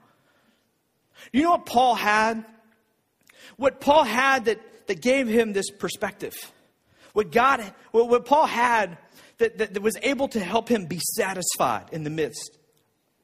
You 1.33 1.45
know 1.45 1.53
what 1.53 1.65
Paul 1.65 1.95
had? 1.95 2.45
What 3.57 3.81
Paul 3.81 4.05
had 4.05 4.45
that, 4.45 4.87
that 4.87 5.01
gave 5.01 5.29
him 5.29 5.55
this 5.55 5.71
perspective. 5.71 6.35
What 7.15 7.33
God, 7.33 7.63
what, 7.91 8.11
what 8.11 8.27
Paul 8.27 8.45
had 8.45 8.99
that, 9.39 9.57
that, 9.57 9.73
that 9.73 9.83
was 9.83 9.97
able 10.03 10.29
to 10.29 10.41
help 10.41 10.69
him 10.69 10.85
be 10.85 11.01
satisfied 11.17 11.87
in 11.91 12.05
the 12.05 12.11
midst 12.11 12.59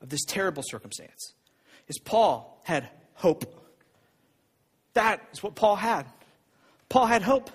of 0.01 0.09
this 0.09 0.25
terrible 0.25 0.63
circumstance 0.65 1.35
is 1.91 1.99
Paul 1.99 2.59
had 2.63 2.89
hope. 3.15 3.45
That 4.95 5.21
is 5.33 5.43
what 5.43 5.55
Paul 5.55 5.77
had. 5.77 6.07
Paul 6.89 7.07
had 7.07 7.21
hope. 7.21 7.51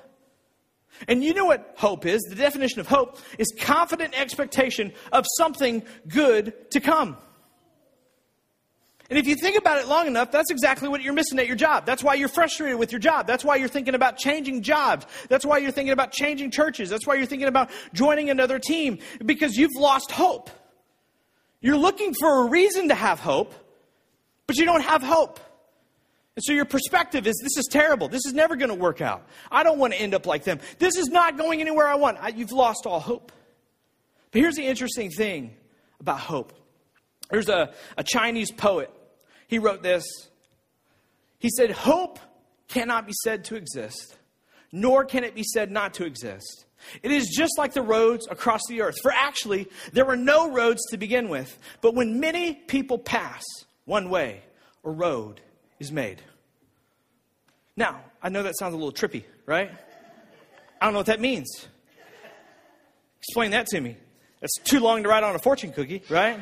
And 1.08 1.24
you 1.24 1.34
know 1.34 1.46
what 1.46 1.74
hope 1.78 2.06
is? 2.06 2.22
The 2.22 2.36
definition 2.36 2.80
of 2.80 2.88
hope 2.88 3.18
is 3.40 3.52
confident 3.60 4.20
expectation 4.20 4.94
of 5.12 5.26
something 5.38 5.84
good 6.08 6.54
to 6.72 6.80
come. 6.80 7.18
And 9.10 9.20
if 9.20 9.28
you 9.28 9.36
think 9.36 9.58
about 9.58 9.78
it 9.78 9.88
long 9.88 10.08
enough, 10.08 10.32
that's 10.32 10.50
exactly 10.50 10.90
what 10.90 11.02
you're 11.02 11.14
missing 11.14 11.38
at 11.40 11.48
your 11.48 11.56
job. 11.56 11.86
That's 11.86 12.04
why 12.04 12.16
you're 12.16 12.28
frustrated 12.28 12.80
with 12.80 12.92
your 12.92 13.00
job. 13.00 13.28
That's 13.28 13.46
why 13.46 13.56
you're 13.56 13.68
thinking 13.68 13.94
about 13.94 14.18
changing 14.18 14.64
jobs. 14.64 15.06
That's 15.30 15.46
why 15.46 15.60
you're 15.60 15.72
thinking 15.72 15.94
about 15.94 16.12
changing 16.12 16.52
churches. 16.52 16.90
That's 16.90 17.06
why 17.06 17.16
you're 17.16 17.28
thinking 17.28 17.48
about 17.48 17.70
joining 17.94 18.30
another 18.30 18.58
team 18.58 18.98
because 19.24 19.56
you've 19.56 19.76
lost 19.78 20.12
hope. 20.12 20.50
You're 21.62 21.78
looking 21.78 22.14
for 22.14 22.46
a 22.46 22.50
reason 22.50 22.90
to 22.90 22.96
have 22.96 23.20
hope, 23.20 23.54
but 24.48 24.58
you 24.58 24.66
don't 24.66 24.84
have 24.84 25.02
hope. 25.02 25.40
And 26.36 26.44
so 26.44 26.52
your 26.52 26.66
perspective 26.66 27.28
is 27.28 27.36
this 27.42 27.58
is 27.58 27.68
terrible. 27.72 28.10
This 28.10 28.26
is 28.26 28.34
never 28.34 28.56
going 28.56 28.70
to 28.70 28.76
work 28.76 29.02
out. 29.02 29.26
I 29.50 29.64
don't 29.64 29.80
want 29.80 29.94
to 29.94 30.00
end 30.00 30.14
up 30.14 30.26
like 30.26 30.44
them. 30.44 30.60
This 30.80 30.98
is 30.98 31.08
not 31.08 31.38
going 31.38 31.62
anywhere 31.62 31.88
I 31.88 31.96
want. 31.96 32.18
I, 32.20 32.30
you've 32.30 32.52
lost 32.52 32.86
all 32.86 33.00
hope. 33.00 33.32
But 34.32 34.42
here's 34.42 34.56
the 34.56 34.66
interesting 34.66 35.10
thing 35.12 35.56
about 36.00 36.20
hope 36.20 36.54
there's 37.30 37.50
a, 37.50 37.74
a 37.98 38.04
Chinese 38.04 38.52
poet. 38.52 38.92
He 39.48 39.60
wrote 39.60 39.82
this. 39.82 40.04
He 41.40 41.50
said, 41.50 41.72
Hope 41.72 42.20
cannot 42.68 43.08
be 43.08 43.14
said 43.24 43.46
to 43.46 43.56
exist, 43.56 44.18
nor 44.72 45.06
can 45.06 45.24
it 45.24 45.36
be 45.36 45.44
said 45.44 45.72
not 45.72 45.94
to 45.96 46.06
exist. 46.06 46.66
It 47.02 47.12
is 47.12 47.30
just 47.36 47.58
like 47.58 47.74
the 47.74 47.82
roads 47.82 48.28
across 48.30 48.62
the 48.68 48.82
earth. 48.82 48.96
For 49.02 49.12
actually, 49.12 49.68
there 49.94 50.06
were 50.06 50.18
no 50.18 50.52
roads 50.52 50.82
to 50.92 50.98
begin 50.98 51.30
with. 51.30 51.58
But 51.82 51.96
when 51.96 52.20
many 52.20 52.54
people 52.54 53.00
pass, 53.00 53.44
one 53.86 54.10
way 54.10 54.42
or 54.84 54.92
road 54.92 55.42
is 55.80 55.92
made. 55.92 56.22
Now, 57.78 58.02
I 58.22 58.30
know 58.30 58.44
that 58.44 58.58
sounds 58.58 58.74
a 58.74 58.78
little 58.78 58.94
trippy, 58.94 59.24
right? 59.46 59.72
I 60.82 60.86
don't 60.86 60.94
know 60.94 61.00
what 61.00 61.08
that 61.08 61.20
means. 61.20 61.68
Explain 63.20 63.52
that 63.52 63.68
to 63.68 63.82
me. 63.82 63.98
That's 64.42 64.58
too 64.64 64.80
long 64.80 65.04
to 65.04 65.10
write 65.10 65.24
on 65.24 65.36
a 65.36 65.40
fortune 65.40 65.72
cookie, 65.72 66.04
right? 66.10 66.40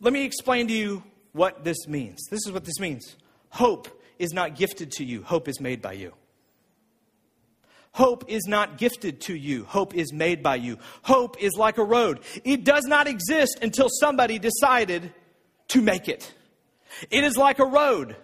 Let 0.00 0.12
me 0.12 0.24
explain 0.24 0.68
to 0.68 0.72
you 0.72 1.02
what 1.32 1.64
this 1.64 1.86
means. 1.86 2.20
This 2.30 2.46
is 2.46 2.52
what 2.52 2.64
this 2.64 2.78
means 2.78 3.16
hope 3.50 3.88
is 4.18 4.32
not 4.32 4.54
gifted 4.56 4.92
to 4.92 5.04
you, 5.04 5.22
hope 5.22 5.48
is 5.48 5.60
made 5.60 5.82
by 5.82 5.92
you. 5.92 6.12
Hope 7.92 8.24
is 8.28 8.46
not 8.46 8.78
gifted 8.78 9.20
to 9.22 9.34
you. 9.34 9.64
Hope 9.64 9.94
is 9.94 10.12
made 10.12 10.42
by 10.42 10.56
you. 10.56 10.78
Hope 11.02 11.42
is 11.42 11.54
like 11.54 11.78
a 11.78 11.84
road. 11.84 12.20
It 12.44 12.64
does 12.64 12.84
not 12.84 13.08
exist 13.08 13.58
until 13.62 13.88
somebody 13.88 14.38
decided 14.38 15.12
to 15.68 15.82
make 15.82 16.08
it. 16.08 16.32
It 17.10 17.24
is 17.24 17.36
like 17.36 17.58
a 17.58 17.64
road. 17.64 18.16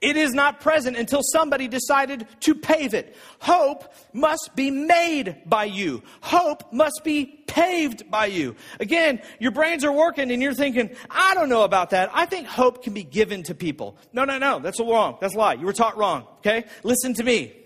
It 0.00 0.16
is 0.16 0.32
not 0.32 0.60
present 0.60 0.96
until 0.96 1.20
somebody 1.22 1.68
decided 1.68 2.26
to 2.40 2.54
pave 2.54 2.94
it. 2.94 3.14
Hope 3.40 3.92
must 4.12 4.50
be 4.56 4.70
made 4.70 5.42
by 5.46 5.64
you. 5.64 6.02
Hope 6.22 6.72
must 6.72 7.02
be 7.04 7.26
paved 7.46 8.10
by 8.10 8.26
you. 8.26 8.56
Again, 8.80 9.20
your 9.38 9.52
brains 9.52 9.84
are 9.84 9.92
working 9.92 10.30
and 10.30 10.42
you're 10.42 10.54
thinking, 10.54 10.90
I 11.10 11.34
don't 11.34 11.48
know 11.48 11.62
about 11.62 11.90
that. 11.90 12.10
I 12.12 12.26
think 12.26 12.46
hope 12.46 12.82
can 12.82 12.94
be 12.94 13.04
given 13.04 13.42
to 13.44 13.54
people. 13.54 13.96
No, 14.12 14.24
no, 14.24 14.38
no. 14.38 14.58
That's 14.58 14.80
wrong. 14.80 15.18
That's 15.20 15.34
a 15.34 15.38
lie. 15.38 15.54
You 15.54 15.66
were 15.66 15.72
taught 15.72 15.96
wrong. 15.96 16.26
Okay? 16.38 16.64
Listen 16.82 17.14
to 17.14 17.24
me. 17.24 17.65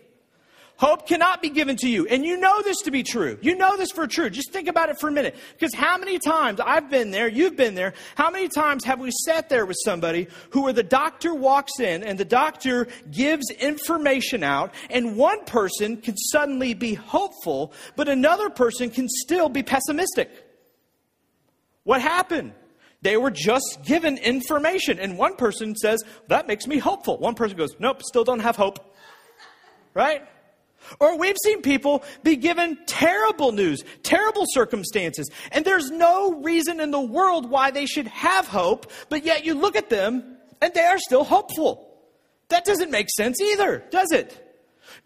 Hope 0.81 1.07
cannot 1.07 1.43
be 1.43 1.51
given 1.51 1.77
to 1.77 1.91
you. 1.91 2.07
And 2.07 2.25
you 2.25 2.39
know 2.39 2.63
this 2.63 2.79
to 2.85 2.91
be 2.91 3.03
true. 3.03 3.37
You 3.43 3.55
know 3.55 3.77
this 3.77 3.93
for 3.93 4.07
true. 4.07 4.31
Just 4.31 4.51
think 4.51 4.67
about 4.67 4.89
it 4.89 4.99
for 4.99 5.11
a 5.11 5.13
minute. 5.13 5.37
Because 5.53 5.75
how 5.75 5.99
many 5.99 6.19
times, 6.19 6.59
I've 6.59 6.89
been 6.89 7.11
there, 7.11 7.29
you've 7.29 7.55
been 7.55 7.75
there, 7.75 7.93
how 8.15 8.31
many 8.31 8.49
times 8.49 8.87
have 8.87 8.99
we 8.99 9.11
sat 9.27 9.51
there 9.51 9.67
with 9.67 9.77
somebody 9.85 10.29
who 10.49 10.63
where 10.63 10.73
the 10.73 10.83
doctor 10.83 11.35
walks 11.35 11.81
in 11.81 12.03
and 12.03 12.19
the 12.19 12.25
doctor 12.25 12.89
gives 13.11 13.51
information 13.51 14.43
out 14.43 14.73
and 14.89 15.19
one 15.19 15.45
person 15.45 15.99
can 15.99 16.17
suddenly 16.17 16.73
be 16.73 16.95
hopeful, 16.95 17.75
but 17.95 18.09
another 18.09 18.49
person 18.49 18.89
can 18.89 19.07
still 19.07 19.51
be 19.51 19.63
pessimistic? 19.63 20.31
What 21.85 22.01
happened? 22.01 22.55
They 23.03 23.19
were 23.19 23.31
just 23.31 23.81
given 23.85 24.17
information. 24.17 24.99
And 24.99 25.19
one 25.19 25.37
person 25.37 25.77
says, 25.77 26.03
That 26.29 26.47
makes 26.47 26.67
me 26.67 26.79
hopeful. 26.79 27.19
One 27.19 27.35
person 27.35 27.59
goes, 27.59 27.75
Nope, 27.79 28.03
still 28.03 28.25
don't 28.25 28.41
have 28.41 28.57
hope. 28.57 28.79
Right? 29.93 30.23
Or 30.99 31.17
we've 31.17 31.37
seen 31.45 31.63
people 31.63 32.03
be 32.23 32.37
given 32.37 32.79
terrible 32.87 33.53
news, 33.53 33.85
terrible 34.03 34.45
circumstances, 34.49 35.31
and 35.53 35.65
there's 35.65 35.91
no 35.91 36.43
reason 36.43 36.81
in 36.81 36.91
the 36.91 37.01
world 37.01 37.49
why 37.49 37.71
they 37.71 37.87
should 37.87 38.09
have 38.09 38.49
hope, 38.49 38.91
but 39.09 39.25
yet 39.25 39.45
you 39.45 39.55
look 39.55 39.77
at 39.77 39.91
them 39.91 40.39
and 40.61 40.75
they 40.75 40.85
are 40.85 40.99
still 40.99 41.25
hopeful. 41.25 41.87
That 42.49 42.65
doesn't 42.65 42.91
make 42.91 43.09
sense 43.11 43.41
either, 43.41 43.85
does 43.91 44.11
it? 44.11 44.47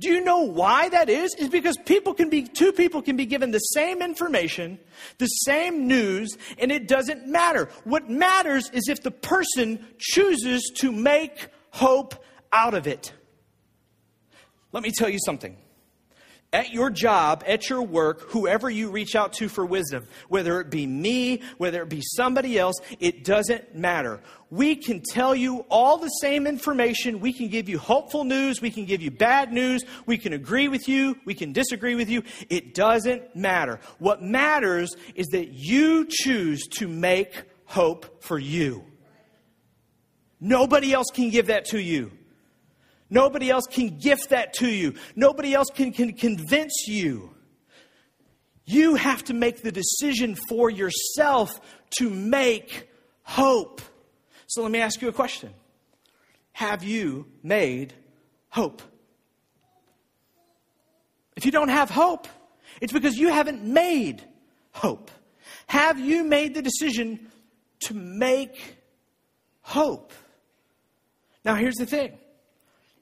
Do 0.00 0.08
you 0.08 0.24
know 0.24 0.40
why 0.40 0.88
that 0.88 1.08
is? 1.08 1.34
Is 1.34 1.48
because 1.48 1.76
people 1.84 2.14
can 2.14 2.30
be, 2.30 2.42
two 2.42 2.72
people 2.72 3.02
can 3.02 3.16
be 3.16 3.26
given 3.26 3.50
the 3.50 3.58
same 3.58 4.02
information, 4.02 4.78
the 5.18 5.26
same 5.26 5.86
news, 5.86 6.36
and 6.58 6.72
it 6.72 6.88
doesn't 6.88 7.26
matter. 7.26 7.68
What 7.84 8.08
matters 8.08 8.70
is 8.70 8.88
if 8.88 9.02
the 9.02 9.10
person 9.10 9.86
chooses 9.98 10.72
to 10.78 10.90
make 10.90 11.48
hope 11.70 12.24
out 12.52 12.74
of 12.74 12.86
it. 12.86 13.12
Let 14.72 14.82
me 14.82 14.90
tell 14.90 15.08
you 15.08 15.18
something 15.24 15.56
at 16.54 16.72
your 16.72 16.88
job, 16.88 17.42
at 17.48 17.68
your 17.68 17.82
work, 17.82 18.30
whoever 18.30 18.70
you 18.70 18.88
reach 18.88 19.16
out 19.16 19.32
to 19.32 19.48
for 19.48 19.66
wisdom, 19.66 20.06
whether 20.28 20.60
it 20.60 20.70
be 20.70 20.86
me, 20.86 21.42
whether 21.58 21.82
it 21.82 21.88
be 21.88 22.00
somebody 22.00 22.56
else, 22.56 22.76
it 23.00 23.24
doesn't 23.24 23.74
matter. 23.74 24.20
We 24.50 24.76
can 24.76 25.02
tell 25.02 25.34
you 25.34 25.66
all 25.68 25.98
the 25.98 26.08
same 26.08 26.46
information. 26.46 27.18
We 27.18 27.32
can 27.32 27.48
give 27.48 27.68
you 27.68 27.80
hopeful 27.80 28.22
news. 28.22 28.62
We 28.62 28.70
can 28.70 28.84
give 28.84 29.02
you 29.02 29.10
bad 29.10 29.52
news. 29.52 29.82
We 30.06 30.16
can 30.16 30.32
agree 30.32 30.68
with 30.68 30.88
you. 30.88 31.16
We 31.24 31.34
can 31.34 31.52
disagree 31.52 31.96
with 31.96 32.08
you. 32.08 32.22
It 32.48 32.72
doesn't 32.72 33.34
matter. 33.34 33.80
What 33.98 34.22
matters 34.22 34.94
is 35.16 35.26
that 35.32 35.48
you 35.48 36.06
choose 36.08 36.68
to 36.78 36.86
make 36.86 37.32
hope 37.64 38.22
for 38.22 38.38
you. 38.38 38.84
Nobody 40.40 40.92
else 40.92 41.08
can 41.12 41.30
give 41.30 41.48
that 41.48 41.64
to 41.66 41.80
you. 41.80 42.12
Nobody 43.14 43.48
else 43.48 43.66
can 43.70 43.98
gift 43.98 44.30
that 44.30 44.54
to 44.54 44.66
you. 44.68 44.94
Nobody 45.14 45.54
else 45.54 45.68
can, 45.72 45.92
can 45.92 46.14
convince 46.14 46.88
you. 46.88 47.30
You 48.64 48.96
have 48.96 49.22
to 49.24 49.34
make 49.34 49.62
the 49.62 49.70
decision 49.70 50.36
for 50.48 50.68
yourself 50.68 51.60
to 51.98 52.10
make 52.10 52.90
hope. 53.22 53.80
So 54.48 54.62
let 54.62 54.72
me 54.72 54.80
ask 54.80 55.00
you 55.00 55.06
a 55.06 55.12
question 55.12 55.54
Have 56.54 56.82
you 56.82 57.26
made 57.40 57.94
hope? 58.48 58.82
If 61.36 61.44
you 61.44 61.52
don't 61.52 61.68
have 61.68 61.90
hope, 61.90 62.26
it's 62.80 62.92
because 62.92 63.16
you 63.16 63.28
haven't 63.28 63.62
made 63.62 64.24
hope. 64.72 65.12
Have 65.68 66.00
you 66.00 66.24
made 66.24 66.54
the 66.54 66.62
decision 66.62 67.30
to 67.84 67.94
make 67.94 68.76
hope? 69.60 70.12
Now, 71.44 71.54
here's 71.54 71.76
the 71.76 71.86
thing 71.86 72.18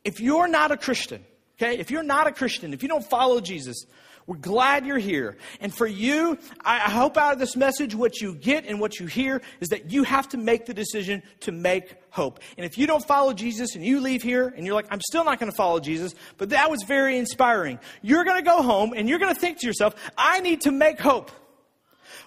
if 0.05 0.21
you're 0.21 0.49
not 0.49 0.73
a 0.73 0.77
Christian, 0.77 1.25
okay, 1.57 1.79
if 1.79 1.91
you're 1.91 2.03
not 2.03 2.27
a 2.27 2.33
Christian, 2.33 2.73
if 2.75 2.83
you 2.83 2.89
don't 2.89 3.05
follow 3.05 3.41
Jesus, 3.41 3.87
we're 4.27 4.37
glad 4.37 4.87
you're 4.87 4.99
here. 4.99 5.37
And 5.61 5.75
for 5.75 5.87
you, 5.87 6.39
I 6.65 6.91
hope 6.91 7.17
out 7.17 7.33
of 7.33 7.39
this 7.39 7.57
message, 7.57 7.95
what 7.95 8.21
you 8.21 8.35
get 8.35 8.67
and 8.67 8.81
what 8.81 9.01
you 9.01 9.07
hear 9.07 9.43
is 9.61 9.71
that 9.71 9.91
you 9.91 10.05
have 10.05 10.29
to 10.29 10.39
make 10.39 10.67
the 10.67 10.75
decision 10.75 11.23
to 11.41 11.53
make 11.53 11.97
hope. 12.11 12.39
And 12.57 12.65
if 12.65 12.79
you 12.79 12.87
don't 12.87 13.05
follow 13.05 13.33
Jesus 13.33 13.75
and 13.75 13.85
you 13.85 14.01
leave 14.01 14.23
here 14.23 14.47
and 14.57 14.65
you're 14.65 14.77
like, 14.77 14.87
I'm 14.91 15.01
still 15.01 15.25
not 15.25 15.41
going 15.41 15.51
to 15.51 15.57
follow 15.57 15.81
Jesus, 15.81 16.15
but 16.39 16.51
that 16.51 16.71
was 16.71 16.85
very 16.85 17.19
inspiring, 17.19 17.81
you're 18.01 18.25
going 18.25 18.43
to 18.43 18.49
go 18.49 18.63
home 18.63 18.93
and 18.95 19.09
you're 19.09 19.19
going 19.19 19.35
to 19.35 19.41
think 19.41 19.59
to 19.59 19.67
yourself, 19.67 19.95
I 20.17 20.39
need 20.41 20.63
to 20.63 20.71
make 20.71 21.01
hope. 21.01 21.33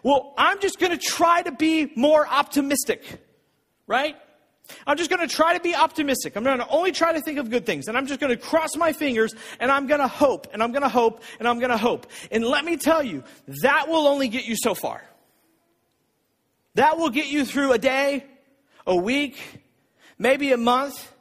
Well, 0.04 0.34
I'm 0.38 0.60
just 0.60 0.80
going 0.80 0.92
to 0.92 0.98
try 0.98 1.44
to 1.44 1.52
be 1.52 1.92
more 1.96 2.28
optimistic, 2.28 3.04
right? 3.88 4.18
I'm 4.88 4.98
just 4.98 5.10
going 5.10 5.28
to 5.28 5.34
try 5.34 5.54
to 5.54 5.60
be 5.60 5.76
optimistic. 5.76 6.36
I'm 6.36 6.44
going 6.44 6.60
to 6.60 6.68
only 6.70 6.92
try 6.92 7.14
to 7.14 7.22
think 7.22 7.40
of 7.40 7.50
good 7.50 7.66
things. 7.66 7.88
And 7.88 7.98
I'm 7.98 8.08
just 8.08 8.20
going 8.20 8.36
to 8.36 8.42
cross 8.42 8.76
my 8.76 8.94
fingers 8.94 9.34
and 9.60 9.72
I'm 9.72 9.88
going 9.88 10.00
to 10.00 10.08
hope 10.08 10.48
and 10.54 10.64
I'm 10.64 10.72
going 10.72 10.82
to 10.82 10.90
hope 10.90 11.22
and 11.40 11.48
I'm 11.48 11.60
going 11.60 11.72
to 11.72 11.78
hope. 11.78 12.08
And 12.32 12.46
let 12.46 12.66
me 12.66 12.78
tell 12.78 13.04
you, 13.04 13.24
that 13.62 13.88
will 13.88 14.08
only 14.08 14.28
get 14.28 14.46
you 14.46 14.56
so 14.58 14.74
far. 14.74 15.04
That 16.76 16.98
will 16.98 17.10
get 17.10 17.28
you 17.28 17.46
through 17.46 17.72
a 17.72 17.78
day, 17.78 18.26
a 18.86 18.96
week, 18.96 19.40
maybe 20.18 20.52
a 20.52 20.58
month. 20.58 21.12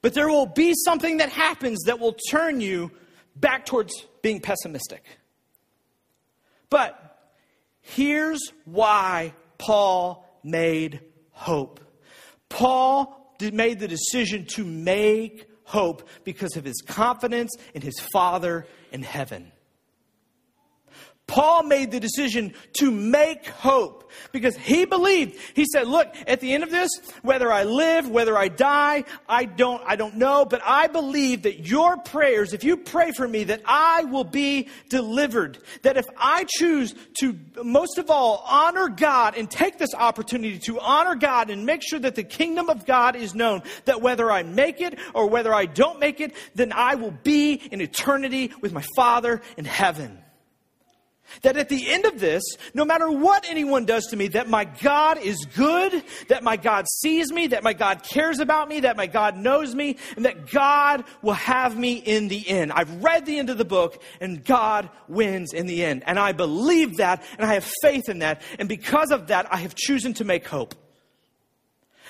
But 0.00 0.14
there 0.14 0.28
will 0.28 0.46
be 0.46 0.74
something 0.84 1.18
that 1.18 1.30
happens 1.30 1.84
that 1.86 1.98
will 1.98 2.16
turn 2.30 2.60
you 2.60 2.90
back 3.36 3.66
towards 3.66 4.06
being 4.22 4.40
pessimistic. 4.40 5.04
But 6.70 6.98
here's 7.80 8.40
why 8.64 9.34
Paul 9.58 10.26
made 10.42 11.00
hope. 11.30 11.80
Paul 12.54 13.34
made 13.40 13.80
the 13.80 13.88
decision 13.88 14.46
to 14.54 14.64
make 14.64 15.48
hope 15.64 16.08
because 16.22 16.56
of 16.56 16.64
his 16.64 16.80
confidence 16.86 17.50
in 17.74 17.82
his 17.82 17.98
Father 18.12 18.64
in 18.92 19.02
heaven. 19.02 19.50
Paul 21.26 21.62
made 21.62 21.90
the 21.90 22.00
decision 22.00 22.52
to 22.78 22.90
make 22.90 23.46
hope 23.46 24.12
because 24.30 24.56
he 24.56 24.84
believed. 24.84 25.38
He 25.54 25.64
said, 25.64 25.88
look, 25.88 26.14
at 26.26 26.40
the 26.40 26.52
end 26.52 26.62
of 26.62 26.70
this, 26.70 26.90
whether 27.22 27.50
I 27.50 27.64
live, 27.64 28.08
whether 28.08 28.36
I 28.36 28.48
die, 28.48 29.04
I 29.28 29.46
don't, 29.46 29.82
I 29.86 29.96
don't 29.96 30.16
know, 30.16 30.44
but 30.44 30.60
I 30.64 30.86
believe 30.86 31.42
that 31.42 31.66
your 31.66 31.96
prayers, 31.96 32.52
if 32.52 32.62
you 32.62 32.76
pray 32.76 33.12
for 33.12 33.26
me, 33.26 33.44
that 33.44 33.62
I 33.64 34.04
will 34.04 34.24
be 34.24 34.68
delivered. 34.90 35.58
That 35.82 35.96
if 35.96 36.06
I 36.16 36.44
choose 36.46 36.94
to, 37.20 37.38
most 37.62 37.96
of 37.96 38.10
all, 38.10 38.44
honor 38.46 38.88
God 38.88 39.36
and 39.36 39.50
take 39.50 39.78
this 39.78 39.94
opportunity 39.94 40.58
to 40.60 40.78
honor 40.78 41.14
God 41.14 41.48
and 41.48 41.64
make 41.64 41.82
sure 41.82 41.98
that 41.98 42.16
the 42.16 42.24
kingdom 42.24 42.68
of 42.68 42.84
God 42.84 43.16
is 43.16 43.34
known, 43.34 43.62
that 43.86 44.02
whether 44.02 44.30
I 44.30 44.42
make 44.42 44.82
it 44.82 44.98
or 45.14 45.28
whether 45.28 45.54
I 45.54 45.64
don't 45.64 45.98
make 45.98 46.20
it, 46.20 46.34
then 46.54 46.70
I 46.72 46.96
will 46.96 47.14
be 47.22 47.54
in 47.54 47.80
eternity 47.80 48.52
with 48.60 48.72
my 48.72 48.84
Father 48.94 49.40
in 49.56 49.64
heaven. 49.64 50.18
That 51.42 51.56
at 51.56 51.68
the 51.68 51.90
end 51.90 52.04
of 52.04 52.20
this, 52.20 52.42
no 52.74 52.84
matter 52.84 53.10
what 53.10 53.44
anyone 53.48 53.84
does 53.84 54.06
to 54.06 54.16
me, 54.16 54.28
that 54.28 54.48
my 54.48 54.64
God 54.64 55.18
is 55.18 55.36
good, 55.56 56.02
that 56.28 56.42
my 56.42 56.56
God 56.56 56.86
sees 57.00 57.32
me, 57.32 57.48
that 57.48 57.62
my 57.62 57.72
God 57.72 58.02
cares 58.02 58.38
about 58.38 58.68
me, 58.68 58.80
that 58.80 58.96
my 58.96 59.06
God 59.06 59.36
knows 59.36 59.74
me, 59.74 59.96
and 60.16 60.24
that 60.24 60.50
God 60.50 61.04
will 61.22 61.34
have 61.34 61.78
me 61.78 61.94
in 61.94 62.28
the 62.28 62.48
end. 62.48 62.72
I've 62.72 63.02
read 63.02 63.26
the 63.26 63.38
end 63.38 63.50
of 63.50 63.58
the 63.58 63.64
book, 63.64 64.02
and 64.20 64.44
God 64.44 64.88
wins 65.08 65.52
in 65.52 65.66
the 65.66 65.84
end. 65.84 66.02
And 66.06 66.18
I 66.18 66.32
believe 66.32 66.96
that, 66.98 67.22
and 67.38 67.46
I 67.46 67.54
have 67.54 67.70
faith 67.82 68.08
in 68.08 68.20
that, 68.20 68.42
and 68.58 68.68
because 68.68 69.10
of 69.10 69.28
that, 69.28 69.52
I 69.52 69.58
have 69.58 69.74
chosen 69.74 70.14
to 70.14 70.24
make 70.24 70.46
hope. 70.46 70.74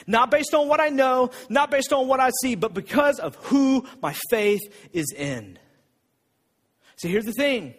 Not 0.07 0.31
based 0.31 0.55
on 0.55 0.68
what 0.68 0.81
I 0.81 0.89
know, 0.89 1.31
not 1.49 1.70
based 1.70 1.93
on 1.93 2.09
what 2.09 2.20
I 2.20 2.31
see, 2.43 2.57
but 2.57 2.75
because 2.75 3.18
of 3.18 3.37
who 3.37 3.87
my 4.03 4.14
faith 4.29 4.61
is 4.93 5.12
in. 5.16 5.59
See, 6.97 7.09
here's 7.09 7.25
the 7.25 7.33
thing. 7.33 7.75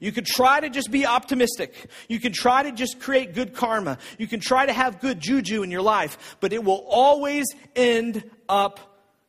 You 0.00 0.12
could 0.12 0.26
try 0.26 0.60
to 0.60 0.70
just 0.70 0.90
be 0.90 1.06
optimistic. 1.06 1.74
You 2.08 2.20
can 2.20 2.32
try 2.32 2.62
to 2.62 2.72
just 2.72 3.00
create 3.00 3.34
good 3.34 3.54
karma. 3.54 3.98
You 4.18 4.26
can 4.26 4.40
try 4.40 4.66
to 4.66 4.72
have 4.72 5.00
good 5.00 5.20
juju 5.20 5.62
in 5.62 5.70
your 5.70 5.82
life, 5.82 6.36
but 6.40 6.52
it 6.52 6.64
will 6.64 6.84
always 6.88 7.46
end 7.74 8.28
up 8.48 8.80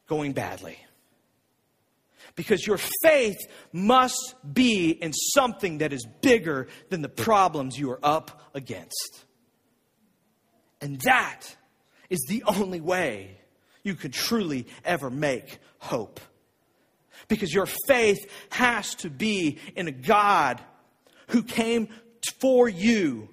going 0.08 0.34
badly. 0.34 0.78
Because 2.36 2.66
your 2.66 2.80
faith 3.02 3.38
must 3.74 4.36
be 4.54 4.92
in 4.92 5.12
something 5.14 5.80
that 5.80 5.92
is 5.92 6.06
bigger 6.22 6.68
than 6.90 7.02
the 7.02 7.10
problems 7.10 7.78
you 7.78 7.92
are 7.92 8.00
up 8.02 8.50
against. 8.54 9.26
And 10.82 11.02
that 11.02 11.42
is 12.10 12.26
the 12.30 12.44
only 12.46 12.80
way 12.80 13.38
you 13.84 13.96
can 13.96 14.12
truly 14.12 14.68
ever 14.86 15.10
make 15.10 15.60
hope 15.80 16.20
because 17.30 17.54
your 17.54 17.68
faith 17.88 18.30
has 18.50 18.94
to 18.96 19.10
be 19.10 19.60
in 19.76 19.88
a 19.88 19.92
God 19.92 20.60
who 21.28 21.44
came 21.44 21.88
for 22.42 22.68
you 22.68 23.30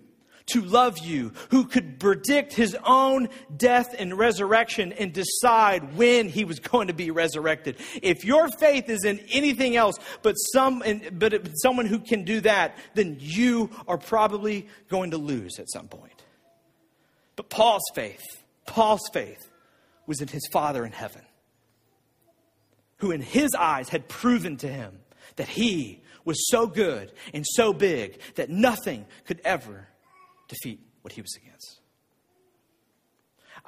to 0.46 0.62
love 0.62 0.98
you, 0.98 1.32
who 1.50 1.64
could 1.64 1.98
predict 1.98 2.52
his 2.52 2.76
own 2.84 3.28
death 3.56 3.94
and 3.98 4.16
resurrection 4.16 4.92
and 4.92 5.12
decide 5.12 5.96
when 5.96 6.28
he 6.28 6.44
was 6.44 6.60
going 6.60 6.86
to 6.86 6.94
be 6.94 7.10
resurrected. 7.10 7.76
If 8.00 8.24
your 8.24 8.48
faith 8.60 8.88
is 8.88 9.04
in 9.04 9.18
anything 9.32 9.74
else 9.74 9.96
but 10.22 10.34
some 10.34 10.84
but 11.12 11.48
someone 11.56 11.86
who 11.86 11.98
can 11.98 12.24
do 12.24 12.40
that, 12.42 12.78
then 12.94 13.16
you 13.18 13.70
are 13.88 13.98
probably 13.98 14.68
going 14.88 15.10
to 15.10 15.18
lose 15.18 15.58
at 15.58 15.68
some 15.68 15.88
point. 15.88 16.22
But 17.34 17.50
Paul's 17.50 17.90
faith, 17.94 18.22
Paul's 18.66 19.08
faith 19.12 19.50
was 20.06 20.20
in 20.20 20.28
his 20.28 20.46
Father 20.52 20.86
in 20.86 20.92
heaven 20.92 21.22
who 22.98 23.10
in 23.10 23.20
his 23.20 23.54
eyes 23.54 23.88
had 23.88 24.08
proven 24.08 24.56
to 24.58 24.68
him 24.68 24.98
that 25.36 25.48
he 25.48 26.02
was 26.24 26.48
so 26.50 26.66
good 26.66 27.12
and 27.32 27.44
so 27.46 27.72
big 27.72 28.18
that 28.34 28.50
nothing 28.50 29.06
could 29.26 29.40
ever 29.44 29.86
defeat 30.48 30.80
what 31.02 31.12
he 31.12 31.20
was 31.20 31.34
against. 31.36 31.80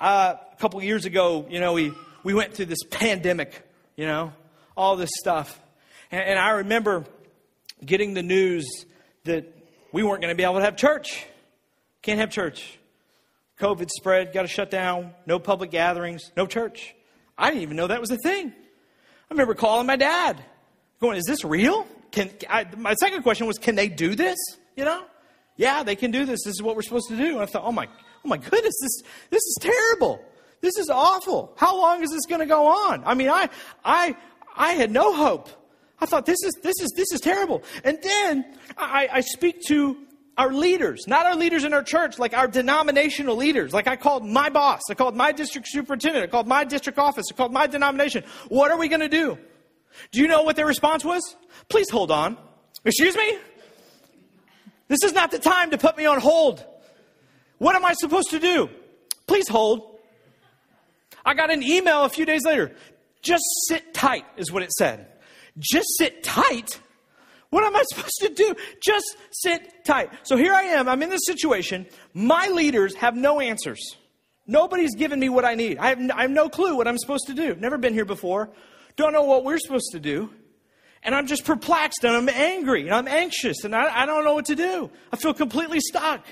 Uh, 0.00 0.34
a 0.52 0.56
couple 0.56 0.82
years 0.82 1.04
ago, 1.04 1.46
you 1.48 1.60
know, 1.60 1.72
we, 1.72 1.92
we 2.22 2.34
went 2.34 2.54
through 2.54 2.66
this 2.66 2.82
pandemic, 2.90 3.62
you 3.96 4.06
know, 4.06 4.32
all 4.76 4.96
this 4.96 5.10
stuff. 5.18 5.60
And, 6.10 6.22
and 6.22 6.38
I 6.38 6.50
remember 6.50 7.04
getting 7.84 8.14
the 8.14 8.22
news 8.22 8.66
that 9.24 9.54
we 9.92 10.02
weren't 10.02 10.20
going 10.20 10.32
to 10.32 10.36
be 10.36 10.44
able 10.44 10.56
to 10.56 10.64
have 10.64 10.76
church. 10.76 11.26
Can't 12.02 12.20
have 12.20 12.30
church. 12.30 12.78
COVID 13.60 13.90
spread, 13.90 14.32
got 14.32 14.42
to 14.42 14.48
shut 14.48 14.70
down, 14.70 15.12
no 15.26 15.38
public 15.38 15.70
gatherings, 15.70 16.30
no 16.36 16.46
church. 16.46 16.94
I 17.36 17.50
didn't 17.50 17.62
even 17.62 17.76
know 17.76 17.88
that 17.88 18.00
was 18.00 18.10
a 18.10 18.16
thing. 18.16 18.52
I 19.30 19.34
remember 19.34 19.54
calling 19.54 19.86
my 19.86 19.96
dad, 19.96 20.42
going, 21.00 21.16
"Is 21.16 21.24
this 21.26 21.44
real?" 21.44 21.86
Can 22.10 22.30
I, 22.48 22.66
my 22.76 22.94
second 22.94 23.22
question 23.22 23.46
was, 23.46 23.58
"Can 23.58 23.74
they 23.74 23.88
do 23.88 24.14
this?" 24.14 24.38
You 24.76 24.84
know, 24.84 25.04
yeah, 25.56 25.82
they 25.82 25.96
can 25.96 26.10
do 26.10 26.24
this. 26.24 26.44
This 26.44 26.54
is 26.54 26.62
what 26.62 26.76
we're 26.76 26.82
supposed 26.82 27.08
to 27.08 27.16
do. 27.16 27.32
And 27.34 27.40
I 27.40 27.46
thought, 27.46 27.64
"Oh 27.64 27.72
my, 27.72 27.86
oh 27.86 28.28
my 28.28 28.38
goodness, 28.38 28.74
this 28.80 29.02
this 29.30 29.42
is 29.42 29.56
terrible. 29.60 30.24
This 30.60 30.76
is 30.78 30.88
awful. 30.88 31.52
How 31.56 31.76
long 31.76 32.02
is 32.02 32.10
this 32.10 32.24
going 32.26 32.40
to 32.40 32.46
go 32.46 32.66
on?" 32.66 33.02
I 33.04 33.14
mean, 33.14 33.28
I 33.28 33.50
I 33.84 34.16
I 34.56 34.70
had 34.72 34.90
no 34.90 35.14
hope. 35.14 35.48
I 36.00 36.06
thought 36.06 36.26
this 36.26 36.42
is 36.44 36.54
this 36.62 36.80
is 36.80 36.92
this 36.96 37.12
is 37.12 37.20
terrible. 37.20 37.62
And 37.84 37.98
then 38.02 38.44
I, 38.76 39.08
I 39.12 39.20
speak 39.20 39.62
to 39.66 39.96
our 40.38 40.52
leaders, 40.52 41.08
not 41.08 41.26
our 41.26 41.34
leaders 41.34 41.64
in 41.64 41.74
our 41.74 41.82
church, 41.82 42.18
like 42.18 42.32
our 42.32 42.46
denominational 42.46 43.34
leaders. 43.34 43.72
Like 43.72 43.88
I 43.88 43.96
called 43.96 44.24
my 44.24 44.48
boss, 44.48 44.82
I 44.88 44.94
called 44.94 45.16
my 45.16 45.32
district 45.32 45.66
superintendent, 45.68 46.24
I 46.24 46.28
called 46.28 46.46
my 46.46 46.62
district 46.62 46.98
office, 46.98 47.26
I 47.30 47.34
called 47.34 47.52
my 47.52 47.66
denomination. 47.66 48.22
What 48.48 48.70
are 48.70 48.78
we 48.78 48.88
going 48.88 49.00
to 49.00 49.08
do? 49.08 49.36
Do 50.12 50.20
you 50.20 50.28
know 50.28 50.42
what 50.42 50.54
their 50.54 50.66
response 50.66 51.04
was? 51.04 51.36
Please 51.68 51.90
hold 51.90 52.12
on. 52.12 52.38
Excuse 52.84 53.16
me? 53.16 53.38
This 54.86 55.02
is 55.02 55.12
not 55.12 55.32
the 55.32 55.40
time 55.40 55.72
to 55.72 55.78
put 55.78 55.96
me 55.96 56.06
on 56.06 56.20
hold. 56.20 56.64
What 57.58 57.74
am 57.74 57.84
I 57.84 57.94
supposed 57.94 58.30
to 58.30 58.38
do? 58.38 58.70
Please 59.26 59.48
hold. 59.48 59.98
I 61.26 61.34
got 61.34 61.50
an 61.50 61.64
email 61.64 62.04
a 62.04 62.08
few 62.08 62.24
days 62.24 62.44
later. 62.44 62.76
Just 63.22 63.42
sit 63.66 63.92
tight, 63.92 64.24
is 64.36 64.52
what 64.52 64.62
it 64.62 64.72
said. 64.72 65.08
Just 65.58 65.88
sit 65.98 66.22
tight? 66.22 66.80
What 67.50 67.64
am 67.64 67.74
I 67.74 67.82
supposed 67.90 68.18
to 68.20 68.28
do? 68.28 68.54
Just 68.80 69.16
sit 69.30 69.84
tight. 69.84 70.10
So 70.22 70.36
here 70.36 70.52
I 70.52 70.62
am. 70.64 70.88
I'm 70.88 71.02
in 71.02 71.10
this 71.10 71.24
situation. 71.24 71.86
My 72.12 72.48
leaders 72.48 72.94
have 72.96 73.16
no 73.16 73.40
answers. 73.40 73.96
Nobody's 74.46 74.94
given 74.94 75.20
me 75.20 75.28
what 75.28 75.44
I 75.44 75.54
need. 75.54 75.78
I 75.78 75.88
have, 75.88 76.10
I 76.10 76.22
have 76.22 76.30
no 76.30 76.48
clue 76.48 76.76
what 76.76 76.88
I'm 76.88 76.98
supposed 76.98 77.26
to 77.26 77.34
do. 77.34 77.54
Never 77.54 77.78
been 77.78 77.94
here 77.94 78.04
before. 78.04 78.50
Don't 78.96 79.12
know 79.12 79.24
what 79.24 79.44
we're 79.44 79.58
supposed 79.58 79.92
to 79.92 80.00
do. 80.00 80.30
And 81.02 81.14
I'm 81.14 81.26
just 81.26 81.44
perplexed 81.44 82.04
and 82.04 82.14
I'm 82.14 82.28
angry 82.28 82.82
and 82.82 82.94
I'm 82.94 83.08
anxious 83.08 83.64
and 83.64 83.74
I, 83.74 84.02
I 84.02 84.06
don't 84.06 84.24
know 84.24 84.34
what 84.34 84.46
to 84.46 84.56
do. 84.56 84.90
I 85.12 85.16
feel 85.16 85.32
completely 85.32 85.80
stuck. 85.80 86.26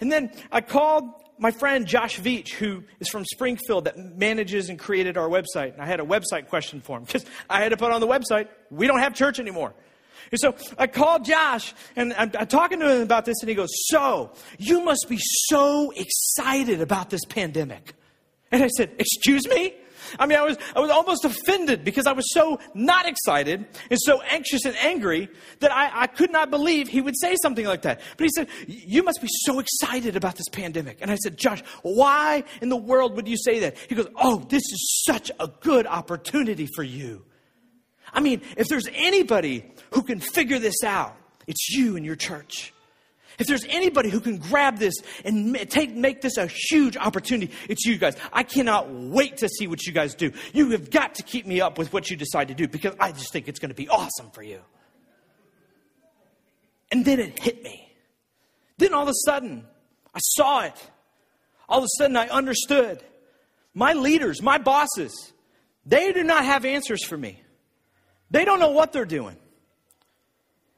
And 0.00 0.10
then 0.10 0.32
I 0.50 0.62
called 0.62 1.04
my 1.38 1.50
friend 1.50 1.86
Josh 1.86 2.20
Veach, 2.20 2.50
who 2.50 2.84
is 3.00 3.08
from 3.08 3.24
Springfield, 3.24 3.84
that 3.84 3.96
manages 3.98 4.68
and 4.68 4.78
created 4.78 5.16
our 5.16 5.28
website. 5.28 5.72
And 5.72 5.82
I 5.82 5.86
had 5.86 6.00
a 6.00 6.04
website 6.04 6.48
question 6.48 6.80
for 6.80 6.98
him 6.98 7.04
because 7.06 7.24
I 7.48 7.62
had 7.62 7.70
to 7.70 7.76
put 7.76 7.92
on 7.92 8.00
the 8.00 8.06
website, 8.06 8.48
we 8.70 8.86
don't 8.86 9.00
have 9.00 9.14
church 9.14 9.38
anymore. 9.38 9.74
And 10.30 10.40
so 10.40 10.54
I 10.78 10.86
called 10.86 11.24
Josh 11.24 11.74
and 11.96 12.12
I'm, 12.14 12.30
I'm, 12.38 12.46
talking 12.46 12.80
to 12.80 12.96
him 12.96 13.02
about 13.02 13.24
this, 13.24 13.36
and 13.40 13.48
he 13.48 13.54
goes, 13.54 13.70
So, 13.88 14.32
you 14.58 14.82
must 14.82 15.06
be 15.08 15.18
so 15.20 15.92
excited 15.96 16.80
about 16.80 17.10
this 17.10 17.24
pandemic. 17.24 17.94
And 18.52 18.62
I 18.62 18.68
said, 18.68 18.92
Excuse 18.98 19.46
me? 19.48 19.74
I 20.18 20.26
mean, 20.26 20.38
I 20.38 20.42
was, 20.42 20.56
I 20.74 20.80
was 20.80 20.90
almost 20.90 21.24
offended 21.24 21.84
because 21.84 22.06
I 22.06 22.12
was 22.12 22.32
so 22.32 22.58
not 22.74 23.06
excited 23.06 23.66
and 23.90 24.00
so 24.00 24.20
anxious 24.22 24.64
and 24.64 24.76
angry 24.78 25.28
that 25.60 25.72
I, 25.72 26.02
I 26.02 26.06
could 26.06 26.32
not 26.32 26.50
believe 26.50 26.88
he 26.88 27.00
would 27.00 27.18
say 27.18 27.36
something 27.42 27.66
like 27.66 27.82
that. 27.82 28.00
But 28.16 28.24
he 28.24 28.30
said, 28.34 28.48
You 28.66 29.02
must 29.02 29.20
be 29.20 29.28
so 29.30 29.58
excited 29.58 30.16
about 30.16 30.36
this 30.36 30.48
pandemic. 30.50 30.98
And 31.00 31.10
I 31.10 31.16
said, 31.16 31.36
Josh, 31.36 31.62
why 31.82 32.44
in 32.60 32.68
the 32.68 32.76
world 32.76 33.16
would 33.16 33.28
you 33.28 33.36
say 33.36 33.60
that? 33.60 33.76
He 33.88 33.94
goes, 33.94 34.08
Oh, 34.16 34.38
this 34.48 34.62
is 34.62 35.02
such 35.04 35.30
a 35.38 35.48
good 35.48 35.86
opportunity 35.86 36.68
for 36.74 36.82
you. 36.82 37.24
I 38.12 38.20
mean, 38.20 38.42
if 38.56 38.68
there's 38.68 38.88
anybody 38.92 39.64
who 39.92 40.02
can 40.02 40.20
figure 40.20 40.58
this 40.58 40.82
out, 40.84 41.16
it's 41.46 41.70
you 41.70 41.96
and 41.96 42.04
your 42.04 42.16
church. 42.16 42.72
If 43.38 43.46
there's 43.46 43.64
anybody 43.70 44.10
who 44.10 44.20
can 44.20 44.36
grab 44.36 44.76
this 44.78 44.94
and 45.24 45.56
take, 45.70 45.94
make 45.94 46.20
this 46.20 46.36
a 46.36 46.46
huge 46.46 46.98
opportunity, 46.98 47.52
it's 47.70 47.86
you 47.86 47.96
guys. 47.96 48.14
I 48.32 48.42
cannot 48.42 48.90
wait 48.92 49.38
to 49.38 49.48
see 49.48 49.66
what 49.66 49.86
you 49.86 49.94
guys 49.94 50.14
do. 50.14 50.32
You 50.52 50.70
have 50.72 50.90
got 50.90 51.14
to 51.14 51.22
keep 51.22 51.46
me 51.46 51.60
up 51.62 51.78
with 51.78 51.90
what 51.90 52.10
you 52.10 52.16
decide 52.16 52.48
to 52.48 52.54
do 52.54 52.68
because 52.68 52.94
I 53.00 53.12
just 53.12 53.32
think 53.32 53.48
it's 53.48 53.58
going 53.58 53.70
to 53.70 53.74
be 53.74 53.88
awesome 53.88 54.30
for 54.30 54.42
you. 54.42 54.60
And 56.92 57.04
then 57.04 57.18
it 57.18 57.38
hit 57.38 57.62
me. 57.62 57.90
Then 58.76 58.92
all 58.92 59.04
of 59.04 59.08
a 59.08 59.14
sudden, 59.24 59.64
I 60.14 60.18
saw 60.18 60.60
it. 60.60 60.90
All 61.66 61.78
of 61.78 61.84
a 61.84 61.96
sudden, 61.96 62.16
I 62.16 62.28
understood. 62.28 63.02
My 63.72 63.94
leaders, 63.94 64.42
my 64.42 64.58
bosses, 64.58 65.32
they 65.86 66.12
do 66.12 66.24
not 66.24 66.44
have 66.44 66.66
answers 66.66 67.04
for 67.04 67.16
me. 67.16 67.40
They 68.30 68.44
don't 68.44 68.60
know 68.60 68.70
what 68.70 68.92
they're 68.92 69.04
doing. 69.04 69.36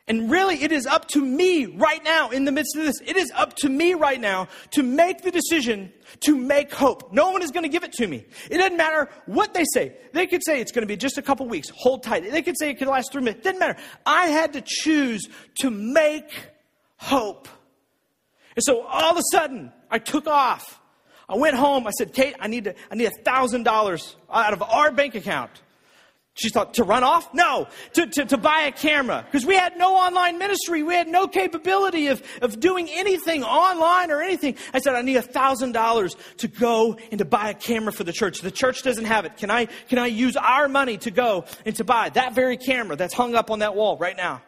And 0.08 0.30
really, 0.30 0.62
it 0.62 0.72
is 0.72 0.84
up 0.84 1.06
to 1.08 1.24
me 1.24 1.64
right 1.64 2.02
now 2.02 2.30
in 2.30 2.44
the 2.44 2.50
midst 2.50 2.76
of 2.76 2.84
this. 2.84 3.00
It 3.06 3.16
is 3.16 3.30
up 3.36 3.54
to 3.58 3.68
me 3.68 3.94
right 3.94 4.20
now 4.20 4.48
to 4.72 4.82
make 4.82 5.22
the 5.22 5.30
decision 5.30 5.92
to 6.20 6.36
make 6.36 6.72
hope. 6.72 7.12
No 7.12 7.30
one 7.30 7.40
is 7.40 7.52
going 7.52 7.62
to 7.62 7.68
give 7.68 7.84
it 7.84 7.92
to 7.92 8.08
me. 8.08 8.26
It 8.50 8.58
doesn't 8.58 8.76
matter 8.76 9.08
what 9.26 9.54
they 9.54 9.64
say. 9.72 9.96
They 10.12 10.26
could 10.26 10.42
say 10.44 10.60
it's 10.60 10.72
going 10.72 10.82
to 10.82 10.88
be 10.88 10.96
just 10.96 11.18
a 11.18 11.22
couple 11.22 11.46
weeks. 11.46 11.68
Hold 11.76 12.02
tight. 12.02 12.30
They 12.30 12.42
could 12.42 12.58
say 12.58 12.70
it 12.70 12.78
could 12.78 12.88
last 12.88 13.12
three 13.12 13.22
minutes. 13.22 13.40
It 13.40 13.44
doesn't 13.44 13.60
matter. 13.60 13.78
I 14.04 14.26
had 14.26 14.54
to 14.54 14.62
choose 14.66 15.28
to 15.60 15.70
make 15.70 16.32
hope. 16.96 17.48
And 18.56 18.62
so 18.64 18.82
all 18.82 19.12
of 19.12 19.16
a 19.16 19.22
sudden, 19.30 19.72
I 19.88 19.98
took 19.98 20.26
off. 20.26 20.80
I 21.28 21.36
went 21.36 21.54
home. 21.54 21.86
I 21.86 21.90
said, 21.92 22.12
Kate, 22.12 22.34
I 22.40 22.48
need 22.48 22.64
to, 22.64 22.74
I 22.90 22.96
need 22.96 23.06
a 23.06 23.22
thousand 23.24 23.62
dollars 23.62 24.16
out 24.30 24.52
of 24.52 24.62
our 24.62 24.90
bank 24.90 25.14
account. 25.14 25.62
She 26.34 26.48
thought, 26.48 26.74
to 26.74 26.84
run 26.84 27.04
off? 27.04 27.34
No, 27.34 27.68
to, 27.92 28.06
to, 28.06 28.24
to 28.24 28.38
buy 28.38 28.62
a 28.62 28.72
camera. 28.72 29.22
Because 29.26 29.44
we 29.44 29.54
had 29.54 29.76
no 29.76 29.94
online 29.94 30.38
ministry. 30.38 30.82
We 30.82 30.94
had 30.94 31.06
no 31.06 31.28
capability 31.28 32.06
of, 32.06 32.22
of 32.40 32.58
doing 32.58 32.88
anything 32.90 33.44
online 33.44 34.10
or 34.10 34.22
anything. 34.22 34.56
I 34.72 34.78
said, 34.78 34.94
I 34.94 35.02
need 35.02 35.16
a 35.16 35.22
thousand 35.22 35.72
dollars 35.72 36.16
to 36.38 36.48
go 36.48 36.96
and 37.10 37.18
to 37.18 37.26
buy 37.26 37.50
a 37.50 37.54
camera 37.54 37.92
for 37.92 38.04
the 38.04 38.12
church. 38.12 38.40
The 38.40 38.50
church 38.50 38.82
doesn't 38.82 39.04
have 39.04 39.26
it. 39.26 39.36
Can 39.36 39.50
I, 39.50 39.66
can 39.66 39.98
I 39.98 40.06
use 40.06 40.36
our 40.36 40.68
money 40.68 40.96
to 40.98 41.10
go 41.10 41.44
and 41.66 41.76
to 41.76 41.84
buy 41.84 42.08
that 42.10 42.34
very 42.34 42.56
camera 42.56 42.96
that's 42.96 43.12
hung 43.14 43.34
up 43.34 43.50
on 43.50 43.58
that 43.58 43.74
wall 43.74 43.98
right 43.98 44.16
now? 44.16 44.40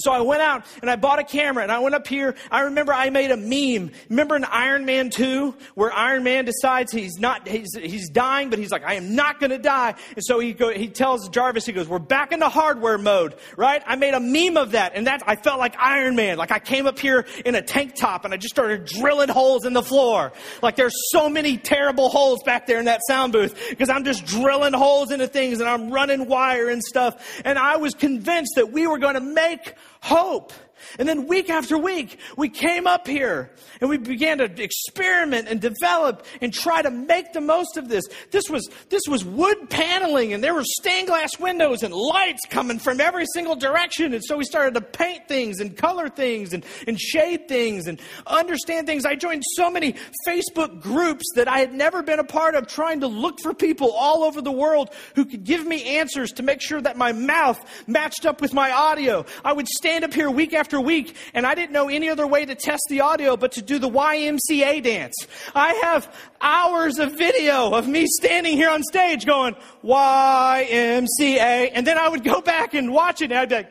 So 0.00 0.12
I 0.12 0.20
went 0.20 0.42
out 0.42 0.64
and 0.80 0.90
I 0.90 0.96
bought 0.96 1.18
a 1.18 1.24
camera 1.24 1.62
and 1.62 1.72
I 1.72 1.78
went 1.78 1.94
up 1.94 2.06
here. 2.06 2.34
I 2.50 2.62
remember 2.62 2.92
I 2.92 3.10
made 3.10 3.30
a 3.30 3.36
meme. 3.36 3.92
Remember 4.08 4.36
in 4.36 4.44
Iron 4.44 4.84
Man 4.84 5.10
2 5.10 5.54
where 5.74 5.92
Iron 5.92 6.24
Man 6.24 6.44
decides 6.44 6.92
he's 6.92 7.18
not, 7.18 7.46
he's, 7.46 7.74
he's 7.74 8.08
dying, 8.10 8.50
but 8.50 8.58
he's 8.58 8.70
like, 8.70 8.84
I 8.84 8.94
am 8.94 9.14
not 9.14 9.40
going 9.40 9.50
to 9.50 9.58
die. 9.58 9.94
And 10.14 10.24
so 10.24 10.38
he 10.38 10.52
go, 10.52 10.70
he 10.70 10.88
tells 10.88 11.28
Jarvis, 11.28 11.66
he 11.66 11.72
goes, 11.72 11.88
we're 11.88 11.98
back 11.98 12.32
into 12.32 12.48
hardware 12.48 12.98
mode, 12.98 13.34
right? 13.56 13.82
I 13.86 13.96
made 13.96 14.14
a 14.14 14.20
meme 14.20 14.56
of 14.56 14.72
that 14.72 14.92
and 14.94 15.06
that, 15.06 15.22
I 15.26 15.36
felt 15.36 15.58
like 15.58 15.76
Iron 15.78 16.16
Man. 16.16 16.38
Like 16.38 16.50
I 16.50 16.58
came 16.58 16.86
up 16.86 16.98
here 16.98 17.26
in 17.44 17.54
a 17.54 17.62
tank 17.62 17.94
top 17.94 18.24
and 18.24 18.34
I 18.34 18.36
just 18.36 18.54
started 18.54 18.84
drilling 18.84 19.28
holes 19.28 19.64
in 19.64 19.72
the 19.72 19.82
floor. 19.82 20.32
Like 20.62 20.76
there's 20.76 20.94
so 21.10 21.28
many 21.28 21.56
terrible 21.56 22.08
holes 22.08 22.42
back 22.44 22.66
there 22.66 22.78
in 22.78 22.86
that 22.86 23.00
sound 23.06 23.32
booth 23.32 23.68
because 23.68 23.88
I'm 23.88 24.04
just 24.04 24.24
drilling 24.24 24.72
holes 24.72 25.10
into 25.10 25.28
things 25.28 25.60
and 25.60 25.68
I'm 25.68 25.90
running 25.90 26.26
wire 26.26 26.68
and 26.68 26.82
stuff. 26.82 27.40
And 27.44 27.58
I 27.58 27.76
was 27.76 27.94
convinced 27.94 28.52
that 28.56 28.72
we 28.72 28.86
were 28.86 28.98
going 28.98 29.14
to 29.14 29.20
make 29.20 29.74
hope. 30.02 30.52
And 30.98 31.08
then 31.08 31.26
week 31.26 31.50
after 31.50 31.78
week, 31.78 32.18
we 32.36 32.48
came 32.48 32.86
up 32.86 33.06
here 33.06 33.50
and 33.80 33.88
we 33.90 33.96
began 33.96 34.38
to 34.38 34.44
experiment 34.62 35.48
and 35.48 35.60
develop 35.60 36.26
and 36.40 36.52
try 36.52 36.82
to 36.82 36.90
make 36.90 37.32
the 37.32 37.40
most 37.40 37.76
of 37.76 37.88
this. 37.88 38.04
This 38.30 38.48
was, 38.48 38.68
this 38.88 39.02
was 39.08 39.24
wood 39.24 39.70
paneling 39.70 40.32
and 40.32 40.42
there 40.42 40.54
were 40.54 40.64
stained 40.64 41.08
glass 41.08 41.38
windows 41.38 41.82
and 41.82 41.94
lights 41.94 42.40
coming 42.48 42.78
from 42.78 43.00
every 43.00 43.26
single 43.34 43.56
direction. 43.56 44.14
And 44.14 44.24
so 44.24 44.36
we 44.36 44.44
started 44.44 44.74
to 44.74 44.80
paint 44.80 45.28
things 45.28 45.60
and 45.60 45.76
color 45.76 46.08
things 46.08 46.52
and, 46.52 46.64
and 46.86 46.98
shade 47.00 47.48
things 47.48 47.86
and 47.86 48.00
understand 48.26 48.86
things. 48.86 49.04
I 49.04 49.14
joined 49.16 49.42
so 49.56 49.70
many 49.70 49.94
Facebook 50.26 50.80
groups 50.80 51.24
that 51.34 51.48
I 51.48 51.58
had 51.58 51.72
never 51.72 52.02
been 52.02 52.18
a 52.18 52.24
part 52.24 52.54
of 52.54 52.66
trying 52.66 53.00
to 53.00 53.06
look 53.06 53.40
for 53.40 53.54
people 53.54 53.92
all 53.92 54.22
over 54.22 54.40
the 54.40 54.52
world 54.52 54.90
who 55.14 55.24
could 55.24 55.44
give 55.44 55.66
me 55.66 55.98
answers 55.98 56.32
to 56.32 56.42
make 56.42 56.60
sure 56.60 56.80
that 56.80 56.96
my 56.96 57.12
mouth 57.12 57.64
matched 57.86 58.26
up 58.26 58.40
with 58.40 58.52
my 58.52 58.70
audio. 58.70 59.24
I 59.44 59.52
would 59.52 59.68
stand 59.68 60.04
up 60.04 60.14
here 60.14 60.30
week 60.30 60.54
after 60.54 60.69
week 60.78 61.16
and 61.32 61.46
I 61.46 61.54
didn't 61.54 61.72
know 61.72 61.88
any 61.88 62.10
other 62.10 62.26
way 62.26 62.44
to 62.44 62.54
test 62.54 62.82
the 62.90 63.00
audio 63.00 63.38
but 63.38 63.52
to 63.52 63.62
do 63.62 63.78
the 63.78 63.88
YMCA 63.88 64.82
dance. 64.82 65.14
I 65.54 65.72
have 65.82 66.14
hours 66.40 66.98
of 66.98 67.16
video 67.16 67.72
of 67.72 67.88
me 67.88 68.04
standing 68.06 68.56
here 68.56 68.68
on 68.68 68.82
stage 68.82 69.24
going, 69.24 69.56
YMCA. 69.82 71.70
And 71.74 71.86
then 71.86 71.96
I 71.96 72.08
would 72.08 72.22
go 72.22 72.42
back 72.42 72.74
and 72.74 72.92
watch 72.92 73.22
it 73.22 73.32
and 73.32 73.40
I'd 73.40 73.48
be 73.48 73.54
like, 73.54 73.70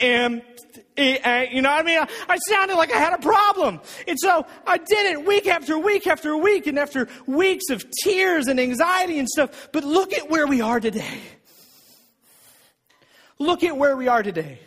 YMCA. 0.00 1.52
You 1.52 1.62
know 1.62 1.70
what 1.70 1.80
I 1.80 1.82
mean? 1.82 2.06
I 2.28 2.36
sounded 2.48 2.74
like 2.76 2.92
I 2.92 2.98
had 2.98 3.12
a 3.12 3.18
problem. 3.22 3.80
And 4.08 4.18
so 4.18 4.44
I 4.66 4.78
did 4.78 5.12
it 5.12 5.26
week 5.26 5.46
after 5.46 5.78
week 5.78 6.06
after 6.06 6.36
week 6.36 6.66
and 6.66 6.78
after 6.78 7.08
weeks 7.26 7.70
of 7.70 7.84
tears 8.02 8.48
and 8.48 8.58
anxiety 8.58 9.18
and 9.18 9.28
stuff. 9.28 9.70
But 9.72 9.84
look 9.84 10.12
at 10.12 10.28
where 10.28 10.46
we 10.46 10.60
are 10.60 10.80
today. 10.80 11.20
Look 13.38 13.64
at 13.64 13.76
where 13.76 13.96
we 13.96 14.08
are 14.08 14.22
today. 14.22 14.58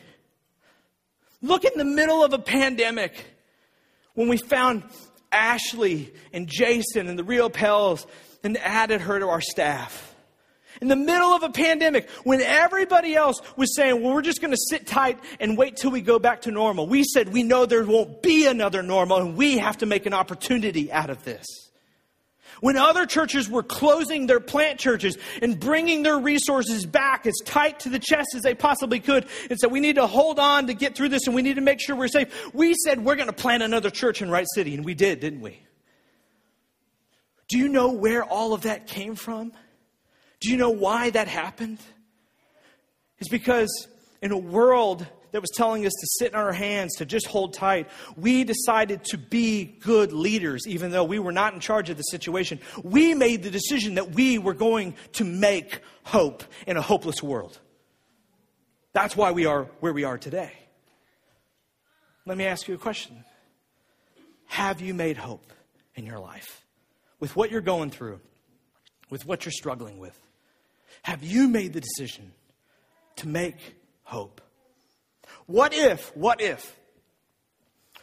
Look 1.44 1.66
in 1.66 1.78
the 1.78 1.86
middle 1.86 2.24
of 2.24 2.34
a 2.34 2.40
pandemic 2.40 3.14
when 4.16 4.30
we 4.30 4.38
found 4.38 4.84
Ashley 5.30 6.14
and 6.32 6.48
Jason 6.48 7.10
and 7.10 7.20
the 7.20 7.24
Real 7.24 7.50
Pels 7.50 8.08
and 8.44 8.58
added 8.58 9.02
her 9.02 9.20
to 9.20 9.28
our 9.28 9.42
staff. 9.42 10.16
In 10.82 10.88
the 10.88 10.96
middle 10.96 11.34
of 11.34 11.44
a 11.44 11.50
pandemic, 11.50 12.10
when 12.24 12.42
everybody 12.42 13.14
else 13.14 13.42
was 13.58 13.76
saying, 13.76 14.02
well, 14.02 14.14
we're 14.14 14.22
just 14.22 14.42
going 14.42 14.52
to 14.52 14.58
sit 14.70 14.88
tight 14.88 15.20
and 15.40 15.58
wait 15.58 15.76
till 15.76 15.92
we 15.92 16.02
go 16.02 16.18
back 16.18 16.42
to 16.44 16.52
normal, 16.52 16.88
we 16.88 17.04
said, 17.04 17.32
we 17.32 17.44
know 17.44 17.66
there 17.66 17.86
won't 17.86 18.22
be 18.22 18.48
another 18.48 18.82
normal 18.82 19.18
and 19.18 19.36
we 19.36 19.58
have 19.58 19.78
to 19.80 19.86
make 19.86 20.06
an 20.06 20.14
opportunity 20.14 20.92
out 20.92 21.10
of 21.10 21.24
this. 21.24 21.46
When 22.64 22.78
other 22.78 23.06
churches 23.06 23.50
were 23.50 23.62
closing 23.62 24.26
their 24.26 24.40
plant 24.40 24.80
churches 24.80 25.18
and 25.42 25.60
bringing 25.60 26.02
their 26.02 26.18
resources 26.18 26.86
back 26.86 27.26
as 27.26 27.34
tight 27.44 27.82
to 27.82 27.90
the 27.90 28.00
chest 28.00 28.30
as 28.36 28.42
they 28.42 28.56
possibly 28.56 29.02
could 29.02 29.26
and 29.50 29.60
said, 29.60 29.70
we 29.70 29.82
need 29.82 29.96
to 29.96 30.08
hold 30.08 30.40
on 30.40 30.68
to 30.68 30.74
get 30.74 30.96
through 30.96 31.10
this 31.10 31.28
and 31.28 31.36
we 31.36 31.42
need 31.42 31.56
to 31.56 31.62
make 31.62 31.82
sure 31.82 31.94
we're 31.94 32.08
safe, 32.08 32.34
we 32.54 32.74
said, 32.74 33.04
we're 33.04 33.18
going 33.18 33.28
to 33.28 33.34
plant 33.34 33.64
another 33.64 33.90
church 33.90 34.22
in 34.22 34.32
Wright 34.32 34.48
City. 34.56 34.76
And 34.76 34.86
we 34.86 34.94
did, 34.94 35.20
didn't 35.20 35.42
we? 35.42 35.60
Do 37.50 37.58
you 37.58 37.68
know 37.68 37.92
where 37.92 38.24
all 38.24 38.54
of 38.54 38.62
that 38.62 38.88
came 38.88 39.16
from? 39.16 39.52
Do 40.40 40.50
you 40.50 40.56
know 40.56 40.70
why 40.70 41.10
that 41.10 41.28
happened? 41.28 41.80
It's 43.20 43.28
because 43.28 43.90
in 44.22 44.32
a 44.32 44.38
world 44.38 45.06
that 45.34 45.42
was 45.42 45.50
telling 45.50 45.86
us 45.86 45.92
to 45.92 46.08
sit 46.20 46.30
in 46.30 46.36
our 46.36 46.54
hands, 46.54 46.96
to 46.98 47.06
just 47.06 47.26
hold 47.26 47.54
tight, 47.56 47.90
we 48.16 48.44
decided 48.44 49.04
to 49.06 49.18
be 49.18 49.66
good 49.66 50.14
leaders, 50.14 50.68
even 50.68 50.92
though 50.92 51.04
we 51.04 51.18
were 51.18 51.32
not 51.32 51.56
in 51.56 51.60
charge 51.60 51.90
of 51.90 51.98
the 51.98 52.04
situation. 52.04 52.60
We 52.84 53.16
made 53.16 53.42
the 53.42 53.50
decision 53.50 53.96
that 53.96 54.12
we 54.12 54.38
were 54.38 54.54
going 54.54 54.94
to 55.14 55.24
make 55.26 55.82
hope 56.04 56.44
in 56.68 56.78
a 56.78 56.82
hopeless 56.82 57.22
world. 57.24 57.60
That's 58.94 59.18
why 59.18 59.32
we 59.32 59.48
are 59.48 59.64
where 59.80 59.92
we 59.92 60.04
are 60.04 60.20
today. 60.20 60.54
Let 62.28 62.38
me 62.38 62.46
ask 62.46 62.68
you 62.68 62.76
a 62.76 62.78
question 62.78 63.26
Have 64.46 64.82
you 64.82 64.94
made 64.94 65.18
hope 65.18 65.52
in 65.96 66.06
your 66.06 66.20
life? 66.20 66.62
With 67.20 67.36
what 67.36 67.50
you're 67.50 67.62
going 67.62 67.90
through, 67.90 68.20
with 69.10 69.26
what 69.26 69.46
you're 69.46 69.52
struggling 69.52 69.98
with? 69.98 70.20
Have 71.02 71.24
you 71.24 71.48
made 71.48 71.74
the 71.74 71.82
decision 71.82 72.34
to 73.16 73.28
make 73.28 73.58
hope? 74.04 74.40
What 75.46 75.74
if, 75.74 76.16
what 76.16 76.42
if, 76.42 76.78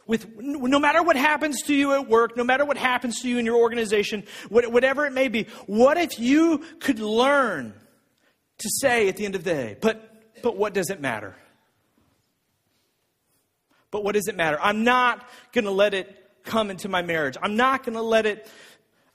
with 0.07 0.27
no 0.39 0.79
matter 0.79 1.03
what 1.03 1.17
happens 1.17 1.63
to 1.63 1.75
you 1.75 1.95
at 1.95 2.09
work, 2.09 2.37
no 2.37 2.45
matter 2.45 2.65
what 2.65 2.77
happens 2.77 3.21
to 3.23 3.29
you 3.29 3.39
in 3.39 3.47
your 3.47 3.57
organization, 3.57 4.25
whatever 4.49 5.07
it 5.07 5.13
may 5.13 5.29
be, 5.29 5.45
what 5.67 5.97
if 5.97 6.19
you 6.19 6.65
could 6.81 6.99
learn 6.99 7.75
to 8.59 8.69
say 8.81 9.09
at 9.09 9.17
the 9.17 9.25
end 9.25 9.35
of 9.35 9.45
the 9.45 9.51
day, 9.51 9.77
but, 9.81 10.33
but 10.43 10.57
what 10.57 10.75
does 10.75 10.91
it 10.91 11.01
matter? 11.01 11.37
But 13.91 14.05
what 14.05 14.15
does 14.15 14.29
it 14.29 14.37
matter? 14.37 14.59
I'm 14.61 14.85
not 14.85 15.29
going 15.53 15.65
to 15.65 15.71
let 15.71 15.95
it 15.95 16.17
come 16.45 16.71
into 16.71 16.89
my 16.89 17.03
marriage. 17.03 17.37
I'm 17.41 17.57
not 17.57 17.85
going 17.85 17.97
to 17.97 18.03
let 18.03 18.27
it 18.27 18.49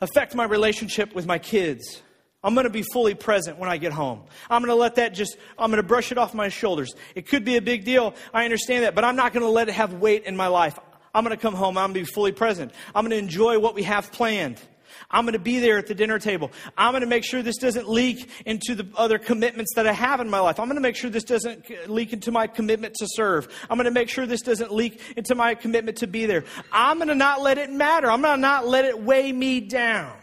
affect 0.01 0.35
my 0.35 0.45
relationship 0.45 1.13
with 1.13 1.25
my 1.25 1.39
kids. 1.39 2.01
I'm 2.45 2.53
going 2.53 2.65
to 2.65 2.69
be 2.69 2.83
fully 2.83 3.15
present 3.15 3.57
when 3.57 3.71
I 3.71 3.77
get 3.77 3.91
home. 3.91 4.21
I'm 4.51 4.61
going 4.61 4.69
to 4.69 4.79
let 4.79 4.95
that 4.95 5.15
just, 5.15 5.35
I'm 5.57 5.71
going 5.71 5.81
to 5.81 5.87
brush 5.87 6.11
it 6.11 6.19
off 6.19 6.35
my 6.35 6.49
shoulders. 6.49 6.93
It 7.15 7.27
could 7.27 7.43
be 7.43 7.57
a 7.57 7.61
big 7.61 7.85
deal. 7.85 8.13
I 8.35 8.45
understand 8.45 8.83
that, 8.83 8.93
but 8.93 9.03
I'm 9.03 9.15
not 9.15 9.33
going 9.33 9.41
to 9.41 9.49
let 9.49 9.67
it 9.67 9.71
have 9.71 9.93
weight 9.93 10.25
in 10.25 10.37
my 10.37 10.45
life. 10.45 10.77
I'm 11.15 11.23
going 11.23 11.35
to 11.35 11.41
come 11.41 11.55
home. 11.55 11.75
I'm 11.75 11.91
going 11.91 12.05
to 12.05 12.07
be 12.07 12.13
fully 12.13 12.31
present. 12.31 12.71
I'm 12.93 13.03
going 13.03 13.17
to 13.17 13.17
enjoy 13.17 13.57
what 13.57 13.73
we 13.73 13.81
have 13.81 14.11
planned. 14.11 14.61
I'm 15.09 15.25
going 15.25 15.33
to 15.33 15.39
be 15.39 15.57
there 15.57 15.79
at 15.79 15.87
the 15.87 15.95
dinner 15.95 16.19
table. 16.19 16.51
I'm 16.77 16.91
going 16.91 17.01
to 17.01 17.07
make 17.07 17.23
sure 17.23 17.41
this 17.41 17.57
doesn't 17.57 17.89
leak 17.89 18.29
into 18.45 18.75
the 18.75 18.87
other 18.95 19.17
commitments 19.17 19.73
that 19.75 19.87
I 19.87 19.93
have 19.93 20.19
in 20.19 20.29
my 20.29 20.39
life. 20.39 20.59
I'm 20.59 20.67
going 20.67 20.75
to 20.75 20.81
make 20.81 20.95
sure 20.95 21.09
this 21.09 21.23
doesn't 21.23 21.89
leak 21.89 22.13
into 22.13 22.31
my 22.31 22.45
commitment 22.45 22.93
to 22.99 23.07
serve. 23.09 23.47
I'm 23.71 23.77
going 23.77 23.85
to 23.85 23.91
make 23.91 24.07
sure 24.07 24.27
this 24.27 24.41
doesn't 24.41 24.71
leak 24.71 25.01
into 25.17 25.33
my 25.33 25.55
commitment 25.55 25.97
to 25.97 26.07
be 26.07 26.27
there. 26.27 26.43
I'm 26.71 26.97
going 26.97 27.07
to 27.07 27.15
not 27.15 27.41
let 27.41 27.57
it 27.57 27.71
matter. 27.71 28.11
I'm 28.11 28.21
going 28.21 28.35
to 28.35 28.41
not 28.41 28.67
let 28.67 28.85
it 28.85 29.01
weigh 29.01 29.31
me 29.31 29.61
down. 29.61 30.15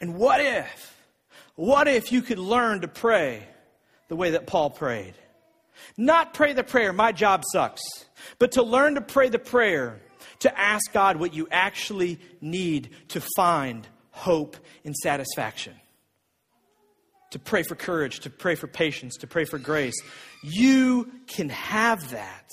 And 0.00 0.16
what 0.16 0.40
if, 0.40 0.96
what 1.54 1.86
if 1.86 2.10
you 2.10 2.22
could 2.22 2.38
learn 2.38 2.80
to 2.80 2.88
pray 2.88 3.46
the 4.08 4.16
way 4.16 4.30
that 4.30 4.46
Paul 4.46 4.70
prayed? 4.70 5.14
Not 5.96 6.34
pray 6.34 6.52
the 6.52 6.64
prayer, 6.64 6.92
my 6.92 7.12
job 7.12 7.44
sucks, 7.52 7.82
but 8.38 8.52
to 8.52 8.62
learn 8.62 8.94
to 8.94 9.00
pray 9.00 9.28
the 9.28 9.38
prayer, 9.38 10.00
to 10.40 10.58
ask 10.58 10.92
God 10.92 11.16
what 11.18 11.34
you 11.34 11.48
actually 11.50 12.18
need 12.40 12.90
to 13.08 13.20
find 13.36 13.86
hope 14.10 14.56
and 14.84 14.96
satisfaction. 14.96 15.74
To 17.32 17.38
pray 17.38 17.62
for 17.62 17.74
courage, 17.74 18.20
to 18.20 18.30
pray 18.30 18.54
for 18.54 18.66
patience, 18.66 19.16
to 19.18 19.26
pray 19.26 19.44
for 19.44 19.58
grace. 19.58 20.00
You 20.42 21.10
can 21.26 21.48
have 21.50 22.10
that. 22.10 22.48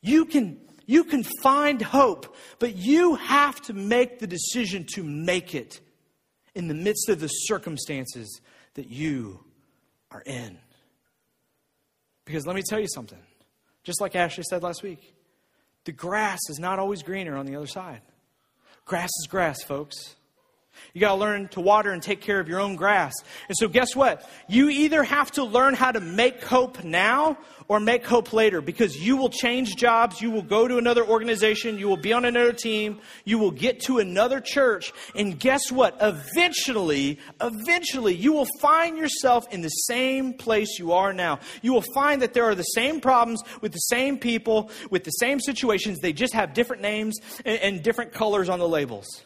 You 0.00 0.24
can, 0.24 0.58
you 0.86 1.04
can 1.04 1.24
find 1.42 1.80
hope, 1.80 2.34
but 2.58 2.76
you 2.76 3.14
have 3.16 3.60
to 3.62 3.72
make 3.72 4.18
the 4.18 4.26
decision 4.26 4.84
to 4.94 5.04
make 5.04 5.54
it 5.54 5.80
in 6.56 6.68
the 6.68 6.74
midst 6.74 7.10
of 7.10 7.20
the 7.20 7.28
circumstances 7.28 8.40
that 8.74 8.88
you 8.88 9.44
are 10.10 10.22
in. 10.22 10.56
Because 12.24 12.46
let 12.46 12.56
me 12.56 12.62
tell 12.66 12.80
you 12.80 12.88
something. 12.88 13.18
Just 13.84 14.00
like 14.00 14.16
Ashley 14.16 14.42
said 14.48 14.62
last 14.62 14.82
week, 14.82 15.14
the 15.84 15.92
grass 15.92 16.40
is 16.48 16.58
not 16.58 16.78
always 16.78 17.02
greener 17.02 17.36
on 17.36 17.44
the 17.44 17.54
other 17.54 17.66
side. 17.66 18.00
Grass 18.86 19.10
is 19.20 19.28
grass, 19.28 19.62
folks. 19.62 20.16
You 20.94 21.00
got 21.00 21.14
to 21.14 21.20
learn 21.20 21.48
to 21.48 21.60
water 21.60 21.90
and 21.92 22.02
take 22.02 22.20
care 22.20 22.40
of 22.40 22.48
your 22.48 22.60
own 22.60 22.76
grass. 22.76 23.12
And 23.48 23.56
so, 23.56 23.68
guess 23.68 23.94
what? 23.94 24.28
You 24.48 24.68
either 24.68 25.02
have 25.02 25.30
to 25.32 25.44
learn 25.44 25.74
how 25.74 25.92
to 25.92 26.00
make 26.00 26.42
hope 26.42 26.84
now 26.84 27.38
or 27.68 27.80
make 27.80 28.06
hope 28.06 28.32
later 28.32 28.60
because 28.60 28.96
you 28.96 29.16
will 29.16 29.28
change 29.28 29.76
jobs. 29.76 30.20
You 30.20 30.30
will 30.30 30.42
go 30.42 30.68
to 30.68 30.78
another 30.78 31.04
organization. 31.04 31.78
You 31.78 31.88
will 31.88 31.96
be 31.96 32.12
on 32.12 32.24
another 32.24 32.52
team. 32.52 33.00
You 33.24 33.38
will 33.38 33.50
get 33.50 33.80
to 33.82 33.98
another 33.98 34.40
church. 34.40 34.92
And 35.14 35.38
guess 35.38 35.70
what? 35.72 35.96
Eventually, 36.00 37.18
eventually, 37.40 38.14
you 38.14 38.32
will 38.32 38.48
find 38.60 38.96
yourself 38.96 39.46
in 39.52 39.62
the 39.62 39.68
same 39.68 40.34
place 40.34 40.78
you 40.78 40.92
are 40.92 41.12
now. 41.12 41.40
You 41.62 41.72
will 41.72 41.84
find 41.94 42.22
that 42.22 42.34
there 42.34 42.44
are 42.44 42.54
the 42.54 42.62
same 42.62 43.00
problems 43.00 43.42
with 43.60 43.72
the 43.72 43.78
same 43.78 44.18
people, 44.18 44.70
with 44.90 45.04
the 45.04 45.10
same 45.10 45.40
situations. 45.40 45.98
They 45.98 46.12
just 46.12 46.34
have 46.34 46.54
different 46.54 46.82
names 46.82 47.18
and, 47.44 47.58
and 47.60 47.82
different 47.82 48.12
colors 48.12 48.48
on 48.48 48.58
the 48.58 48.68
labels. 48.68 49.25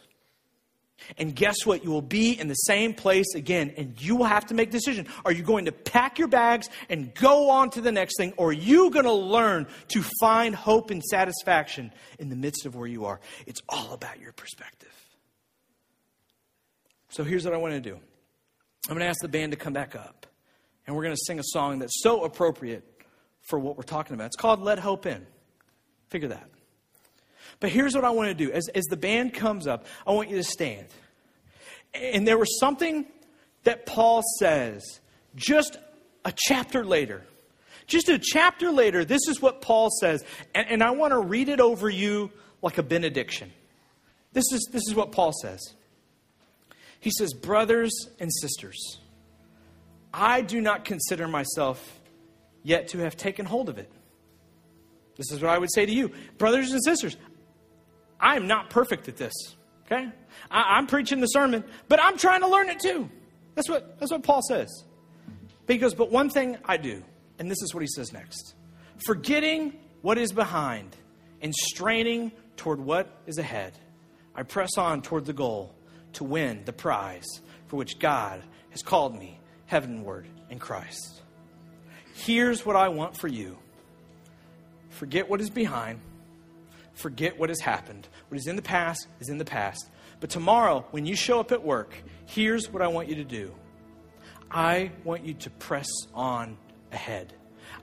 And 1.19 1.35
guess 1.35 1.65
what? 1.65 1.85
You 1.85 1.91
will 1.91 2.03
be 2.03 2.39
in 2.39 2.49
the 2.49 2.55
same 2.55 2.95
place 2.95 3.35
again, 3.35 3.73
and 3.77 4.01
you 4.01 4.17
will 4.17 4.27
have 4.27 4.47
to 4.47 4.55
make 4.55 4.69
a 4.69 4.73
decision. 4.73 5.07
Are 5.25 5.33
you 5.33 5.43
going 5.43 5.65
to 5.65 5.73
pack 5.73 6.19
your 6.19 6.29
bags 6.29 6.69
and 6.89 7.15
go 7.15 7.51
on 7.51 7.71
to 7.71 7.81
the 7.81 7.93
next 7.93 8.17
thing, 8.17 8.33
or 8.37 8.51
are 8.51 8.53
you 8.53 8.91
going 8.91 9.05
to 9.05 9.13
learn 9.13 9.67
to 9.89 10.03
find 10.21 10.55
hope 10.55 10.91
and 10.91 11.03
satisfaction 11.03 11.93
in 12.19 12.29
the 12.29 12.37
midst 12.37 12.67
of 12.67 12.77
where 12.77 12.89
you 12.89 13.07
are? 13.07 13.21
It's 13.47 13.61
all 13.69 13.93
about 13.93 14.21
your 14.21 14.33
perspective. 14.33 14.89
So 17.09 17.25
here's 17.25 17.45
what 17.45 17.55
I 17.55 17.57
want 17.57 17.75
to 17.75 17.81
do 17.81 17.95
I'm 17.95 18.95
going 18.95 19.01
to 19.01 19.07
ask 19.07 19.21
the 19.21 19.29
band 19.29 19.53
to 19.53 19.59
come 19.59 19.73
back 19.73 19.95
up, 19.95 20.27
and 20.87 20.97
we're 20.97 21.03
going 21.03 21.15
to 21.15 21.23
sing 21.27 21.39
a 21.39 21.45
song 21.45 21.81
that's 21.81 22.03
so 22.03 22.25
appropriate 22.25 22.85
for 23.43 23.59
what 23.59 23.77
we're 23.77 23.83
talking 23.83 24.15
about. 24.15 24.27
It's 24.27 24.37
called 24.37 24.61
Let 24.63 24.79
Hope 24.79 25.07
In. 25.07 25.27
Figure 26.09 26.29
that. 26.29 26.49
But 27.59 27.71
here's 27.71 27.95
what 27.95 28.05
I 28.05 28.11
want 28.11 28.29
to 28.29 28.35
do. 28.35 28.53
As, 28.53 28.69
as 28.69 28.85
the 28.85 28.97
band 28.97 29.35
comes 29.35 29.67
up, 29.67 29.87
I 30.07 30.13
want 30.13 30.31
you 30.31 30.37
to 30.37 30.45
stand. 30.45 30.87
And 31.95 32.27
there 32.27 32.39
was 32.39 32.59
something 32.59 33.07
that 33.65 33.87
Paul 33.87 34.23
says 34.39 35.01
just 35.35 35.77
a 36.25 36.33
chapter 36.37 36.85
later. 36.85 37.25
Just 37.87 38.09
a 38.09 38.19
chapter 38.19 38.71
later, 38.71 39.05
this 39.05 39.27
is 39.29 39.43
what 39.43 39.61
Paul 39.61 39.91
says. 40.01 40.25
And, 40.55 40.67
and 40.69 40.83
I 40.83 40.93
want 40.93 41.13
to 41.13 41.19
read 41.19 41.49
it 41.49 41.61
over 41.61 41.91
you 41.91 42.31
like 42.63 42.79
a 42.79 42.83
benediction. 42.83 43.53
This 44.33 44.45
is, 44.53 44.69
this 44.73 44.83
is 44.87 44.95
what 44.95 45.13
Paul 45.13 45.33
says. 45.33 45.61
He 47.01 47.11
says, 47.11 47.33
Brothers 47.33 47.93
and 48.21 48.31
sisters, 48.33 49.01
I 50.13 50.43
do 50.43 50.61
not 50.61 50.85
consider 50.85 51.27
myself 51.27 52.01
yet 52.63 52.89
to 52.89 52.99
have 52.99 53.17
taken 53.17 53.47
hold 53.47 53.69
of 53.69 53.79
it. 53.79 53.91
This 55.17 55.33
is 55.33 55.43
what 55.43 55.51
I 55.51 55.59
would 55.59 55.73
say 55.73 55.85
to 55.85 55.93
you. 55.93 56.13
Brothers 56.39 56.73
and 56.73 56.83
sisters, 56.83 57.17
I 58.21 58.37
am 58.37 58.47
not 58.47 58.71
perfect 58.71 59.09
at 59.09 59.17
this. 59.17 59.33
Okay? 59.87 60.09
I, 60.51 60.79
am 60.79 60.87
preaching 60.87 61.21
the 61.21 61.27
sermon, 61.27 61.65
but 61.89 62.01
I'm 62.01 62.17
trying 62.17 62.41
to 62.41 62.49
learn 62.49 62.69
it 62.69 62.79
too. 62.81 63.11
That's 63.55 63.69
what, 63.69 63.99
that's 63.99 64.13
what 64.13 64.23
Paul 64.23 64.41
says. 64.49 64.69
Because, 65.67 65.95
but 65.95 66.11
one 66.11 66.31
thing 66.31 66.59
I 66.65 66.77
do, 66.77 67.03
and 67.39 67.51
this 67.51 67.63
is 67.63 67.75
what 67.75 67.81
he 67.81 67.89
says 67.89 68.13
next 68.13 68.55
forgetting 69.07 69.73
what 70.03 70.19
is 70.19 70.31
behind 70.31 70.95
and 71.41 71.55
straining 71.55 72.31
toward 72.57 72.79
what 72.79 73.09
is 73.27 73.39
ahead, 73.39 73.73
I 74.35 74.43
press 74.43 74.77
on 74.77 75.01
toward 75.01 75.25
the 75.25 75.33
goal 75.33 75.75
to 76.15 76.25
win 76.25 76.63
the 76.65 76.73
prize 76.73 77.27
for 77.69 77.77
which 77.77 77.99
God 77.99 78.43
has 78.71 78.83
called 78.83 79.19
me 79.19 79.41
heavenward 79.67 80.27
in 80.51 80.59
Christ. 80.59 81.23
Here's 82.15 82.67
what 82.67 82.77
I 82.77 82.89
want 82.89 83.17
for 83.17 83.29
you 83.29 83.57
forget 84.91 85.31
what 85.31 85.41
is 85.41 85.51
behind 85.51 86.01
forget 87.01 87.39
what 87.39 87.49
has 87.49 87.61
happened. 87.61 88.09
What 88.29 88.39
is 88.39 88.47
in 88.47 88.57
the 88.57 88.63
past 88.63 89.09
is 89.19 89.29
in 89.29 89.39
the 89.39 89.45
past. 89.45 89.91
But 90.21 90.31
tomorrow, 90.31 90.85
when 90.91 91.07
you 91.07 91.17
show 91.17 91.41
up 91.41 91.51
at 91.51 91.65
work, 91.65 91.95
here's 92.27 92.71
what 92.71 92.83
I 92.83 92.89
want 92.89 93.09
you 93.09 93.17
to 93.17 93.25
do 93.25 93.53
I 94.51 94.93
want 95.05 95.25
you 95.25 95.35
to 95.35 95.51
press 95.51 95.89
on 96.15 96.57
ahead. 96.93 97.33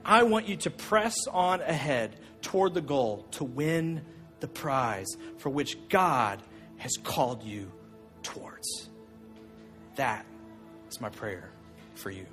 I 0.04 0.22
want 0.22 0.48
you 0.48 0.56
to 0.56 0.70
press 0.70 1.14
on 1.30 1.60
ahead 1.60 2.16
toward 2.42 2.74
the 2.74 2.80
goal 2.80 3.26
to 3.32 3.44
win 3.44 4.02
the 4.40 4.48
prize 4.48 5.08
for 5.38 5.50
which 5.50 5.76
God 5.88 6.42
has 6.76 6.92
called 7.02 7.42
you 7.42 7.72
towards. 8.22 8.90
That 9.96 10.24
is 10.90 11.00
my 11.00 11.08
prayer 11.08 11.50
for 11.94 12.10
you. 12.10 12.26